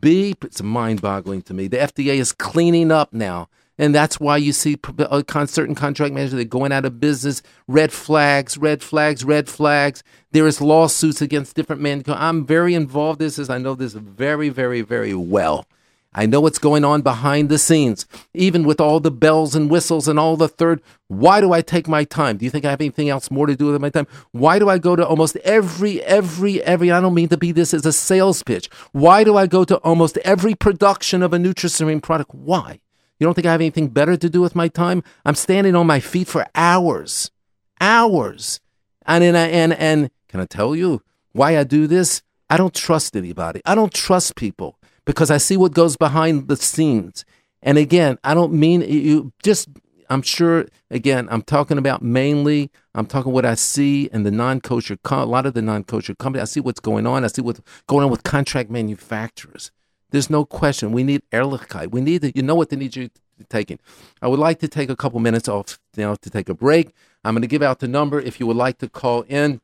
B, 0.00 0.34
it's 0.42 0.62
mind 0.62 1.02
boggling 1.02 1.42
to 1.42 1.54
me. 1.54 1.68
The 1.68 1.76
FDA 1.76 2.14
is 2.14 2.32
cleaning 2.32 2.90
up 2.90 3.12
now. 3.12 3.48
And 3.80 3.94
that's 3.94 4.20
why 4.20 4.36
you 4.36 4.52
see 4.52 4.78
uh, 4.98 5.22
certain 5.46 5.74
contract 5.74 6.12
managers 6.12 6.32
that 6.32 6.40
are 6.42 6.44
going 6.44 6.70
out 6.70 6.84
of 6.84 7.00
business. 7.00 7.40
Red 7.66 7.90
flags, 7.90 8.58
red 8.58 8.82
flags, 8.82 9.24
red 9.24 9.48
flags. 9.48 10.02
There 10.32 10.46
is 10.46 10.60
lawsuits 10.60 11.22
against 11.22 11.56
different 11.56 11.80
men. 11.80 12.04
I'm 12.06 12.44
very 12.44 12.74
involved 12.74 13.22
in 13.22 13.28
this. 13.28 13.48
I 13.48 13.56
know 13.56 13.74
this 13.74 13.94
very, 13.94 14.50
very, 14.50 14.82
very 14.82 15.14
well. 15.14 15.64
I 16.12 16.26
know 16.26 16.42
what's 16.42 16.58
going 16.58 16.84
on 16.84 17.00
behind 17.00 17.48
the 17.48 17.56
scenes, 17.56 18.04
even 18.34 18.64
with 18.64 18.82
all 18.82 19.00
the 19.00 19.10
bells 19.10 19.54
and 19.54 19.70
whistles 19.70 20.08
and 20.08 20.18
all 20.18 20.36
the 20.36 20.48
third. 20.48 20.82
Why 21.08 21.40
do 21.40 21.54
I 21.54 21.62
take 21.62 21.88
my 21.88 22.04
time? 22.04 22.36
Do 22.36 22.44
you 22.44 22.50
think 22.50 22.66
I 22.66 22.70
have 22.70 22.82
anything 22.82 23.08
else 23.08 23.30
more 23.30 23.46
to 23.46 23.56
do 23.56 23.72
with 23.72 23.80
my 23.80 23.88
time? 23.88 24.08
Why 24.32 24.58
do 24.58 24.68
I 24.68 24.76
go 24.76 24.94
to 24.94 25.06
almost 25.06 25.36
every, 25.36 26.02
every, 26.02 26.62
every? 26.64 26.90
I 26.90 27.00
don't 27.00 27.14
mean 27.14 27.28
to 27.30 27.38
be 27.38 27.50
this 27.50 27.72
as 27.72 27.86
a 27.86 27.94
sales 27.94 28.42
pitch. 28.42 28.68
Why 28.92 29.24
do 29.24 29.38
I 29.38 29.46
go 29.46 29.64
to 29.64 29.76
almost 29.78 30.18
every 30.18 30.54
production 30.54 31.22
of 31.22 31.32
a 31.32 31.38
NutriSupreme 31.38 32.02
product? 32.02 32.34
Why? 32.34 32.80
You 33.20 33.26
don't 33.26 33.34
think 33.34 33.46
I 33.46 33.52
have 33.52 33.60
anything 33.60 33.88
better 33.88 34.16
to 34.16 34.30
do 34.30 34.40
with 34.40 34.56
my 34.56 34.68
time? 34.68 35.04
I'm 35.26 35.34
standing 35.34 35.76
on 35.76 35.86
my 35.86 36.00
feet 36.00 36.26
for 36.26 36.46
hours, 36.54 37.30
hours. 37.78 38.60
And, 39.04 39.22
and, 39.22 39.36
and, 39.36 39.74
and 39.74 40.10
can 40.28 40.40
I 40.40 40.46
tell 40.46 40.74
you 40.74 41.02
why 41.32 41.58
I 41.58 41.64
do 41.64 41.86
this? 41.86 42.22
I 42.48 42.56
don't 42.56 42.74
trust 42.74 43.14
anybody. 43.14 43.60
I 43.66 43.74
don't 43.74 43.92
trust 43.92 44.36
people 44.36 44.78
because 45.04 45.30
I 45.30 45.36
see 45.36 45.58
what 45.58 45.74
goes 45.74 45.98
behind 45.98 46.48
the 46.48 46.56
scenes. 46.56 47.26
And 47.62 47.76
again, 47.76 48.18
I 48.24 48.32
don't 48.32 48.54
mean 48.54 48.80
you 48.80 49.34
just, 49.42 49.68
I'm 50.08 50.22
sure, 50.22 50.66
again, 50.90 51.28
I'm 51.30 51.42
talking 51.42 51.76
about 51.76 52.02
mainly, 52.02 52.70
I'm 52.94 53.04
talking 53.04 53.32
what 53.32 53.44
I 53.44 53.54
see 53.54 54.08
in 54.14 54.22
the 54.22 54.30
non 54.30 54.62
kosher, 54.62 54.96
a 55.04 55.26
lot 55.26 55.44
of 55.44 55.52
the 55.52 55.62
non 55.62 55.84
kosher 55.84 56.14
companies. 56.14 56.48
I 56.48 56.50
see 56.50 56.60
what's 56.60 56.80
going 56.80 57.06
on. 57.06 57.24
I 57.24 57.26
see 57.26 57.42
what's 57.42 57.60
going 57.86 58.02
on 58.02 58.10
with 58.10 58.22
contract 58.22 58.70
manufacturers. 58.70 59.70
There's 60.10 60.30
no 60.30 60.44
question. 60.44 60.92
We 60.92 61.02
need 61.02 61.22
Ehrlichkeit. 61.30 61.90
We 61.90 62.00
need, 62.00 62.32
you 62.34 62.42
know 62.42 62.54
what 62.54 62.70
they 62.70 62.76
need 62.76 62.96
you 62.96 63.10
taking. 63.48 63.78
I 64.20 64.28
would 64.28 64.38
like 64.38 64.58
to 64.60 64.68
take 64.68 64.90
a 64.90 64.96
couple 64.96 65.20
minutes 65.20 65.48
off 65.48 65.78
now 65.96 66.14
to 66.14 66.30
take 66.30 66.48
a 66.48 66.54
break. 66.54 66.94
I'm 67.24 67.34
going 67.34 67.42
to 67.42 67.48
give 67.48 67.62
out 67.62 67.80
the 67.80 67.88
number 67.88 68.20
if 68.20 68.40
you 68.40 68.46
would 68.46 68.56
like 68.56 68.78
to 68.78 68.88
call 68.88 69.22
in 69.22 69.60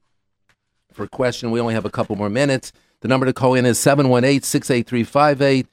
for 0.92 1.04
a 1.04 1.08
question. 1.08 1.50
We 1.50 1.60
only 1.60 1.74
have 1.74 1.84
a 1.84 1.90
couple 1.90 2.16
more 2.16 2.30
minutes. 2.30 2.72
The 3.00 3.08
number 3.08 3.26
to 3.26 3.32
call 3.32 3.54
in 3.54 3.66
is 3.66 3.78
718 3.78 4.42
683 4.42 5.66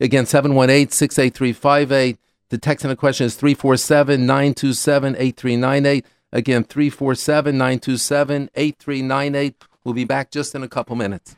Again, 0.00 0.26
718 0.26 0.90
683 0.90 2.18
The 2.48 2.58
text 2.58 2.84
in 2.84 2.88
the 2.88 2.96
question 2.96 3.26
is 3.26 3.34
347 3.36 4.26
927 4.26 5.16
8398. 5.16 6.06
Again, 6.32 6.64
347 6.64 7.58
927 7.58 8.50
8398. 8.54 9.64
We'll 9.84 9.94
be 9.94 10.04
back 10.04 10.30
just 10.30 10.54
in 10.54 10.62
a 10.62 10.68
couple 10.68 10.96
minutes. 10.96 11.36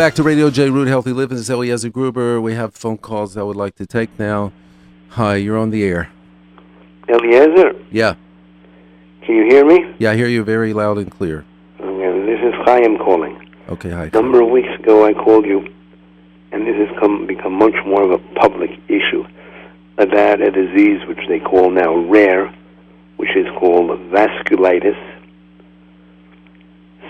Back 0.00 0.14
to 0.14 0.22
Radio 0.22 0.48
J 0.48 0.70
Root 0.70 0.88
Healthy 0.88 1.12
Living. 1.12 1.36
This 1.36 1.42
is 1.42 1.50
Eliezer 1.50 1.90
Gruber. 1.90 2.40
We 2.40 2.54
have 2.54 2.72
phone 2.72 2.96
calls 2.96 3.36
I 3.36 3.42
would 3.42 3.54
like 3.54 3.74
to 3.74 3.84
take 3.84 4.18
now. 4.18 4.50
Hi, 5.10 5.36
you're 5.36 5.58
on 5.58 5.68
the 5.68 5.84
air. 5.84 6.08
Eliezer, 7.06 7.74
Yeah, 7.90 8.14
can 9.20 9.36
you 9.36 9.44
hear 9.50 9.62
me? 9.66 9.94
yeah, 9.98 10.12
I 10.12 10.16
hear 10.16 10.26
you 10.26 10.42
very 10.42 10.72
loud 10.72 10.96
and 10.96 11.10
clear. 11.10 11.44
Okay, 11.78 12.24
this 12.24 12.40
is 12.40 12.54
Chaim 12.64 12.96
calling. 12.96 13.46
Okay, 13.68 13.90
hi. 13.90 14.04
A 14.04 14.10
number 14.22 14.40
of 14.40 14.48
weeks 14.48 14.70
ago, 14.78 15.04
I 15.04 15.12
called 15.12 15.44
you, 15.44 15.68
and 16.50 16.66
this 16.66 16.76
has 16.76 16.98
come 16.98 17.26
become 17.26 17.52
much 17.52 17.76
more 17.84 18.02
of 18.02 18.10
a 18.10 18.18
public 18.40 18.70
issue 18.88 19.26
about 19.98 20.40
a 20.40 20.50
disease 20.50 21.06
which 21.08 21.28
they 21.28 21.40
call 21.40 21.68
now 21.70 21.94
rare, 21.94 22.46
which 23.18 23.36
is 23.36 23.44
called 23.58 23.90
vasculitis, 24.10 24.96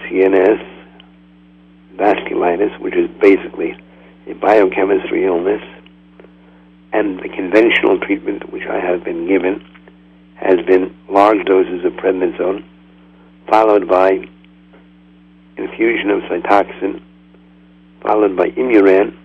CNS 0.08 0.69
vasculitis, 1.96 2.78
which 2.80 2.94
is 2.94 3.08
basically 3.20 3.76
a 4.26 4.34
biochemistry 4.34 5.24
illness. 5.24 5.62
And 6.92 7.18
the 7.20 7.28
conventional 7.28 7.98
treatment 8.00 8.52
which 8.52 8.66
I 8.66 8.80
have 8.80 9.04
been 9.04 9.26
given 9.26 9.64
has 10.34 10.56
been 10.66 10.94
large 11.08 11.44
doses 11.44 11.84
of 11.84 11.92
prednisone, 11.92 12.64
followed 13.48 13.86
by 13.88 14.28
infusion 15.56 16.10
of 16.10 16.22
Cytoxan, 16.22 17.02
followed 18.02 18.36
by 18.36 18.50
Imuran, 18.50 19.16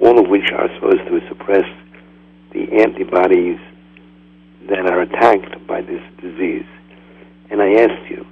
all 0.00 0.18
of 0.18 0.28
which 0.28 0.50
are 0.52 0.68
supposed 0.74 1.04
to 1.08 1.20
suppress 1.28 1.66
the 2.52 2.70
antibodies 2.72 3.58
that 4.68 4.86
are 4.86 5.00
attacked 5.02 5.66
by 5.66 5.80
this 5.82 6.02
disease. 6.20 6.66
And 7.50 7.60
I 7.60 7.72
asked 7.74 8.10
you, 8.10 8.24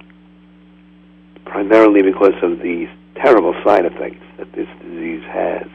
primarily 1.45 2.01
because 2.01 2.33
of 2.41 2.59
the 2.59 2.87
terrible 3.15 3.53
side 3.63 3.85
effects 3.85 4.23
that 4.37 4.51
this 4.53 4.67
disease 4.81 5.23
has, 5.29 5.67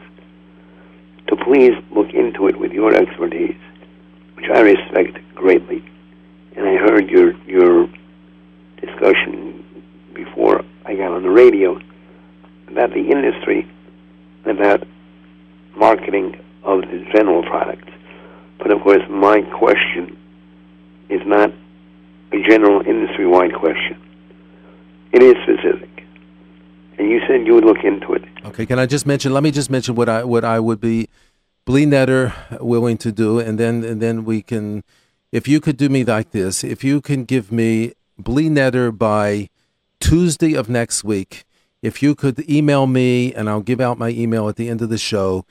to 1.27 1.35
please 1.35 1.73
look 1.91 2.13
into 2.13 2.47
it 2.47 2.57
with 2.59 2.71
your 2.71 2.95
expertise, 2.95 3.59
which 4.35 4.45
I 4.53 4.61
respect 4.61 5.19
greatly. 5.35 5.83
And 6.55 6.67
I 6.67 6.75
heard 6.75 7.09
your 7.09 7.33
your 7.45 7.87
discussion 8.81 9.63
before 10.13 10.63
I 10.85 10.95
got 10.95 11.11
on 11.11 11.23
the 11.23 11.29
radio 11.29 11.79
about 12.67 12.89
the 12.91 13.09
industry, 13.09 13.69
and 14.45 14.59
about 14.59 14.87
marketing 15.75 16.39
of 16.63 16.81
the 16.81 17.05
general 17.13 17.43
products. 17.43 17.89
But 18.57 18.71
of 18.71 18.81
course, 18.81 19.03
my 19.09 19.41
question 19.41 20.17
is 21.09 21.21
not 21.25 21.51
a 22.33 22.43
general 22.49 22.81
industry-wide 22.85 23.53
question. 23.55 24.01
It 25.13 25.23
is 25.23 25.35
specific. 25.43 25.96
And 26.97 27.09
you 27.09 27.19
said 27.27 27.45
you 27.45 27.53
would 27.53 27.65
look 27.65 27.83
into 27.83 28.13
it. 28.13 28.23
Okay, 28.45 28.65
can 28.65 28.79
I 28.79 28.85
just 28.85 29.05
mention? 29.05 29.33
Let 29.33 29.43
me 29.43 29.51
just 29.51 29.69
mention 29.69 29.95
what 29.95 30.09
I 30.09 30.23
what 30.23 30.43
I 30.43 30.59
would 30.59 30.79
be 30.79 31.07
bli 31.65 31.85
neder 31.85 32.33
willing 32.61 32.97
to 32.97 33.11
do, 33.11 33.39
and 33.39 33.59
then 33.59 33.83
and 33.83 34.01
then 34.01 34.23
we 34.23 34.41
can, 34.41 34.83
if 35.31 35.47
you 35.47 35.59
could 35.59 35.77
do 35.77 35.89
me 35.89 36.03
like 36.03 36.31
this, 36.31 36.63
if 36.63 36.83
you 36.83 37.01
can 37.01 37.25
give 37.25 37.51
me 37.51 37.93
bli 38.17 38.49
neder 38.49 38.97
by 38.97 39.49
Tuesday 39.99 40.53
of 40.55 40.69
next 40.69 41.03
week, 41.03 41.43
if 41.81 42.01
you 42.01 42.15
could 42.15 42.49
email 42.49 42.87
me, 42.87 43.33
and 43.33 43.49
I'll 43.49 43.61
give 43.61 43.81
out 43.81 43.99
my 43.99 44.09
email 44.09 44.47
at 44.49 44.55
the 44.55 44.69
end 44.69 44.81
of 44.81 44.89
the 44.89 44.97
show. 44.97 45.45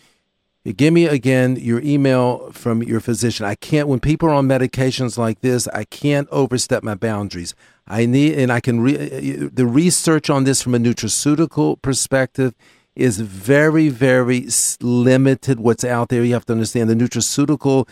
Give 0.64 0.92
me 0.92 1.07
again 1.07 1.55
your 1.55 1.80
email 1.80 2.51
from 2.51 2.82
your 2.82 2.99
physician. 2.99 3.47
I 3.47 3.55
can't 3.55 3.86
when 3.86 4.01
people 4.01 4.28
are 4.28 4.34
on 4.34 4.49
medications 4.49 5.16
like 5.16 5.40
this. 5.40 5.68
I 5.68 5.84
can't 5.84 6.26
overstep 6.32 6.82
my 6.82 6.97
boundaries. 6.97 7.55
I 7.89 8.07
need, 8.07 8.39
and 8.39 8.53
I 8.53 8.61
can. 8.61 8.80
Re, 8.80 8.97
uh, 8.97 9.01
uh, 9.01 9.47
uh, 9.47 9.49
the 9.53 9.66
research 9.66 10.28
on 10.28 10.45
this 10.45 10.62
from 10.62 10.74
a 10.74 10.78
nutraceutical 10.78 11.80
perspective 11.80 12.55
is 12.95 13.20
very, 13.20 13.89
very 13.89 14.49
limited. 14.80 15.61
What's 15.61 15.84
out 15.84 16.09
there, 16.09 16.24
you 16.24 16.32
have 16.34 16.47
to 16.47 16.53
understand. 16.53 16.91
The 16.91 16.95
nutraceutical 16.95 17.89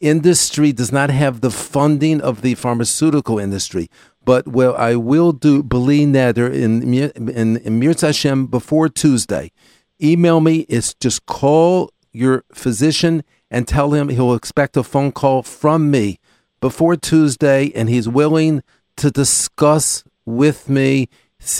industry 0.00 0.72
does 0.72 0.92
not 0.92 1.10
have 1.10 1.40
the 1.40 1.50
funding 1.50 2.20
of 2.20 2.42
the 2.42 2.54
pharmaceutical 2.54 3.38
industry. 3.38 3.88
But 4.24 4.48
well, 4.48 4.74
I 4.76 4.96
will 4.96 5.32
do 5.32 5.62
Beli 5.62 6.04
Neder 6.06 6.52
in 6.52 6.92
in, 6.92 7.56
in 7.58 7.78
Mirza 7.78 8.06
Hashem 8.06 8.46
before 8.46 8.88
Tuesday. 8.88 9.52
Email 10.02 10.40
me. 10.40 10.66
It's 10.68 10.94
just 10.94 11.26
call 11.26 11.92
your 12.12 12.44
physician 12.52 13.22
and 13.50 13.68
tell 13.68 13.92
him 13.92 14.08
he'll 14.08 14.34
expect 14.34 14.76
a 14.76 14.82
phone 14.82 15.12
call 15.12 15.42
from 15.42 15.90
me 15.90 16.18
before 16.60 16.96
Tuesday, 16.96 17.70
and 17.74 17.88
he's 17.88 18.08
willing 18.08 18.62
to 18.96 19.10
discuss 19.10 20.04
with 20.24 20.68
me. 20.68 21.08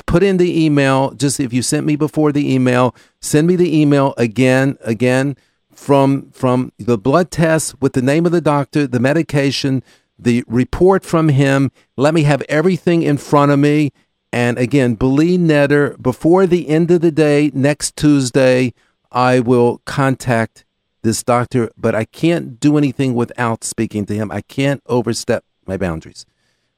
Put 0.07 0.22
in 0.22 0.39
the 0.39 0.64
email. 0.64 1.12
Just 1.12 1.39
if 1.39 1.53
you 1.53 1.62
sent 1.62 1.87
me 1.87 1.97
before 1.97 2.32
the 2.32 2.53
email, 2.53 2.95
send 3.20 3.47
me 3.47 3.57
the 3.57 3.80
email 3.80 4.14
again, 4.16 4.78
again 4.80 5.37
from 5.76 6.30
from 6.32 6.72
the 6.78 6.99
blood 6.99 7.30
test 7.30 7.80
with 7.80 7.93
the 7.93 8.03
name 8.03 8.26
of 8.26 8.32
the 8.32 8.41
doctor, 8.41 8.87
the 8.87 8.99
medication, 8.99 9.82
the 10.18 10.43
report 10.49 11.05
from 11.05 11.28
him. 11.28 11.70
Let 11.97 12.14
me 12.14 12.22
have 12.22 12.43
everything 12.49 13.03
in 13.03 13.18
front 13.18 13.53
of 13.53 13.59
me. 13.59 13.93
And 14.32 14.59
again, 14.59 14.95
Beli 14.95 15.39
Neder, 15.39 16.01
before 16.01 16.47
the 16.47 16.68
end 16.68 16.91
of 16.91 17.01
the 17.01 17.12
day, 17.12 17.51
next 17.55 17.97
Tuesday, 17.97 18.74
I 19.12 19.41
will 19.41 19.80
contact 19.84 20.64
this 21.03 21.22
doctor, 21.22 21.70
but 21.76 21.95
I 21.95 22.05
can't 22.05 22.59
do 22.59 22.76
anything 22.76 23.14
without 23.14 23.62
speaking 23.62 24.05
to 24.07 24.14
him. 24.14 24.30
I 24.32 24.41
can't 24.41 24.82
overstep 24.87 25.45
my 25.66 25.76
boundaries. 25.76 26.26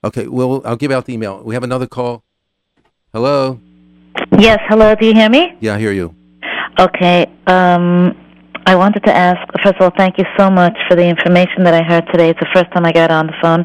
Okay, 0.04 0.28
well, 0.28 0.62
I'll 0.64 0.76
give 0.76 0.92
out 0.92 1.06
the 1.06 1.14
email. 1.14 1.42
We 1.42 1.54
have 1.54 1.64
another 1.64 1.88
call. 1.88 2.22
Hello? 3.12 3.58
Yes, 4.38 4.60
hello, 4.68 4.94
do 4.94 5.04
you 5.06 5.12
hear 5.12 5.28
me? 5.28 5.56
Yeah, 5.58 5.74
I 5.74 5.78
hear 5.78 5.90
you. 5.90 6.14
Okay, 6.78 7.26
um, 7.48 8.14
I 8.64 8.76
wanted 8.76 9.02
to 9.06 9.12
ask, 9.12 9.40
first 9.64 9.74
of 9.74 9.82
all, 9.82 9.90
thank 9.96 10.16
you 10.18 10.24
so 10.38 10.50
much 10.50 10.76
for 10.88 10.94
the 10.94 11.04
information 11.04 11.64
that 11.64 11.74
I 11.74 11.82
heard 11.82 12.06
today. 12.12 12.30
It's 12.30 12.38
the 12.38 12.46
first 12.54 12.70
time 12.72 12.86
I 12.86 12.92
got 12.92 13.10
on 13.10 13.26
the 13.26 13.32
phone. 13.42 13.64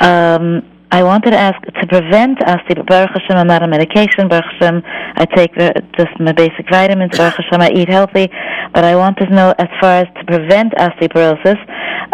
Um, 0.00 0.62
I 0.90 1.04
wanted 1.04 1.30
to 1.30 1.38
ask, 1.38 1.60
to 1.62 1.86
prevent 1.86 2.38
osteoporosis, 2.40 2.86
Baruch 2.86 3.10
Hashem, 3.10 3.36
I'm 3.36 3.46
not 3.46 3.62
on 3.62 3.70
medication, 3.70 4.26
Baruch 4.26 4.46
Hashem, 4.58 4.82
I 4.84 5.26
take 5.26 5.54
just 5.96 6.18
my 6.18 6.32
basic 6.32 6.68
vitamins, 6.68 7.16
Baruch 7.16 7.36
Hashem, 7.36 7.60
I 7.60 7.70
eat 7.70 7.88
healthy, 7.88 8.28
but 8.74 8.82
I 8.82 8.96
wanted 8.96 9.26
to 9.26 9.34
know, 9.34 9.54
as 9.58 9.68
far 9.80 10.00
as 10.00 10.06
to 10.16 10.24
prevent 10.24 10.72
osteoporosis, 10.72 11.58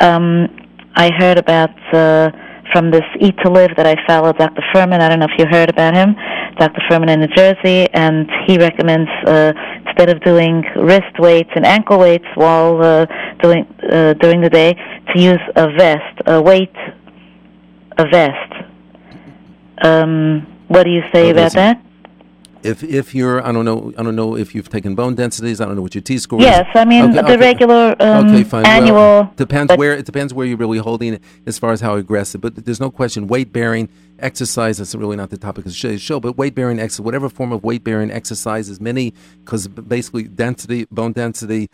um, 0.03 0.49
I 0.97 1.11
heard 1.17 1.39
about, 1.39 1.71
uh, 1.95 2.31
from 2.73 2.91
this 2.91 3.05
Eat 3.21 3.37
to 3.45 3.51
Live 3.51 3.71
that 3.77 3.87
I 3.87 3.97
follow, 4.07 4.33
Dr. 4.33 4.63
Fuhrman. 4.73 5.01
I 5.01 5.09
don't 5.09 5.19
know 5.19 5.27
if 5.31 5.39
you 5.39 5.47
heard 5.47 5.69
about 5.69 5.95
him, 5.95 6.15
Dr. 6.59 6.81
Fuhrman 6.89 7.11
in 7.11 7.21
New 7.21 7.29
Jersey, 7.29 7.89
and 7.93 8.29
he 8.47 8.59
recommends 8.59 9.11
uh, 9.27 9.53
instead 9.87 10.11
of 10.11 10.23
doing 10.23 10.63
wrist 10.77 11.19
weights 11.19 11.51
and 11.55 11.65
ankle 11.65 11.99
weights 11.99 12.27
while 12.35 12.83
uh, 12.83 13.07
doing 13.43 13.67
uh, 13.91 14.15
during 14.15 14.41
the 14.41 14.51
day, 14.51 14.75
to 15.15 15.21
use 15.21 15.41
a 15.57 15.69
vest, 15.73 16.21
a 16.27 16.41
weight, 16.41 16.75
a 17.99 18.09
vest. 18.09 18.53
Um, 19.83 20.47
what 20.69 20.85
do 20.85 20.91
you 20.91 21.03
say 21.13 21.31
about 21.31 21.53
that? 21.53 21.84
If 22.65 22.83
if 22.83 23.15
you're, 23.15 23.47
I 23.47 23.53
don't 23.53 23.65
know, 23.67 23.93
I 23.99 24.03
don't 24.03 24.17
know 24.17 24.37
if 24.37 24.55
you've 24.55 24.71
taken 24.71 24.95
bone 24.95 25.15
densities. 25.15 25.61
I 25.61 25.67
don't 25.67 25.77
know 25.77 25.83
what 25.83 25.95
your 25.95 26.03
T 26.03 26.17
score 26.19 26.39
is. 26.41 26.47
Yes, 26.47 26.67
I 26.75 26.85
mean 26.87 27.05
Okay, 27.05 27.13
the 27.15 27.25
okay. 27.25 27.37
regular 27.37 27.95
um, 28.01 28.27
okay, 28.27 28.43
fine. 28.43 28.65
annual. 28.65 28.95
Well, 28.97 29.33
depends 29.37 29.77
where 29.77 29.93
it 29.93 30.07
depends 30.07 30.33
where 30.33 30.47
you're 30.47 30.57
really 30.57 30.79
holding 30.79 31.15
it 31.15 31.23
as 31.47 31.59
far 31.59 31.73
as 31.73 31.81
how 31.83 31.97
aggressive. 31.97 32.41
But 32.41 32.65
there's 32.65 32.81
no 32.81 32.91
question 32.91 33.27
weight 33.27 33.53
bearing 33.53 33.91
exercise. 34.19 34.79
That's 34.79 34.95
really 34.95 35.17
not 35.17 35.29
the 35.29 35.37
topic 35.37 35.67
of 35.67 35.73
the 35.73 35.77
show- 35.77 35.97
show. 35.99 36.21
But 36.21 36.39
weight 36.39 36.55
bearing 36.55 36.79
exercise, 36.81 37.05
whatever 37.05 37.29
form 37.29 37.53
of 37.53 37.63
weight 37.63 37.85
bearing 37.85 38.11
exercise, 38.11 38.71
is 38.71 38.81
many 38.81 39.13
because 39.45 39.69
basically 39.69 40.25
density, 40.25 40.87
bone 40.91 41.13
density, 41.13 41.69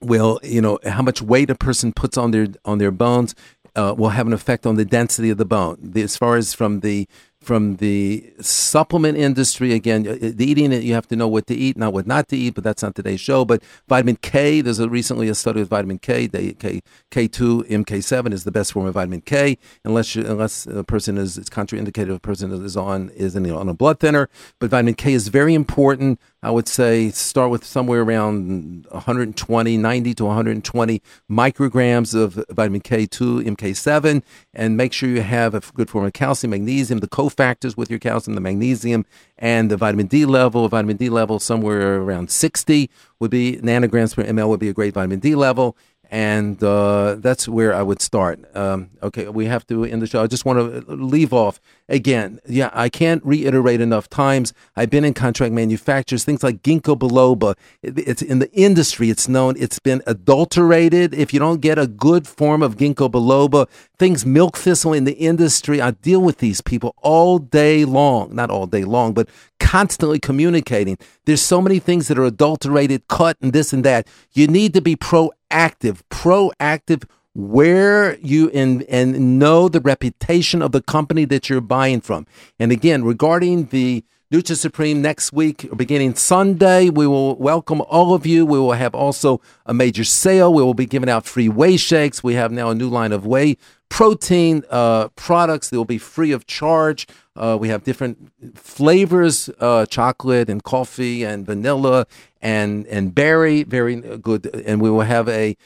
will 0.00 0.38
you 0.42 0.60
know 0.60 0.78
how 0.84 1.02
much 1.02 1.20
weight 1.22 1.50
a 1.50 1.54
person 1.54 1.92
puts 1.92 2.16
on 2.16 2.30
their 2.30 2.48
on 2.64 2.78
their 2.78 2.90
bones 2.92 3.34
uh, 3.74 3.94
will 3.96 4.10
have 4.10 4.26
an 4.26 4.32
effect 4.32 4.66
on 4.66 4.76
the 4.76 4.84
density 4.84 5.30
of 5.30 5.38
the 5.38 5.44
bone. 5.44 5.78
The, 5.82 6.02
as 6.02 6.16
far 6.16 6.36
as 6.36 6.54
from 6.54 6.80
the 6.80 7.08
from 7.42 7.76
the 7.76 8.32
supplement 8.40 9.18
industry. 9.18 9.72
Again, 9.72 10.06
uh, 10.06 10.16
the 10.20 10.44
eating 10.44 10.72
it, 10.72 10.82
you 10.82 10.94
have 10.94 11.08
to 11.08 11.16
know 11.16 11.28
what 11.28 11.46
to 11.48 11.54
eat, 11.54 11.76
not 11.76 11.92
what 11.92 12.06
not 12.06 12.28
to 12.28 12.36
eat, 12.36 12.54
but 12.54 12.64
that's 12.64 12.82
not 12.82 12.94
today's 12.94 13.20
show. 13.20 13.44
But 13.44 13.62
vitamin 13.88 14.16
K, 14.16 14.60
there's 14.60 14.78
a 14.78 14.88
recently 14.88 15.28
a 15.28 15.34
study 15.34 15.60
with 15.60 15.68
vitamin 15.68 15.98
K. 15.98 16.26
They, 16.26 16.52
K 16.52 16.80
K2, 17.10 17.68
MK7 17.68 18.32
is 18.32 18.44
the 18.44 18.52
best 18.52 18.72
form 18.72 18.86
of 18.86 18.94
vitamin 18.94 19.20
K, 19.22 19.58
unless 19.84 20.14
you, 20.14 20.24
unless 20.24 20.66
a 20.66 20.84
person 20.84 21.18
is 21.18 21.36
it's 21.36 21.50
contraindicated 21.50 22.14
a 22.14 22.20
person 22.20 22.52
is 22.64 22.76
on 22.76 23.10
is 23.10 23.34
in, 23.34 23.50
on 23.50 23.68
a 23.68 23.74
blood 23.74 24.00
thinner. 24.00 24.28
But 24.58 24.70
vitamin 24.70 24.94
K 24.94 25.12
is 25.12 25.28
very 25.28 25.54
important. 25.54 26.20
I 26.44 26.50
would 26.50 26.66
say 26.66 27.10
start 27.10 27.50
with 27.50 27.64
somewhere 27.64 28.02
around 28.02 28.86
120, 28.90 29.76
90 29.76 30.14
to 30.14 30.24
120 30.24 31.02
micrograms 31.30 32.14
of 32.14 32.44
vitamin 32.50 32.80
K2, 32.80 33.44
MK7, 33.44 34.22
and 34.52 34.76
make 34.76 34.92
sure 34.92 35.08
you 35.08 35.22
have 35.22 35.54
a 35.54 35.60
good 35.60 35.88
form 35.88 36.04
of 36.04 36.12
calcium, 36.12 36.50
magnesium, 36.50 36.98
the 36.98 37.06
cofactors 37.34 37.76
with 37.76 37.90
your 37.90 37.98
calcium, 37.98 38.34
the 38.34 38.40
magnesium, 38.40 39.04
and 39.38 39.70
the 39.70 39.76
vitamin 39.76 40.06
D 40.06 40.24
level. 40.24 40.68
Vitamin 40.68 40.96
D 40.96 41.08
level 41.08 41.38
somewhere 41.38 42.00
around 42.00 42.30
60 42.30 42.90
would 43.18 43.30
be 43.30 43.58
nanograms 43.62 44.14
per 44.14 44.24
ml 44.24 44.48
would 44.48 44.60
be 44.60 44.68
a 44.68 44.72
great 44.72 44.94
vitamin 44.94 45.20
D 45.20 45.34
level 45.34 45.76
and 46.12 46.62
uh, 46.62 47.16
that's 47.18 47.48
where 47.48 47.74
I 47.74 47.82
would 47.82 48.02
start. 48.02 48.38
Um, 48.54 48.90
okay, 49.02 49.28
we 49.28 49.46
have 49.46 49.66
to 49.68 49.86
end 49.86 50.02
the 50.02 50.06
show. 50.06 50.22
I 50.22 50.26
just 50.26 50.44
want 50.44 50.58
to 50.58 50.94
leave 50.94 51.32
off 51.32 51.58
again. 51.88 52.38
Yeah, 52.46 52.68
I 52.74 52.90
can't 52.90 53.24
reiterate 53.24 53.80
enough 53.80 54.10
times. 54.10 54.52
I've 54.76 54.90
been 54.90 55.06
in 55.06 55.14
contract 55.14 55.54
manufacturers, 55.54 56.22
things 56.22 56.42
like 56.42 56.62
ginkgo 56.62 56.98
biloba. 56.98 57.54
It's 57.82 58.20
in 58.20 58.40
the 58.40 58.52
industry. 58.52 59.08
It's 59.08 59.26
known. 59.26 59.54
It's 59.58 59.78
been 59.78 60.02
adulterated. 60.06 61.14
If 61.14 61.32
you 61.32 61.40
don't 61.40 61.62
get 61.62 61.78
a 61.78 61.86
good 61.86 62.28
form 62.28 62.62
of 62.62 62.76
ginkgo 62.76 63.10
biloba, 63.10 63.66
things 63.98 64.26
milk 64.26 64.58
thistle 64.58 64.92
in 64.92 65.04
the 65.04 65.14
industry. 65.14 65.80
I 65.80 65.92
deal 65.92 66.20
with 66.20 66.38
these 66.38 66.60
people 66.60 66.94
all 66.98 67.38
day 67.38 67.86
long. 67.86 68.34
Not 68.34 68.50
all 68.50 68.66
day 68.66 68.84
long, 68.84 69.14
but 69.14 69.30
constantly 69.62 70.18
communicating. 70.18 70.98
There's 71.24 71.40
so 71.40 71.62
many 71.62 71.78
things 71.78 72.08
that 72.08 72.18
are 72.18 72.24
adulterated, 72.24 73.06
cut, 73.08 73.36
and 73.40 73.52
this 73.52 73.72
and 73.72 73.84
that. 73.84 74.08
You 74.32 74.48
need 74.48 74.74
to 74.74 74.82
be 74.82 74.96
proactive, 74.96 76.00
proactive 76.10 77.04
where 77.34 78.18
you 78.18 78.48
in, 78.48 78.82
and 78.88 79.38
know 79.38 79.68
the 79.68 79.80
reputation 79.80 80.60
of 80.60 80.72
the 80.72 80.82
company 80.82 81.24
that 81.26 81.48
you're 81.48 81.60
buying 81.60 82.00
from. 82.00 82.26
And 82.58 82.72
again, 82.72 83.04
regarding 83.04 83.66
the 83.66 84.04
Nutri 84.32 84.56
Supreme 84.56 85.00
next 85.00 85.32
week, 85.32 85.68
beginning 85.76 86.14
Sunday, 86.14 86.90
we 86.90 87.06
will 87.06 87.36
welcome 87.36 87.82
all 87.82 88.14
of 88.14 88.26
you. 88.26 88.44
We 88.44 88.58
will 88.58 88.72
have 88.72 88.94
also 88.94 89.40
a 89.64 89.72
major 89.74 90.04
sale. 90.04 90.52
We 90.52 90.62
will 90.62 90.74
be 90.74 90.86
giving 90.86 91.08
out 91.08 91.26
free 91.26 91.48
whey 91.48 91.76
shakes. 91.76 92.24
We 92.24 92.34
have 92.34 92.50
now 92.50 92.70
a 92.70 92.74
new 92.74 92.88
line 92.88 93.12
of 93.12 93.26
whey 93.26 93.58
protein 93.92 94.64
uh, 94.70 95.08
products. 95.16 95.68
They 95.68 95.76
will 95.76 95.84
be 95.84 95.98
free 95.98 96.32
of 96.32 96.46
charge. 96.46 97.06
Uh, 97.36 97.58
we 97.60 97.68
have 97.68 97.84
different 97.84 98.32
flavors, 98.54 99.50
uh, 99.60 99.84
chocolate 99.84 100.48
and 100.48 100.64
coffee 100.64 101.24
and 101.24 101.44
vanilla 101.44 102.06
and 102.40 102.86
and 102.86 103.14
berry, 103.14 103.64
very 103.64 103.96
good. 103.96 104.46
And 104.46 104.80
we 104.80 104.88
will 104.88 105.02
have 105.02 105.28
a 105.28 105.58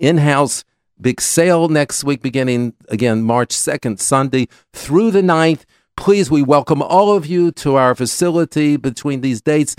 in-house 0.00 0.64
big 0.98 1.20
sale 1.20 1.68
next 1.68 2.04
week, 2.04 2.22
beginning 2.22 2.72
again 2.88 3.22
March 3.22 3.52
second, 3.52 4.00
Sunday 4.00 4.48
through 4.72 5.10
the 5.10 5.22
9th. 5.22 5.66
Please, 5.94 6.30
we 6.30 6.42
welcome 6.42 6.80
all 6.80 7.14
of 7.14 7.26
you 7.26 7.50
to 7.52 7.76
our 7.76 7.94
facility 7.94 8.78
between 8.78 9.20
these 9.20 9.42
dates, 9.42 9.76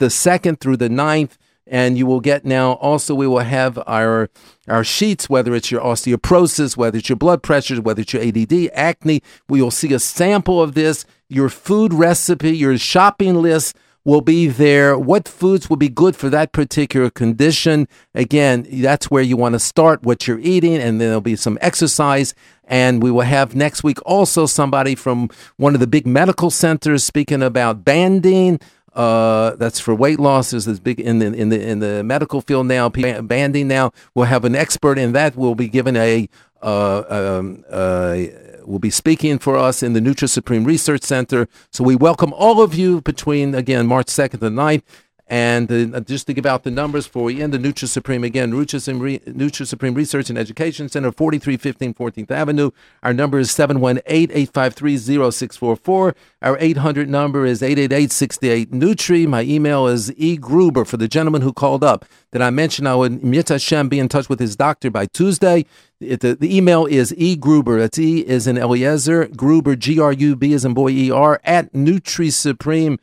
the 0.00 0.10
second 0.10 0.58
through 0.58 0.78
the 0.78 0.88
9th 0.88 1.36
and 1.66 1.96
you 1.96 2.06
will 2.06 2.20
get 2.20 2.44
now 2.44 2.72
also 2.72 3.14
we 3.14 3.26
will 3.26 3.38
have 3.38 3.78
our 3.86 4.28
our 4.68 4.84
sheets 4.84 5.28
whether 5.28 5.54
it's 5.54 5.70
your 5.70 5.80
osteoporosis 5.80 6.76
whether 6.76 6.98
it's 6.98 7.08
your 7.08 7.16
blood 7.16 7.42
pressure 7.42 7.80
whether 7.80 8.02
it's 8.02 8.12
your 8.12 8.22
ADD 8.22 8.70
acne. 8.74 9.22
We 9.48 9.62
will 9.62 9.70
see 9.70 9.92
a 9.92 9.98
sample 9.98 10.60
of 10.60 10.74
this. 10.74 11.04
Your 11.28 11.48
food 11.48 11.94
recipe 11.94 12.56
your 12.56 12.76
shopping 12.78 13.40
list 13.40 13.76
will 14.02 14.22
be 14.22 14.46
there. 14.46 14.98
What 14.98 15.28
foods 15.28 15.68
will 15.68 15.76
be 15.76 15.90
good 15.90 16.16
for 16.16 16.30
that 16.30 16.52
particular 16.52 17.10
condition? 17.10 17.86
Again 18.14 18.66
that's 18.70 19.10
where 19.10 19.22
you 19.22 19.36
want 19.36 19.54
to 19.54 19.60
start 19.60 20.02
what 20.02 20.26
you're 20.26 20.40
eating 20.40 20.76
and 20.76 21.00
then 21.00 21.08
there'll 21.08 21.20
be 21.20 21.36
some 21.36 21.58
exercise. 21.60 22.34
And 22.64 23.02
we 23.02 23.10
will 23.10 23.22
have 23.22 23.56
next 23.56 23.82
week 23.82 23.98
also 24.06 24.46
somebody 24.46 24.94
from 24.94 25.28
one 25.56 25.74
of 25.74 25.80
the 25.80 25.88
big 25.88 26.06
medical 26.06 26.50
centers 26.50 27.02
speaking 27.02 27.42
about 27.42 27.84
banding 27.84 28.60
uh, 28.94 29.56
that's 29.56 29.80
for 29.80 29.94
weight 29.94 30.20
loss. 30.20 30.50
There's 30.50 30.64
this 30.64 30.78
big 30.78 31.00
in 31.00 31.18
the 31.18 31.26
in 31.26 31.48
the 31.48 31.60
in 31.60 31.78
the 31.78 32.02
medical 32.02 32.40
field 32.40 32.66
now. 32.66 32.88
Banding 32.88 33.68
now. 33.68 33.92
We'll 34.14 34.26
have 34.26 34.44
an 34.44 34.56
expert 34.56 34.98
in 34.98 35.12
that. 35.12 35.36
We'll 35.36 35.54
be 35.54 35.68
given 35.68 35.96
a 35.96 36.28
uh, 36.62 37.02
um, 37.08 37.64
uh, 37.70 38.16
will 38.64 38.78
be 38.78 38.90
speaking 38.90 39.38
for 39.38 39.56
us 39.56 39.82
in 39.82 39.92
the 39.92 40.00
Nutri 40.00 40.28
Supreme 40.28 40.64
Research 40.64 41.02
Center. 41.02 41.48
So 41.72 41.84
we 41.84 41.96
welcome 41.96 42.32
all 42.32 42.62
of 42.62 42.74
you 42.74 43.00
between 43.00 43.54
again 43.54 43.86
March 43.86 44.06
2nd 44.06 44.42
and 44.42 44.56
9th. 44.56 44.82
And 45.30 45.94
uh, 45.94 46.00
just 46.00 46.26
to 46.26 46.34
give 46.34 46.44
out 46.44 46.64
the 46.64 46.72
numbers 46.72 47.06
for 47.06 47.22
we 47.22 47.40
end 47.40 47.54
the 47.54 47.58
Nutri 47.58 47.86
Supreme 47.86 48.24
again, 48.24 48.50
Nutri 48.50 49.64
Supreme 49.64 49.94
Research 49.94 50.28
and 50.28 50.36
Education 50.36 50.88
Center, 50.88 51.12
4315 51.12 51.94
14th 51.94 52.32
Avenue. 52.32 52.72
Our 53.04 53.14
number 53.14 53.38
is 53.38 53.50
718-853-0644. 53.50 56.14
Our 56.42 56.58
800 56.58 57.08
number 57.08 57.46
is 57.46 57.62
888-68 57.62 58.70
Nutri. 58.70 59.28
My 59.28 59.42
email 59.42 59.86
is 59.86 60.12
E 60.16 60.36
Gruber 60.36 60.84
for 60.84 60.96
the 60.96 61.06
gentleman 61.06 61.42
who 61.42 61.52
called 61.52 61.84
up 61.84 62.04
that 62.32 62.42
I 62.42 62.50
mentioned 62.50 62.88
I 62.88 62.96
would 62.96 63.22
Mitzvah 63.22 63.54
Hashem 63.54 63.88
be 63.88 64.00
in 64.00 64.08
touch 64.08 64.28
with 64.28 64.40
his 64.40 64.56
doctor 64.56 64.90
by 64.90 65.06
Tuesday. 65.06 65.64
It, 66.00 66.22
the, 66.22 66.34
the 66.34 66.56
email 66.56 66.86
is 66.86 67.14
E 67.16 67.36
Gruber. 67.36 67.78
That's 67.78 68.00
E 68.00 68.26
is 68.26 68.48
in 68.48 68.58
Eliezer 68.58 69.26
Gruber 69.26 69.76
G 69.76 70.00
R 70.00 70.12
U 70.12 70.34
B 70.34 70.54
is 70.54 70.64
in 70.64 70.74
boy 70.74 70.90
E 70.90 71.12
R 71.12 71.40
at 71.44 71.72
Nutri 71.72 72.32
Supreme 72.32 72.98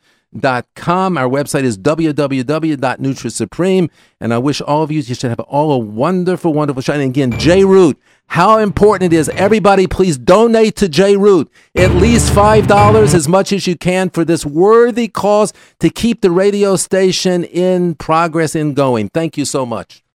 com. 0.74 1.18
Our 1.18 1.28
website 1.28 1.64
is 1.64 1.78
www.nutrisupreme. 1.78 3.90
And 4.20 4.34
I 4.34 4.38
wish 4.38 4.60
all 4.60 4.82
of 4.82 4.90
you, 4.90 5.00
you 5.00 5.14
should 5.14 5.30
have 5.30 5.38
all 5.40 5.72
a 5.72 5.78
wonderful, 5.78 6.52
wonderful 6.52 6.82
shine. 6.82 7.00
And 7.00 7.10
again, 7.10 7.38
J 7.38 7.64
Root, 7.64 7.98
how 8.26 8.58
important 8.58 9.12
it 9.12 9.16
is. 9.16 9.28
Everybody, 9.30 9.86
please 9.86 10.18
donate 10.18 10.76
to 10.76 10.88
J 10.88 11.16
Root. 11.16 11.50
At 11.74 11.92
least 11.92 12.32
$5 12.32 13.14
as 13.14 13.28
much 13.28 13.52
as 13.52 13.66
you 13.66 13.76
can 13.76 14.10
for 14.10 14.24
this 14.24 14.44
worthy 14.44 15.08
cause 15.08 15.52
to 15.80 15.90
keep 15.90 16.20
the 16.20 16.30
radio 16.30 16.76
station 16.76 17.44
in 17.44 17.94
progress 17.94 18.54
and 18.54 18.76
going. 18.76 19.08
Thank 19.08 19.38
you 19.38 19.44
so 19.44 19.64
much. 19.64 20.02